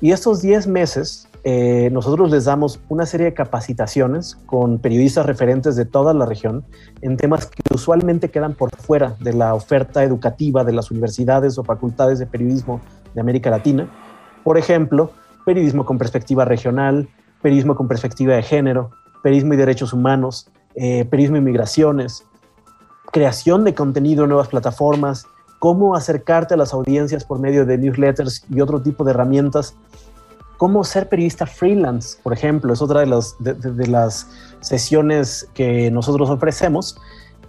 y 0.00 0.12
estos 0.12 0.40
10 0.40 0.68
meses 0.68 1.28
eh, 1.42 1.88
nosotros 1.90 2.30
les 2.30 2.44
damos 2.44 2.80
una 2.88 3.06
serie 3.06 3.26
de 3.26 3.34
capacitaciones 3.34 4.36
con 4.46 4.78
periodistas 4.78 5.24
referentes 5.24 5.74
de 5.74 5.86
toda 5.86 6.12
la 6.12 6.26
región 6.26 6.64
en 7.00 7.16
temas 7.16 7.46
que 7.46 7.62
usualmente 7.74 8.30
quedan 8.30 8.54
por 8.54 8.76
fuera 8.76 9.16
de 9.20 9.32
la 9.32 9.54
oferta 9.54 10.04
educativa 10.04 10.64
de 10.64 10.72
las 10.72 10.90
universidades 10.90 11.56
o 11.56 11.64
facultades 11.64 12.18
de 12.18 12.26
periodismo 12.26 12.80
de 13.14 13.22
América 13.22 13.48
Latina. 13.48 13.88
Por 14.44 14.58
ejemplo, 14.58 15.12
periodismo 15.46 15.86
con 15.86 15.96
perspectiva 15.96 16.44
regional, 16.44 17.08
periodismo 17.40 17.74
con 17.74 17.88
perspectiva 17.88 18.34
de 18.34 18.42
género, 18.42 18.90
periodismo 19.22 19.54
y 19.54 19.56
derechos 19.56 19.94
humanos, 19.94 20.50
eh, 20.74 21.06
periodismo 21.06 21.38
y 21.38 21.40
migraciones, 21.40 22.24
creación 23.12 23.64
de 23.64 23.74
contenido 23.74 24.24
en 24.24 24.30
nuevas 24.30 24.48
plataformas, 24.48 25.24
cómo 25.58 25.94
acercarte 25.94 26.54
a 26.54 26.56
las 26.58 26.74
audiencias 26.74 27.24
por 27.24 27.38
medio 27.38 27.64
de 27.64 27.78
newsletters 27.78 28.44
y 28.50 28.60
otro 28.60 28.82
tipo 28.82 29.04
de 29.04 29.12
herramientas 29.12 29.74
cómo 30.60 30.84
ser 30.84 31.08
periodista 31.08 31.46
freelance, 31.46 32.18
por 32.22 32.34
ejemplo, 32.34 32.74
es 32.74 32.82
otra 32.82 33.00
de, 33.00 33.54
de, 33.54 33.86
las 33.86 34.26
sesiones 34.60 35.48
que 35.54 35.90
nosotros 35.90 36.28
ofrecemos. 36.28 36.98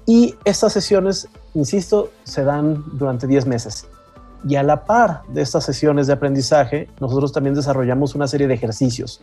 Y 0.05 0.35
estas 0.45 0.71
sesiones, 0.71 1.27
insisto, 1.53 2.09
se 2.23 2.45
dan 2.45 2.85
durante 2.93 3.27
10 3.27 3.47
meses. 3.47 3.85
Y 4.47 4.55
a 4.55 4.63
la 4.63 4.85
par 4.85 5.23
de 5.27 5.41
estas 5.41 5.65
sesiones 5.65 6.07
de 6.07 6.13
aprendizaje, 6.13 6.87
nosotros 7.01 7.33
también 7.33 7.53
desarrollamos 7.53 8.15
una 8.15 8.27
serie 8.27 8.47
de 8.47 8.53
ejercicios. 8.53 9.19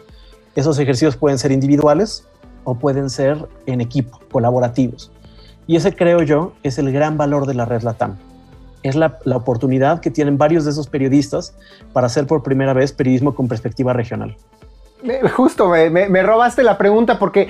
Esos 0.54 0.78
ejercicios 0.78 1.16
pueden 1.16 1.38
ser 1.38 1.50
individuales 1.50 2.24
o 2.64 2.74
pueden 2.74 3.08
ser 3.08 3.48
en 3.64 3.80
equipo, 3.80 4.20
colaborativos. 4.30 5.10
Y 5.66 5.76
ese 5.76 5.96
creo 5.96 6.20
yo 6.22 6.52
es 6.62 6.76
el 6.76 6.92
gran 6.92 7.16
valor 7.16 7.46
de 7.46 7.54
la 7.54 7.64
red 7.64 7.80
LATAM 7.80 8.18
es 8.88 8.96
la, 8.96 9.18
oportunidad 9.34 10.00
que 10.00 10.10
tienen 10.10 10.38
varios 10.38 10.64
de 10.64 10.70
esos 10.70 10.88
periodistas 10.88 11.54
para 11.92 12.06
hacer 12.06 12.26
por 12.26 12.42
primera 12.42 12.72
vez 12.72 12.92
periodismo 12.92 13.34
con 13.34 13.48
perspectiva 13.48 13.92
regional. 13.92 14.36
Justo, 15.34 15.68
me, 15.68 16.22
robaste 16.22 16.62
la 16.62 16.76
pregunta 16.76 17.18
porque 17.18 17.48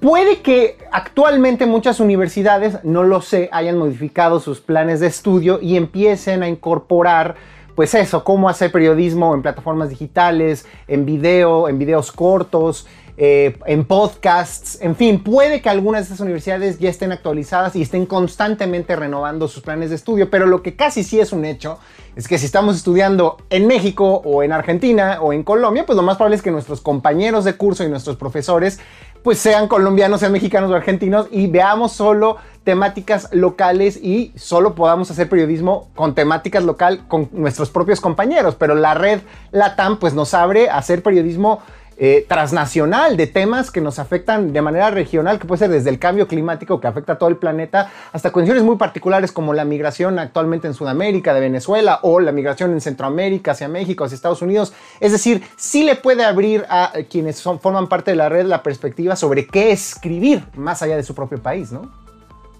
puede 0.00 0.40
que 0.40 0.78
actualmente 0.92 1.66
muchas 1.66 1.98
universidades, 1.98 2.78
no 2.84 3.02
lo 3.02 3.20
sé, 3.20 3.48
hayan 3.52 3.78
modificado 3.78 4.38
sus 4.38 4.60
planes 4.60 5.00
de 5.00 5.08
estudio 5.08 5.58
y 5.60 5.76
empiecen 5.76 6.42
a 6.42 6.48
incorporar 6.48 7.34
pues 7.74 7.94
eso, 7.94 8.22
cómo 8.22 8.48
hacer 8.48 8.70
periodismo 8.70 9.34
en 9.34 9.42
plataformas 9.42 9.88
digitales, 9.88 10.64
en 10.86 11.04
video, 11.04 11.68
en 11.68 11.78
videos 11.78 12.12
cortos, 12.12 12.86
eh, 13.16 13.56
en 13.66 13.84
podcasts, 13.84 14.78
en 14.80 14.96
fin, 14.96 15.22
puede 15.22 15.62
que 15.62 15.68
algunas 15.68 16.02
de 16.02 16.14
estas 16.14 16.20
universidades 16.20 16.80
ya 16.80 16.90
estén 16.90 17.12
actualizadas 17.12 17.76
y 17.76 17.82
estén 17.82 18.06
constantemente 18.06 18.96
renovando 18.96 19.46
sus 19.46 19.62
planes 19.62 19.90
de 19.90 19.96
estudio, 19.96 20.30
pero 20.30 20.46
lo 20.46 20.62
que 20.62 20.74
casi 20.74 21.04
sí 21.04 21.20
es 21.20 21.32
un 21.32 21.44
hecho 21.44 21.78
es 22.16 22.26
que 22.26 22.38
si 22.38 22.46
estamos 22.46 22.76
estudiando 22.76 23.38
en 23.50 23.66
México 23.66 24.20
o 24.24 24.42
en 24.42 24.52
Argentina 24.52 25.18
o 25.20 25.32
en 25.32 25.44
Colombia, 25.44 25.86
pues 25.86 25.96
lo 25.96 26.02
más 26.02 26.16
probable 26.16 26.36
es 26.36 26.42
que 26.42 26.50
nuestros 26.50 26.80
compañeros 26.80 27.44
de 27.44 27.54
curso 27.54 27.84
y 27.84 27.88
nuestros 27.88 28.16
profesores 28.16 28.80
pues 29.22 29.38
sean 29.38 29.68
colombianos, 29.68 30.20
sean 30.20 30.32
mexicanos 30.32 30.70
o 30.70 30.74
argentinos 30.74 31.28
y 31.30 31.46
veamos 31.46 31.92
solo 31.92 32.36
temáticas 32.62 33.28
locales 33.32 33.96
y 33.96 34.32
solo 34.36 34.74
podamos 34.74 35.10
hacer 35.10 35.28
periodismo 35.28 35.88
con 35.94 36.14
temáticas 36.14 36.62
local 36.62 37.06
con 37.08 37.30
nuestros 37.32 37.70
propios 37.70 38.00
compañeros, 38.00 38.54
pero 38.54 38.74
la 38.74 38.94
red 38.94 39.20
LATAM 39.50 39.98
pues 39.98 40.14
nos 40.14 40.34
abre 40.34 40.68
a 40.68 40.76
hacer 40.76 41.02
periodismo 41.02 41.62
eh, 41.96 42.24
transnacional 42.28 43.16
de 43.16 43.26
temas 43.26 43.70
que 43.70 43.80
nos 43.80 43.98
afectan 43.98 44.52
de 44.52 44.62
manera 44.62 44.90
regional, 44.90 45.38
que 45.38 45.46
puede 45.46 45.60
ser 45.60 45.70
desde 45.70 45.90
el 45.90 45.98
cambio 45.98 46.26
climático 46.26 46.80
que 46.80 46.86
afecta 46.86 47.14
a 47.14 47.18
todo 47.18 47.28
el 47.28 47.36
planeta, 47.36 47.90
hasta 48.12 48.32
condiciones 48.32 48.64
muy 48.64 48.76
particulares 48.76 49.32
como 49.32 49.54
la 49.54 49.64
migración 49.64 50.18
actualmente 50.18 50.66
en 50.66 50.74
Sudamérica, 50.74 51.34
de 51.34 51.40
Venezuela, 51.40 52.00
o 52.02 52.20
la 52.20 52.32
migración 52.32 52.72
en 52.72 52.80
Centroamérica, 52.80 53.52
hacia 53.52 53.68
México, 53.68 54.04
hacia 54.04 54.16
Estados 54.16 54.42
Unidos. 54.42 54.72
Es 55.00 55.12
decir, 55.12 55.42
sí 55.56 55.84
le 55.84 55.96
puede 55.96 56.24
abrir 56.24 56.64
a 56.68 56.92
quienes 57.08 57.36
son, 57.36 57.60
forman 57.60 57.88
parte 57.88 58.10
de 58.10 58.16
la 58.16 58.28
red 58.28 58.46
la 58.46 58.62
perspectiva 58.62 59.16
sobre 59.16 59.46
qué 59.46 59.72
escribir 59.72 60.44
más 60.56 60.82
allá 60.82 60.96
de 60.96 61.02
su 61.02 61.14
propio 61.14 61.42
país, 61.42 61.72
¿no? 61.72 62.03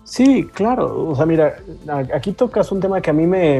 Sí, 0.05 0.47
claro. 0.53 1.09
O 1.09 1.17
sea, 1.17 1.25
mira, 1.25 1.57
aquí 2.15 2.33
tocas 2.33 2.71
un 2.71 2.79
tema 2.79 3.01
que 3.01 3.09
a 3.09 3.15
mí 3.15 3.27
me, 3.27 3.57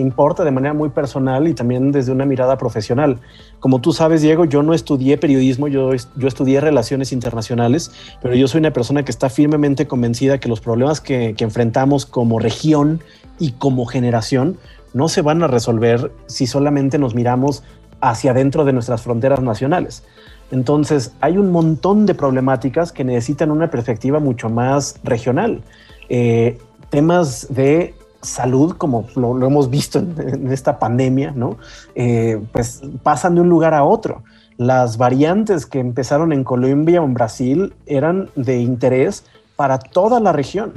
importa 0.00 0.42
de 0.42 0.50
manera 0.50 0.72
muy 0.72 0.88
personal 0.88 1.46
y 1.46 1.52
también 1.52 1.92
desde 1.92 2.12
una 2.12 2.24
mirada 2.24 2.56
profesional. 2.56 3.20
Como 3.60 3.82
tú 3.82 3.92
sabes, 3.92 4.22
Diego, 4.22 4.46
yo 4.46 4.62
no 4.62 4.72
estudié 4.72 5.18
periodismo, 5.18 5.68
yo, 5.68 5.90
yo 5.92 6.28
estudié 6.28 6.62
relaciones 6.62 7.12
internacionales, 7.12 7.92
pero 8.22 8.34
yo 8.34 8.48
soy 8.48 8.60
una 8.60 8.72
persona 8.72 9.04
que 9.04 9.10
está 9.10 9.28
firmemente 9.28 9.86
convencida 9.86 10.38
que 10.38 10.48
los 10.48 10.60
problemas 10.60 11.02
que, 11.02 11.34
que 11.36 11.44
enfrentamos 11.44 12.06
como 12.06 12.38
región 12.38 13.02
y 13.38 13.52
como 13.52 13.84
generación 13.84 14.56
no 14.94 15.10
se 15.10 15.20
van 15.20 15.42
a 15.42 15.46
resolver 15.46 16.10
si 16.26 16.46
solamente 16.46 16.98
nos 16.98 17.14
miramos 17.14 17.62
hacia 18.00 18.30
adentro 18.30 18.64
de 18.64 18.72
nuestras 18.72 19.02
fronteras 19.02 19.42
nacionales. 19.42 20.04
Entonces, 20.50 21.12
hay 21.20 21.38
un 21.38 21.50
montón 21.50 22.06
de 22.06 22.14
problemáticas 22.14 22.92
que 22.92 23.04
necesitan 23.04 23.50
una 23.50 23.70
perspectiva 23.70 24.20
mucho 24.20 24.48
más 24.48 24.96
regional. 25.02 25.62
Eh, 26.08 26.58
temas 26.90 27.48
de 27.50 27.94
salud, 28.22 28.76
como 28.76 29.06
lo, 29.14 29.44
hemos 29.46 29.70
visto 29.70 29.98
en, 29.98 30.50
esta 30.52 30.78
pandemia, 30.78 31.32
¿no? 31.32 31.56
Eh, 31.94 32.40
pues 32.52 32.82
pasan 33.02 33.34
de 33.34 33.40
un 33.40 33.48
lugar 33.48 33.74
a 33.74 33.84
otro. 33.84 34.22
Las 34.56 34.96
variantes 34.96 35.66
que 35.66 35.80
empezaron 35.80 36.32
en 36.32 36.44
Colombia 36.44 37.02
o 37.02 37.04
en 37.04 37.14
Brasil 37.14 37.74
eran 37.86 38.30
de 38.36 38.58
interés 38.58 39.24
para 39.56 39.78
toda 39.78 40.20
la 40.20 40.32
región. 40.32 40.74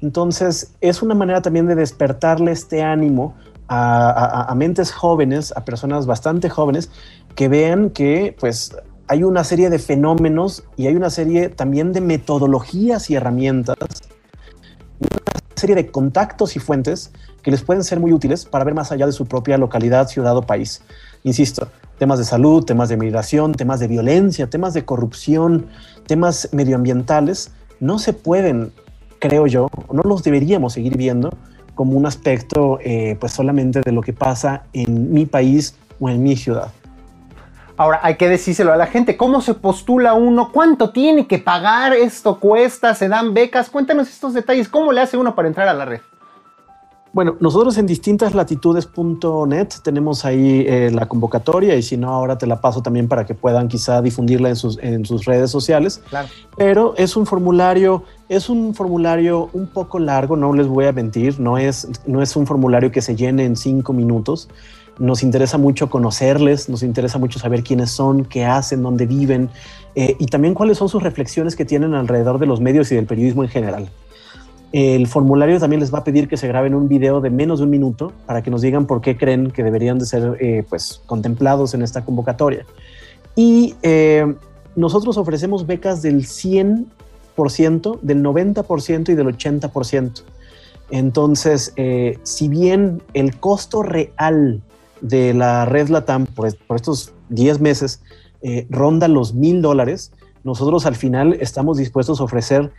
Entonces, 0.00 0.74
es 0.80 1.02
una 1.02 1.14
manera 1.14 1.42
también 1.42 1.66
de 1.66 1.74
despertarle 1.74 2.52
este 2.52 2.82
ánimo 2.82 3.34
a, 3.66 4.50
a, 4.50 4.54
mentes 4.54 4.92
jóvenes, 4.92 5.52
a 5.56 5.64
personas 5.64 6.06
bastante 6.06 6.48
jóvenes, 6.48 6.90
que 7.34 7.48
vean 7.48 7.90
que 7.90 8.34
pues 8.38 8.74
hay 9.08 9.24
una 9.24 9.42
serie 9.42 9.70
de 9.70 9.78
fenómenos 9.78 10.64
y 10.76 10.86
hay 10.86 10.94
una 10.94 11.10
serie 11.10 11.48
también 11.48 11.92
de 11.92 12.02
metodologías 12.02 13.08
y 13.10 13.14
herramientas, 13.14 13.76
una 15.00 15.56
serie 15.56 15.74
de 15.74 15.90
contactos 15.90 16.56
y 16.56 16.58
fuentes 16.58 17.10
que 17.42 17.50
les 17.50 17.62
pueden 17.62 17.82
ser 17.84 18.00
muy 18.00 18.12
útiles 18.12 18.44
para 18.44 18.64
ver 18.64 18.74
más 18.74 18.92
allá 18.92 19.06
de 19.06 19.12
su 19.12 19.26
propia 19.26 19.56
localidad, 19.56 20.08
ciudad 20.08 20.36
o 20.36 20.42
país. 20.42 20.82
Insisto, 21.24 21.68
temas 21.98 22.18
de 22.18 22.26
salud, 22.26 22.64
temas 22.64 22.90
de 22.90 22.98
migración, 22.98 23.52
temas 23.52 23.80
de 23.80 23.88
violencia, 23.88 24.50
temas 24.50 24.74
de 24.74 24.84
corrupción, 24.84 25.66
temas 26.06 26.50
medioambientales, 26.52 27.50
no 27.80 27.98
se 27.98 28.12
pueden, 28.12 28.72
creo 29.20 29.46
yo, 29.46 29.68
no 29.90 30.02
los 30.02 30.22
deberíamos 30.22 30.74
seguir 30.74 30.96
viendo 30.98 31.30
como 31.74 31.96
un 31.96 32.06
aspecto 32.06 32.78
eh, 32.82 33.16
pues 33.18 33.32
solamente 33.32 33.80
de 33.80 33.92
lo 33.92 34.02
que 34.02 34.12
pasa 34.12 34.64
en 34.72 35.12
mi 35.12 35.26
país 35.26 35.76
o 35.98 36.10
en 36.10 36.22
mi 36.22 36.36
ciudad. 36.36 36.72
Ahora, 37.78 38.00
hay 38.02 38.16
que 38.16 38.28
decírselo 38.28 38.72
a 38.72 38.76
la 38.76 38.88
gente, 38.88 39.16
¿cómo 39.16 39.40
se 39.40 39.54
postula 39.54 40.14
uno? 40.14 40.50
¿Cuánto 40.52 40.90
tiene 40.90 41.28
que 41.28 41.38
pagar? 41.38 41.94
¿Esto 41.94 42.40
cuesta? 42.40 42.92
¿Se 42.92 43.08
dan 43.08 43.34
becas? 43.34 43.70
Cuéntanos 43.70 44.08
estos 44.08 44.34
detalles. 44.34 44.68
¿Cómo 44.68 44.90
le 44.90 45.00
hace 45.00 45.16
uno 45.16 45.36
para 45.36 45.46
entrar 45.46 45.68
a 45.68 45.74
la 45.74 45.84
red? 45.84 46.00
Bueno, 47.12 47.36
nosotros 47.40 47.78
en 47.78 47.86
distintaslatitudes.net 47.86 49.68
tenemos 49.82 50.24
ahí 50.24 50.64
eh, 50.66 50.90
la 50.92 51.06
convocatoria 51.06 51.76
y 51.76 51.82
si 51.82 51.96
no, 51.96 52.10
ahora 52.10 52.36
te 52.36 52.46
la 52.46 52.60
paso 52.60 52.82
también 52.82 53.06
para 53.08 53.24
que 53.24 53.34
puedan 53.34 53.68
quizá 53.68 54.02
difundirla 54.02 54.48
en 54.48 54.56
sus, 54.56 54.78
en 54.78 55.06
sus 55.06 55.24
redes 55.24 55.50
sociales. 55.50 56.02
Claro. 56.10 56.28
Pero 56.56 56.94
es 56.96 57.16
un 57.16 57.26
formulario, 57.26 58.02
es 58.28 58.50
un 58.50 58.74
formulario 58.74 59.50
un 59.52 59.68
poco 59.68 59.98
largo, 59.98 60.36
no 60.36 60.52
les 60.52 60.66
voy 60.66 60.86
a 60.86 60.92
mentir, 60.92 61.40
no 61.40 61.58
es, 61.58 61.88
no 62.06 62.22
es 62.22 62.34
un 62.36 62.46
formulario 62.46 62.90
que 62.90 63.00
se 63.00 63.14
llene 63.16 63.44
en 63.44 63.56
cinco 63.56 63.92
minutos. 63.92 64.48
Nos 64.98 65.22
interesa 65.22 65.58
mucho 65.58 65.88
conocerles, 65.88 66.68
nos 66.68 66.82
interesa 66.82 67.18
mucho 67.18 67.38
saber 67.38 67.62
quiénes 67.62 67.90
son, 67.90 68.24
qué 68.24 68.44
hacen, 68.44 68.82
dónde 68.82 69.06
viven 69.06 69.48
eh, 69.94 70.16
y 70.18 70.26
también 70.26 70.54
cuáles 70.54 70.78
son 70.78 70.88
sus 70.88 71.02
reflexiones 71.02 71.56
que 71.56 71.64
tienen 71.64 71.94
alrededor 71.94 72.38
de 72.38 72.46
los 72.46 72.60
medios 72.60 72.90
y 72.90 72.96
del 72.96 73.06
periodismo 73.06 73.44
en 73.44 73.48
general. 73.48 73.90
El 74.72 75.06
formulario 75.06 75.58
también 75.58 75.80
les 75.80 75.94
va 75.94 75.98
a 75.98 76.04
pedir 76.04 76.28
que 76.28 76.36
se 76.36 76.46
graben 76.46 76.74
un 76.74 76.88
video 76.88 77.20
de 77.20 77.30
menos 77.30 77.60
de 77.60 77.64
un 77.64 77.70
minuto 77.70 78.12
para 78.26 78.42
que 78.42 78.50
nos 78.50 78.60
digan 78.60 78.86
por 78.86 79.00
qué 79.00 79.16
creen 79.16 79.50
que 79.50 79.62
deberían 79.62 79.98
de 79.98 80.06
ser 80.06 80.36
eh, 80.40 80.64
pues, 80.68 81.00
contemplados 81.06 81.74
en 81.74 81.82
esta 81.82 82.04
convocatoria. 82.04 82.66
Y 83.34 83.76
eh, 83.82 84.34
nosotros 84.76 85.16
ofrecemos 85.16 85.66
becas 85.66 86.02
del 86.02 86.26
100%, 86.26 88.00
del 88.00 88.22
90% 88.22 89.08
y 89.08 89.14
del 89.14 89.26
80%. 89.26 90.22
Entonces, 90.90 91.74
si 92.22 92.48
bien 92.48 93.02
el 93.12 93.38
costo 93.38 93.82
real 93.82 94.62
de 95.00 95.34
la 95.34 95.64
red 95.64 95.88
LATAM 95.88 96.26
por, 96.26 96.46
estos 96.46 97.12
10 97.28 97.60
meses 97.60 98.02
ronda 98.70 99.08
los 99.08 99.34
mil 99.34 99.62
dólares, 99.62 100.12
nosotros 100.44 100.86
al 100.86 100.94
final 100.94 101.36
estamos 101.40 101.76
dispuestos 101.76 102.20
a 102.20 102.24
ofrecer 102.24 102.70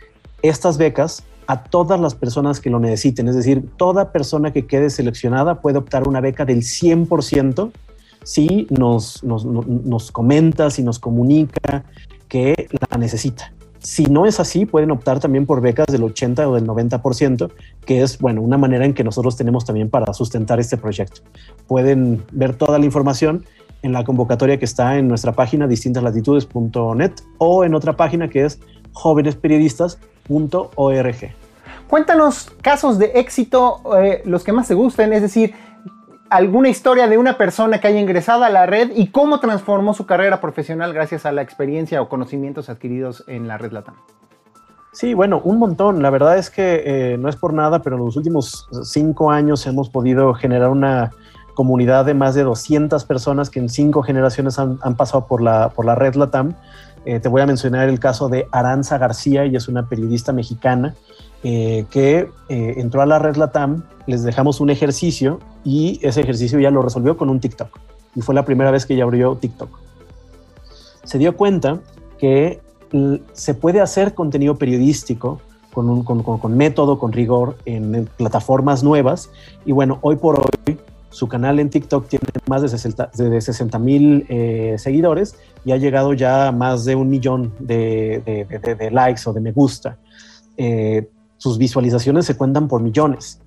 estas 0.42 0.78
becas 0.78 1.22
a 1.46 1.64
todas 1.64 2.00
las 2.00 2.14
personas 2.14 2.60
que 2.60 2.70
lo 2.70 2.78
necesiten. 2.78 3.28
Es 3.28 3.34
decir, 3.34 3.68
toda 3.76 4.12
persona 4.12 4.52
que 4.52 4.66
quede 4.66 4.88
seleccionada 4.88 5.60
puede 5.60 5.78
optar 5.78 6.06
una 6.06 6.20
beca 6.20 6.44
del 6.44 6.58
100% 6.58 7.70
si 8.22 8.66
nos, 8.70 9.24
nos, 9.24 9.44
nos 9.44 10.12
comenta, 10.12 10.70
si 10.70 10.82
nos 10.82 10.98
comunica 10.98 11.84
que 12.28 12.68
la 12.90 12.98
necesita. 12.98 13.52
Si 13.80 14.04
no 14.04 14.26
es 14.26 14.40
así, 14.40 14.66
pueden 14.66 14.90
optar 14.90 15.20
también 15.20 15.46
por 15.46 15.62
becas 15.62 15.86
del 15.86 16.02
80 16.02 16.48
o 16.48 16.54
del 16.54 16.66
90%, 16.66 17.50
que 17.86 18.02
es, 18.02 18.18
bueno, 18.18 18.42
una 18.42 18.58
manera 18.58 18.84
en 18.84 18.92
que 18.92 19.02
nosotros 19.02 19.36
tenemos 19.36 19.64
también 19.64 19.88
para 19.88 20.12
sustentar 20.12 20.60
este 20.60 20.76
proyecto. 20.76 21.22
Pueden 21.66 22.22
ver 22.30 22.54
toda 22.54 22.78
la 22.78 22.84
información 22.84 23.46
en 23.82 23.92
la 23.92 24.04
convocatoria 24.04 24.58
que 24.58 24.66
está 24.66 24.98
en 24.98 25.08
nuestra 25.08 25.32
página 25.32 25.66
distintaslatitudes.net 25.66 27.12
o 27.38 27.64
en 27.64 27.74
otra 27.74 27.96
página 27.96 28.28
que 28.28 28.44
es 28.44 28.60
jóvenesperiodistas.org. 28.92 31.34
Cuéntanos 31.88 32.52
casos 32.62 32.98
de 32.98 33.06
éxito, 33.14 33.80
eh, 34.00 34.22
los 34.24 34.44
que 34.44 34.52
más 34.52 34.68
te 34.68 34.74
gusten, 34.74 35.12
es 35.12 35.22
decir, 35.22 35.54
alguna 36.30 36.68
historia 36.68 37.08
de 37.08 37.18
una 37.18 37.36
persona 37.36 37.80
que 37.80 37.88
haya 37.88 38.00
ingresado 38.00 38.44
a 38.44 38.50
la 38.50 38.64
red 38.64 38.92
y 38.94 39.08
cómo 39.08 39.40
transformó 39.40 39.92
su 39.94 40.06
carrera 40.06 40.40
profesional 40.40 40.94
gracias 40.94 41.26
a 41.26 41.32
la 41.32 41.42
experiencia 41.42 42.00
o 42.00 42.08
conocimientos 42.08 42.70
adquiridos 42.70 43.24
en 43.26 43.48
la 43.48 43.58
red 43.58 43.72
Latam. 43.72 43.96
Sí, 44.92 45.14
bueno, 45.14 45.40
un 45.44 45.58
montón. 45.58 46.02
La 46.02 46.10
verdad 46.10 46.38
es 46.38 46.50
que 46.50 46.82
eh, 46.84 47.18
no 47.18 47.28
es 47.28 47.36
por 47.36 47.52
nada, 47.52 47.80
pero 47.80 47.96
en 47.96 48.04
los 48.04 48.16
últimos 48.16 48.68
cinco 48.84 49.30
años 49.30 49.66
hemos 49.66 49.90
podido 49.90 50.32
generar 50.34 50.70
una 50.70 51.12
comunidad 51.54 52.04
de 52.04 52.14
más 52.14 52.34
de 52.34 52.42
200 52.42 53.04
personas 53.04 53.50
que 53.50 53.58
en 53.60 53.68
cinco 53.68 54.02
generaciones 54.02 54.58
han, 54.58 54.78
pasado 54.96 55.26
por 55.26 55.42
la, 55.42 55.68
por 55.70 55.84
la 55.84 55.94
red 55.94 56.14
Latam. 56.14 56.54
Eh, 57.04 57.18
te 57.18 57.28
voy 57.28 57.42
a 57.42 57.46
mencionar 57.46 57.88
el 57.88 57.98
caso 57.98 58.28
de 58.28 58.46
Aranza 58.52 58.98
García, 58.98 59.44
ella 59.44 59.58
es 59.58 59.68
una 59.68 59.88
periodista 59.88 60.32
mexicana 60.32 60.94
eh, 61.42 61.86
que 61.90 62.28
eh, 62.48 62.74
entró 62.76 63.00
a 63.00 63.06
la 63.06 63.18
red 63.18 63.36
Latam, 63.36 63.84
les 64.06 64.22
dejamos 64.22 64.60
un 64.60 64.70
ejercicio 64.70 65.38
y 65.64 65.98
ese 66.02 66.20
ejercicio 66.20 66.60
ya 66.60 66.70
lo 66.70 66.82
resolvió 66.82 67.16
con 67.16 67.30
un 67.30 67.40
TikTok. 67.40 67.78
Y 68.14 68.20
fue 68.20 68.34
la 68.34 68.44
primera 68.44 68.70
vez 68.70 68.84
que 68.84 68.94
ella 68.94 69.04
abrió 69.04 69.36
TikTok. 69.36 69.70
Se 71.04 71.18
dio 71.18 71.36
cuenta 71.36 71.80
que 72.18 72.60
se 73.32 73.54
puede 73.54 73.80
hacer 73.80 74.14
contenido 74.14 74.56
periodístico 74.56 75.40
con, 75.72 75.88
un, 75.88 76.02
con, 76.02 76.22
con, 76.22 76.56
método, 76.56 76.98
con 76.98 77.12
rigor 77.12 77.56
en 77.64 78.08
plataformas 78.16 78.82
nuevas. 78.82 79.30
Y 79.64 79.72
bueno, 79.72 79.98
hoy 80.02 80.16
por 80.16 80.40
hoy 80.40 80.78
su 81.10 81.26
canal 81.28 81.58
en 81.58 81.70
TikTok 81.70 82.08
tiene 82.08 82.24
más 82.48 82.62
de 82.62 83.40
60 83.40 83.78
mil 83.78 84.26
eh, 84.28 84.76
seguidores 84.78 85.36
y 85.64 85.72
ha 85.72 85.76
llegado 85.76 86.12
ya 86.12 86.48
a 86.48 86.52
más 86.52 86.84
de 86.84 86.94
un 86.94 87.08
millón 87.08 87.52
de, 87.58 88.46
de, 88.48 88.74
de 88.74 88.90
likes 88.90 89.22
o 89.26 89.32
de 89.32 89.40
me 89.40 89.52
gusta. 89.52 89.98
Eh, 90.56 91.08
sus 91.40 91.56
visualizaciones 91.56 92.26
se 92.26 92.36
cuentan 92.36 92.68
por 92.68 92.82
millones. 92.82 93.40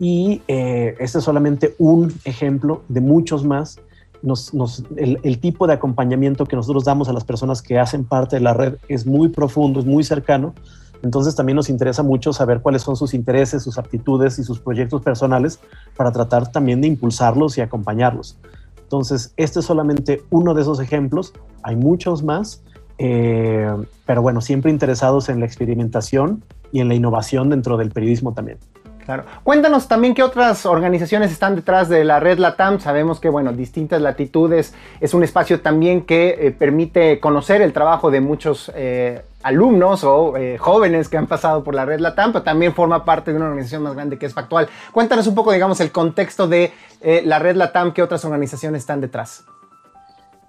Y 0.00 0.42
eh, 0.48 0.96
este 0.98 1.18
es 1.18 1.24
solamente 1.24 1.76
un 1.78 2.12
ejemplo 2.24 2.82
de 2.88 3.00
muchos 3.00 3.44
más. 3.44 3.78
Nos, 4.20 4.52
el, 4.96 5.20
el, 5.22 5.38
tipo 5.38 5.68
de 5.68 5.74
acompañamiento 5.74 6.44
que 6.46 6.56
nosotros 6.56 6.84
damos 6.84 7.08
a 7.08 7.12
las 7.12 7.22
personas 7.22 7.62
que 7.62 7.78
hacen 7.78 8.04
parte 8.04 8.36
de 8.36 8.42
la 8.42 8.52
red 8.52 8.74
es 8.88 9.06
muy 9.06 9.28
profundo, 9.28 9.78
es 9.78 9.86
muy 9.86 10.02
cercano. 10.02 10.54
Entonces 11.04 11.36
también 11.36 11.54
nos 11.54 11.68
interesa 11.68 12.02
mucho 12.02 12.32
saber 12.32 12.60
cuáles 12.62 12.82
son 12.82 12.96
sus 12.96 13.14
intereses, 13.14 13.62
sus 13.62 13.78
aptitudes 13.78 14.40
y 14.40 14.42
sus 14.42 14.58
proyectos 14.58 15.02
personales 15.02 15.60
para 15.96 16.10
tratar 16.10 16.50
también 16.50 16.80
de 16.80 16.88
impulsarlos 16.88 17.56
y 17.58 17.60
acompañarlos. 17.60 18.38
Entonces, 18.82 19.32
este 19.36 19.60
es 19.60 19.66
solamente 19.66 20.22
uno 20.30 20.52
de 20.52 20.62
esos 20.62 20.80
ejemplos. 20.80 21.32
Hay 21.62 21.76
muchos 21.76 22.24
más, 22.24 22.64
eh, 22.98 23.72
pero 24.04 24.20
bueno, 24.20 24.40
siempre 24.40 24.72
interesados 24.72 25.28
en 25.28 25.38
la 25.38 25.46
experimentación 25.46 26.42
y 26.76 26.80
en 26.80 26.88
la 26.88 26.94
innovación 26.94 27.48
dentro 27.48 27.76
del 27.76 27.90
periodismo 27.90 28.34
también. 28.34 28.58
Claro. 29.06 29.24
Cuéntanos 29.44 29.86
también 29.86 30.14
qué 30.14 30.24
otras 30.24 30.66
organizaciones 30.66 31.30
están 31.30 31.54
detrás 31.54 31.88
de 31.88 32.04
la 32.04 32.18
red 32.18 32.38
LATAM. 32.38 32.80
Sabemos 32.80 33.20
que, 33.20 33.28
bueno, 33.28 33.52
distintas 33.52 34.02
latitudes 34.02 34.74
es 35.00 35.14
un 35.14 35.22
espacio 35.22 35.60
también 35.60 36.02
que 36.02 36.36
eh, 36.40 36.50
permite 36.50 37.20
conocer 37.20 37.62
el 37.62 37.72
trabajo 37.72 38.10
de 38.10 38.20
muchos 38.20 38.70
eh, 38.74 39.22
alumnos 39.44 40.02
o 40.02 40.36
eh, 40.36 40.58
jóvenes 40.58 41.08
que 41.08 41.16
han 41.16 41.28
pasado 41.28 41.62
por 41.62 41.74
la 41.74 41.84
red 41.84 42.00
LATAM, 42.00 42.32
pero 42.32 42.42
también 42.42 42.74
forma 42.74 43.04
parte 43.04 43.30
de 43.30 43.36
una 43.36 43.46
organización 43.46 43.84
más 43.84 43.94
grande 43.94 44.18
que 44.18 44.26
es 44.26 44.34
Factual. 44.34 44.68
Cuéntanos 44.92 45.26
un 45.28 45.36
poco, 45.36 45.52
digamos, 45.52 45.80
el 45.80 45.92
contexto 45.92 46.48
de 46.48 46.72
la 47.24 47.38
red 47.38 47.54
LATAM, 47.54 47.92
qué 47.92 48.02
otras 48.02 48.24
organizaciones 48.24 48.82
están 48.82 49.00
detrás. 49.00 49.44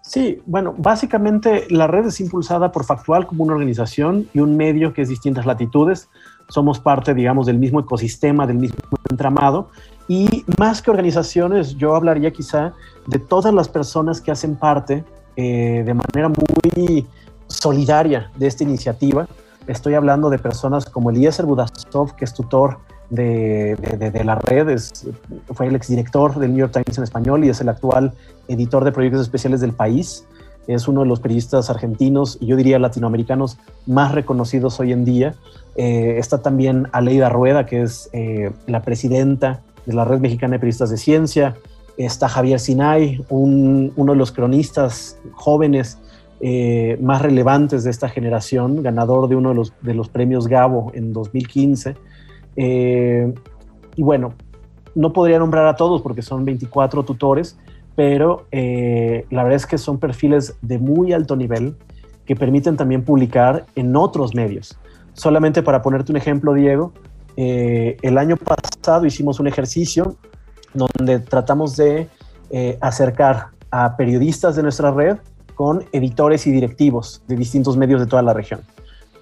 Sí, 0.08 0.42
bueno, 0.46 0.74
básicamente 0.78 1.68
la 1.70 1.86
red 1.86 2.06
es 2.06 2.22
impulsada 2.22 2.72
por 2.72 2.86
Factual 2.86 3.28
como 3.28 3.44
una 3.44 3.56
organización 3.56 4.30
y 4.34 4.40
un 4.40 4.56
medio 4.56 4.94
que 4.94 5.02
es 5.02 5.10
distintas 5.10 5.46
latitudes. 5.46 6.08
Somos 6.48 6.80
parte, 6.80 7.14
digamos, 7.14 7.46
del 7.46 7.58
mismo 7.58 7.82
ecosistema, 7.82 8.48
del 8.48 8.56
mismo 8.56 8.78
entramado. 9.10 9.70
Y 10.08 10.46
más 10.58 10.82
que 10.82 10.92
organizaciones, 10.92 11.76
yo 11.76 11.94
hablaría 11.94 12.32
quizá 12.32 12.72
de 13.06 13.20
todas 13.20 13.54
las 13.54 13.68
personas 13.68 14.22
que 14.22 14.32
hacen 14.32 14.56
parte 14.56 15.04
eh, 15.36 15.84
de 15.86 15.94
manera 15.94 16.30
muy 16.30 17.06
solidaria 17.48 18.32
de 18.38 18.48
esta 18.48 18.64
iniciativa. 18.64 19.28
Estoy 19.68 19.96
hablando 19.96 20.30
de 20.30 20.40
personas 20.40 20.86
como 20.86 21.10
Eliezer 21.10 21.46
Budasov, 21.46 22.16
que 22.16 22.24
es 22.24 22.34
tutor 22.34 22.78
de, 23.10 23.76
de, 23.76 24.24
la 24.24 24.36
red, 24.36 24.70
es, 24.70 25.08
fue 25.54 25.68
el 25.68 25.76
exdirector 25.76 26.38
del 26.40 26.52
New 26.52 26.60
York 26.60 26.74
Times 26.74 26.98
en 26.98 27.04
español 27.04 27.46
y 27.46 27.50
es 27.50 27.62
el 27.62 27.70
actual 27.70 28.14
editor 28.48 28.84
de 28.84 28.92
proyectos 28.92 29.22
especiales 29.22 29.62
del 29.62 29.74
país. 29.74 30.26
Es 30.68 30.88
uno 30.90 31.02
de 31.02 31.08
los 31.08 31.22
periodistas 31.22 31.70
argentinos 31.70 32.38
y 32.42 32.48
yo 32.48 32.58
diría 32.58 32.78
latinoamericanos 32.78 33.58
más 33.86 34.14
reconocidos 34.14 34.80
hoy 34.80 34.92
en 34.92 35.06
día. 35.06 35.36
Eh, 35.78 36.16
está 36.18 36.42
también 36.42 36.88
Aleida 36.92 37.30
Rueda, 37.30 37.66
que 37.66 37.84
es 37.84 38.10
eh, 38.12 38.52
la 38.66 38.82
presidenta 38.82 39.62
de 39.86 39.94
la 39.94 40.04
Red 40.04 40.20
Mexicana 40.20 40.54
de 40.54 40.60
Periodistas 40.60 40.90
de 40.90 40.98
Ciencia. 40.98 41.56
Está 41.96 42.28
Javier 42.28 42.60
Sinay, 42.60 43.24
un, 43.30 43.94
uno 43.96 44.12
de 44.12 44.18
los 44.18 44.32
cronistas 44.34 45.18
jóvenes 45.34 45.98
eh, 46.40 47.00
más 47.02 47.22
relevantes 47.22 47.84
de 47.84 47.90
esta 47.90 48.10
generación, 48.10 48.84
ganador 48.84 49.28
de 49.28 49.36
uno 49.36 49.50
de 49.50 49.56
los, 49.56 49.74
de 49.82 49.96
los 49.96 50.10
premios 50.10 50.48
Gabo 50.48 50.92
en 50.94 51.14
2015. 51.14 51.96
Eh, 52.58 53.34
y 53.96 54.04
bueno, 54.04 54.34
no 54.96 55.14
podría 55.14 55.40
nombrar 55.40 55.68
a 55.68 55.76
todos 55.76 56.02
porque 56.02 56.22
son 56.22 56.44
24 56.44 57.04
tutores, 57.04 57.58
pero 57.96 58.48
eh, 58.52 59.26
la 59.30 59.44
verdad 59.44 59.56
es 59.56 59.66
que 59.66 59.78
son 59.78 60.00
perfiles 60.00 60.58
de 60.62 60.80
muy 60.80 61.14
alto 61.14 61.36
nivel 61.36 61.76
que 62.26 62.36
permiten 62.36 62.76
también 62.76 63.04
publicar 63.04 63.66
en 63.76 63.96
otros 63.96 64.36
medios. 64.36 64.78
Solamente 65.14 65.64
para 65.64 65.82
ponerte 65.82 66.12
un 66.12 66.18
ejemplo, 66.18 66.54
Diego, 66.54 66.92
eh, 67.38 67.98
el 68.02 68.18
año 68.18 68.36
pasado 68.36 69.06
hicimos 69.06 69.40
un 69.40 69.48
ejercicio 69.48 70.18
donde 70.74 71.20
tratamos 71.20 71.78
de 71.78 72.10
acercar 72.80 73.48
a 73.72 73.98
periodistas 73.98 74.56
de 74.56 74.64
nuestra 74.64 74.90
red 74.92 75.18
con 75.54 75.84
editores 75.92 76.48
y 76.48 76.52
directivos 76.52 77.22
de 77.28 77.36
distintos 77.36 77.76
medios 77.76 78.00
de 78.00 78.08
toda 78.08 78.22
la 78.22 78.34
región. 78.34 78.62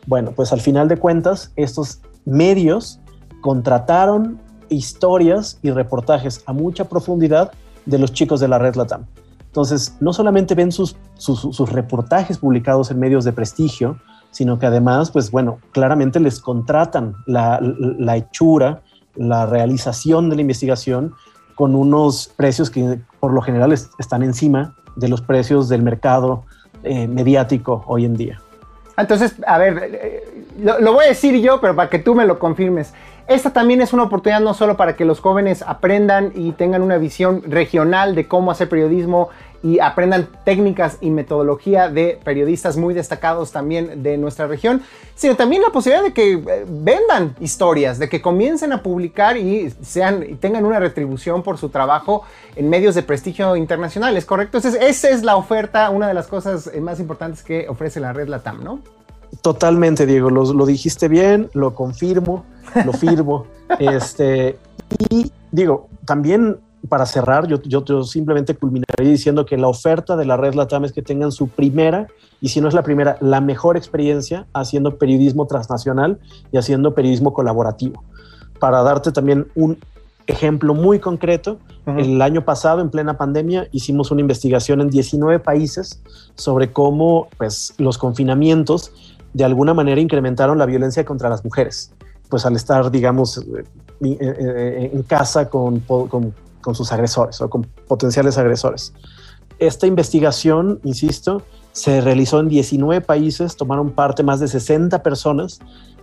Bueno, 0.06 0.32
pues 0.36 0.54
al 0.54 0.62
final 0.62 0.88
de 0.88 0.98
cuentas, 0.98 1.52
estos 1.56 2.02
medios 2.26 3.00
contrataron 3.46 4.40
historias 4.70 5.60
y 5.62 5.70
reportajes 5.70 6.42
a 6.48 6.52
mucha 6.52 6.86
profundidad 6.86 7.52
de 7.86 8.00
los 8.00 8.12
chicos 8.12 8.40
de 8.40 8.48
la 8.48 8.58
red 8.58 8.74
Latam. 8.74 9.06
Entonces, 9.46 9.96
no 10.00 10.14
solamente 10.14 10.56
ven 10.56 10.72
sus, 10.72 10.98
sus, 11.14 11.72
reportajes 11.72 12.40
publicados 12.40 12.90
en 12.90 13.00
medios 13.00 13.24
de 13.24 13.34
prestigio, 13.34 14.00
sino 14.32 14.58
que 14.58 14.66
además, 14.66 15.12
pues 15.12 15.30
bueno, 15.30 15.60
claramente 15.74 16.20
les 16.20 16.40
contratan 16.40 17.14
la, 17.28 17.60
la 17.62 18.18
hechura 18.18 18.82
la 19.14 19.46
realización 19.46 20.28
de 20.32 20.38
la 20.38 20.42
investigación 20.42 21.14
con 21.54 21.76
unos 21.76 22.34
precios 22.36 22.72
que 22.72 23.00
por 23.20 23.32
lo 23.32 23.44
general 23.44 23.72
están 23.74 24.24
encima 24.24 24.76
de 24.96 25.08
los 25.08 25.22
precios 25.22 25.70
del 25.70 25.84
mercado 25.84 26.46
eh, 26.82 27.08
mediático 27.08 27.84
hoy 27.86 28.06
en 28.06 28.16
día. 28.16 28.42
Entonces, 28.98 29.36
a 29.46 29.58
ver, 29.58 29.78
eh, 29.84 30.36
lo, 30.62 30.94
voy 30.94 31.06
a 31.06 31.10
decir 31.10 31.40
yo, 31.42 31.60
pero 31.60 31.76
para 31.76 31.90
que 31.90 32.00
tú 32.00 32.16
me 32.16 32.26
lo 32.26 32.40
confirmes. 32.40 32.94
Esta 33.28 33.52
también 33.52 33.82
es 33.82 33.92
una 33.92 34.04
oportunidad 34.04 34.40
no 34.40 34.54
solo 34.54 34.78
para 34.78 34.96
que 34.96 35.04
los 35.04 35.20
jóvenes 35.20 35.64
aprendan 35.64 36.32
y 36.36 36.52
tengan 36.52 36.84
una 36.84 37.00
visión 37.00 37.42
regional 37.48 38.14
de 38.14 38.28
cómo 38.28 38.52
hacer 38.52 38.70
periodismo 38.70 39.30
y 39.64 39.80
aprendan 39.80 40.28
técnicas 40.44 41.00
y 41.02 41.10
metodología 41.10 41.90
de 41.90 42.20
periodistas 42.24 42.78
muy 42.78 42.94
destacados 42.94 43.52
también 43.52 44.04
de 44.04 44.16
nuestra 44.18 44.46
región, 44.46 44.84
sino 45.16 45.36
también 45.36 45.64
la 45.64 45.70
posibilidad 45.70 46.04
de 46.04 46.14
que 46.14 46.34
eh, 46.34 46.66
vendan 46.68 47.36
historias, 47.40 47.98
de 47.98 48.08
que 48.08 48.22
comiencen 48.22 48.74
a 48.74 48.84
publicar 48.84 49.38
y 49.38 49.72
sean 49.82 50.24
y 50.30 50.36
tengan 50.36 50.64
una 50.64 50.80
retribución 50.80 51.42
por 51.42 51.58
su 51.58 51.70
trabajo 51.70 52.24
en 52.56 52.70
medios 52.70 52.94
de 52.94 53.02
prestigio 53.02 53.56
internacional, 53.56 54.16
¿es 54.16 54.26
correcto? 54.26 54.60
Entonces, 54.60 54.80
esa 54.84 55.10
es 55.10 55.24
la 55.24 55.36
oferta, 55.36 55.90
una 55.90 56.08
de 56.08 56.14
las 56.14 56.28
cosas 56.28 56.70
eh, 56.72 56.80
más 56.80 57.00
importantes 57.00 57.42
que 57.42 57.68
ofrece 57.68 58.00
la 58.00 58.14
red 58.14 58.28
LATAM, 58.28 58.64
¿no? 58.64 58.82
Totalmente, 59.42 60.06
Diego, 60.06 60.30
lo, 60.30 60.54
lo 60.54 60.66
dijiste 60.66 61.08
bien, 61.08 61.50
lo 61.54 61.74
confirmo, 61.74 62.46
lo 62.86 62.94
firmo. 62.94 63.46
este, 63.80 64.58
y 65.10 65.32
digo, 65.52 65.88
también 66.06 66.58
para 66.88 67.06
cerrar, 67.06 67.48
yo, 67.48 67.62
yo, 67.64 68.04
simplemente 68.04 68.56
culminaría 68.56 69.10
diciendo 69.10 69.46
que 69.46 69.58
la 69.58 69.68
oferta 69.68 70.16
de 70.16 70.26
la 70.26 70.38
red 70.38 70.54
LATAM 70.54 70.86
es 70.86 70.92
que 70.92 71.02
tengan 71.02 71.32
su 71.32 71.48
primera, 71.48 72.08
y 72.42 72.50
si 72.50 72.62
no 72.62 72.68
es 72.68 72.74
la 72.74 72.84
primera, 72.84 73.18
la 73.22 73.42
mejor 73.42 73.78
experiencia 73.78 74.46
haciendo 74.54 74.98
periodismo 74.98 75.48
transnacional 75.48 76.20
y 76.52 76.58
haciendo 76.58 76.94
periodismo 76.94 77.34
colaborativo. 77.34 78.04
Para 78.60 78.84
darte 78.84 79.12
también 79.12 79.48
un 79.56 79.78
ejemplo 80.28 80.74
muy 80.74 81.00
concreto, 81.00 81.60
el 81.86 82.22
año 82.22 82.44
pasado, 82.44 82.82
en 82.82 82.90
plena 82.90 83.18
pandemia, 83.18 83.68
hicimos 83.72 84.10
una 84.10 84.22
investigación 84.22 84.82
en 84.82 84.90
19 84.90 85.40
países 85.40 86.02
sobre 86.36 86.72
cómo 86.72 87.28
pues, 87.38 87.76
los 87.78 87.98
confinamientos 87.98 88.92
de 89.36 89.44
alguna 89.44 89.74
manera 89.74 90.00
incrementaron 90.00 90.58
la 90.58 90.66
violencia 90.66 91.04
contra 91.06 91.30
las 91.30 91.44
mujeres 91.44 91.92
pues 92.30 92.46
al 92.46 92.56
estar, 92.56 92.92
digamos, 92.92 93.38
eh, 93.38 93.64
eh, 94.02 94.18
eh, 94.20 94.92
en 94.94 95.04
casa 95.04 95.50
con, 95.50 95.80
con, 95.80 96.34
sus 96.74 96.92
agresores 96.92 97.40
o 97.42 97.50
con 97.50 97.64
potenciales 97.88 98.38
agresores. 98.38 98.94
Esta 99.60 99.86
investigación, 99.86 100.80
insisto, 100.84 101.44
se 101.72 102.02
realizó 102.02 102.40
en 102.40 102.50
19 102.50 103.02
países, 103.02 103.56
tomaron 103.56 103.92
parte 103.92 104.24
más 104.24 104.40
de 104.40 104.48
60 104.48 105.04
personas 105.04 105.60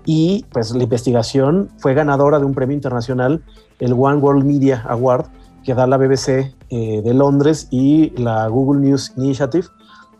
y 0.06 0.46
pues 0.52 0.70
la 0.72 0.84
investigación 0.84 1.68
fue 1.78 1.94
ganadora 1.94 2.38
de 2.38 2.44
un 2.44 2.54
premio 2.54 2.74
internacional, 2.74 3.42
el 3.80 3.92
One 3.92 4.18
World 4.18 4.44
Media 4.44 4.84
Award, 4.88 5.26
que 5.64 5.74
da 5.74 5.86
la 5.86 5.96
BBC 5.96 6.54
de 6.70 7.14
Londres 7.14 7.68
y 7.70 8.10
la 8.10 8.46
Google 8.46 8.80
News 8.80 9.12
Initiative. 9.16 9.66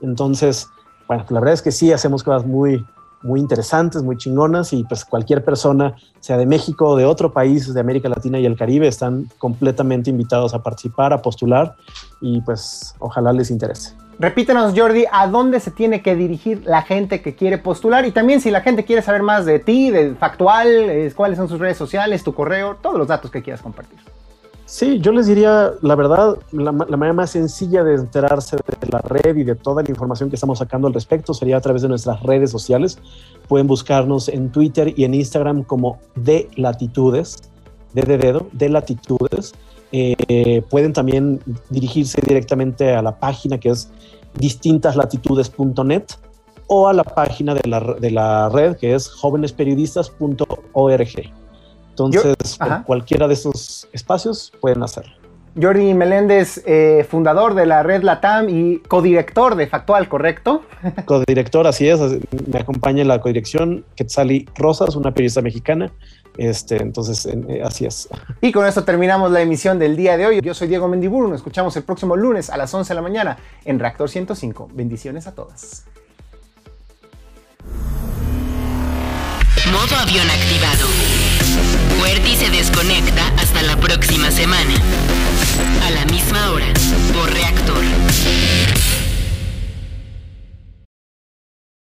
Entonces, 0.00 0.66
bueno, 1.08 1.24
la 1.30 1.40
verdad 1.40 1.54
es 1.54 1.62
que 1.62 1.72
sí 1.72 1.92
hacemos 1.92 2.22
cosas 2.22 2.46
muy, 2.46 2.84
muy 3.22 3.40
interesantes, 3.40 4.02
muy 4.02 4.16
chingonas 4.16 4.72
y 4.72 4.84
pues 4.84 5.04
cualquier 5.04 5.44
persona, 5.44 5.94
sea 6.20 6.36
de 6.36 6.46
México 6.46 6.90
o 6.90 6.96
de 6.96 7.04
otro 7.04 7.32
país 7.32 7.72
de 7.72 7.80
América 7.80 8.08
Latina 8.08 8.38
y 8.38 8.46
el 8.46 8.56
Caribe, 8.56 8.88
están 8.88 9.28
completamente 9.38 10.10
invitados 10.10 10.54
a 10.54 10.62
participar, 10.62 11.12
a 11.12 11.22
postular 11.22 11.76
y 12.20 12.40
pues 12.42 12.94
ojalá 12.98 13.32
les 13.32 13.50
interese. 13.50 13.94
Repítenos, 14.18 14.74
Jordi, 14.76 15.04
a 15.10 15.26
dónde 15.26 15.58
se 15.58 15.70
tiene 15.70 16.02
que 16.02 16.14
dirigir 16.14 16.62
la 16.64 16.82
gente 16.82 17.22
que 17.22 17.34
quiere 17.34 17.58
postular 17.58 18.06
y 18.06 18.12
también 18.12 18.40
si 18.40 18.50
la 18.50 18.60
gente 18.60 18.84
quiere 18.84 19.02
saber 19.02 19.22
más 19.22 19.46
de 19.46 19.58
ti, 19.58 19.90
de 19.90 20.14
Factual, 20.14 21.12
cuáles 21.16 21.38
son 21.38 21.48
sus 21.48 21.58
redes 21.58 21.76
sociales, 21.76 22.22
tu 22.22 22.34
correo, 22.34 22.76
todos 22.80 22.98
los 22.98 23.08
datos 23.08 23.30
que 23.30 23.42
quieras 23.42 23.62
compartir. 23.62 23.98
Sí, 24.72 24.98
yo 25.00 25.12
les 25.12 25.26
diría, 25.26 25.74
la 25.82 25.94
verdad, 25.94 26.38
la, 26.50 26.72
manera 26.72 27.12
más 27.12 27.28
sencilla 27.28 27.84
de 27.84 27.96
enterarse 27.96 28.56
de 28.56 28.88
la 28.90 29.00
red 29.00 29.36
y 29.36 29.44
de 29.44 29.54
toda 29.54 29.82
la 29.82 29.90
información 29.90 30.30
que 30.30 30.36
estamos 30.36 30.60
sacando 30.60 30.88
al 30.88 30.94
respecto 30.94 31.34
sería 31.34 31.58
a 31.58 31.60
través 31.60 31.82
de 31.82 31.88
nuestras 31.88 32.22
redes 32.22 32.50
sociales. 32.50 32.98
Pueden 33.48 33.66
buscarnos 33.66 34.30
en 34.30 34.50
Twitter 34.50 34.94
y 34.96 35.04
en 35.04 35.12
Instagram 35.12 35.64
como 35.64 35.98
de 36.14 36.48
latitudes, 36.56 37.36
de, 37.92 38.00
de 38.00 38.16
dedo, 38.16 38.46
de 38.52 38.70
latitudes. 38.70 39.52
Eh, 39.92 40.62
pueden 40.70 40.94
también 40.94 41.40
dirigirse 41.68 42.22
directamente 42.26 42.94
a 42.94 43.02
la 43.02 43.18
página 43.18 43.60
que 43.60 43.68
es 43.68 43.90
distintaslatitudes.net 44.38 46.04
o 46.68 46.88
a 46.88 46.94
la 46.94 47.04
página 47.04 47.52
de 47.52 47.68
la, 47.68 47.94
de 48.00 48.10
la 48.10 48.48
red 48.48 48.78
que 48.78 48.94
es 48.94 49.06
jóvenesperiodistas.org. 49.06 51.41
Entonces, 52.06 52.58
cualquiera 52.86 53.28
de 53.28 53.34
esos 53.34 53.88
espacios 53.92 54.52
pueden 54.60 54.82
hacerlo. 54.82 55.22
Jordi 55.60 55.92
Meléndez, 55.92 56.62
eh, 56.66 57.06
fundador 57.08 57.54
de 57.54 57.66
la 57.66 57.82
red 57.82 58.02
LATAM 58.02 58.48
y 58.48 58.78
codirector 58.78 59.54
de 59.54 59.66
Factual, 59.66 60.08
¿correcto? 60.08 60.62
Codirector, 61.04 61.66
así 61.66 61.88
es. 61.88 62.00
Me 62.46 62.60
acompaña 62.60 63.02
en 63.02 63.08
la 63.08 63.20
codirección 63.20 63.84
Quetzali 63.94 64.48
Rosas, 64.56 64.96
una 64.96 65.12
periodista 65.12 65.42
mexicana. 65.42 65.92
Este, 66.38 66.80
entonces, 66.80 67.26
eh, 67.26 67.60
así 67.62 67.84
es. 67.84 68.08
Y 68.40 68.50
con 68.52 68.66
esto 68.66 68.84
terminamos 68.84 69.30
la 69.30 69.42
emisión 69.42 69.78
del 69.78 69.94
día 69.94 70.16
de 70.16 70.26
hoy. 70.26 70.40
Yo 70.40 70.54
soy 70.54 70.68
Diego 70.68 70.88
Mendiburu. 70.88 71.28
Nos 71.28 71.36
escuchamos 71.36 71.76
el 71.76 71.82
próximo 71.82 72.16
lunes 72.16 72.48
a 72.48 72.56
las 72.56 72.72
11 72.72 72.88
de 72.88 72.94
la 72.94 73.02
mañana 73.02 73.36
en 73.66 73.78
Reactor 73.78 74.08
105. 74.08 74.70
Bendiciones 74.72 75.26
a 75.26 75.34
todas. 75.34 75.84
Modo 79.70 79.96
avión 79.96 80.28
activado. 80.30 80.86
Fuerti 82.02 82.34
se 82.34 82.50
desconecta 82.50 83.28
hasta 83.38 83.62
la 83.62 83.76
próxima 83.76 84.32
semana. 84.32 84.74
A 85.84 85.90
la 85.92 86.04
misma 86.06 86.50
hora, 86.50 86.66
por 87.14 87.32
reactor. 87.32 87.80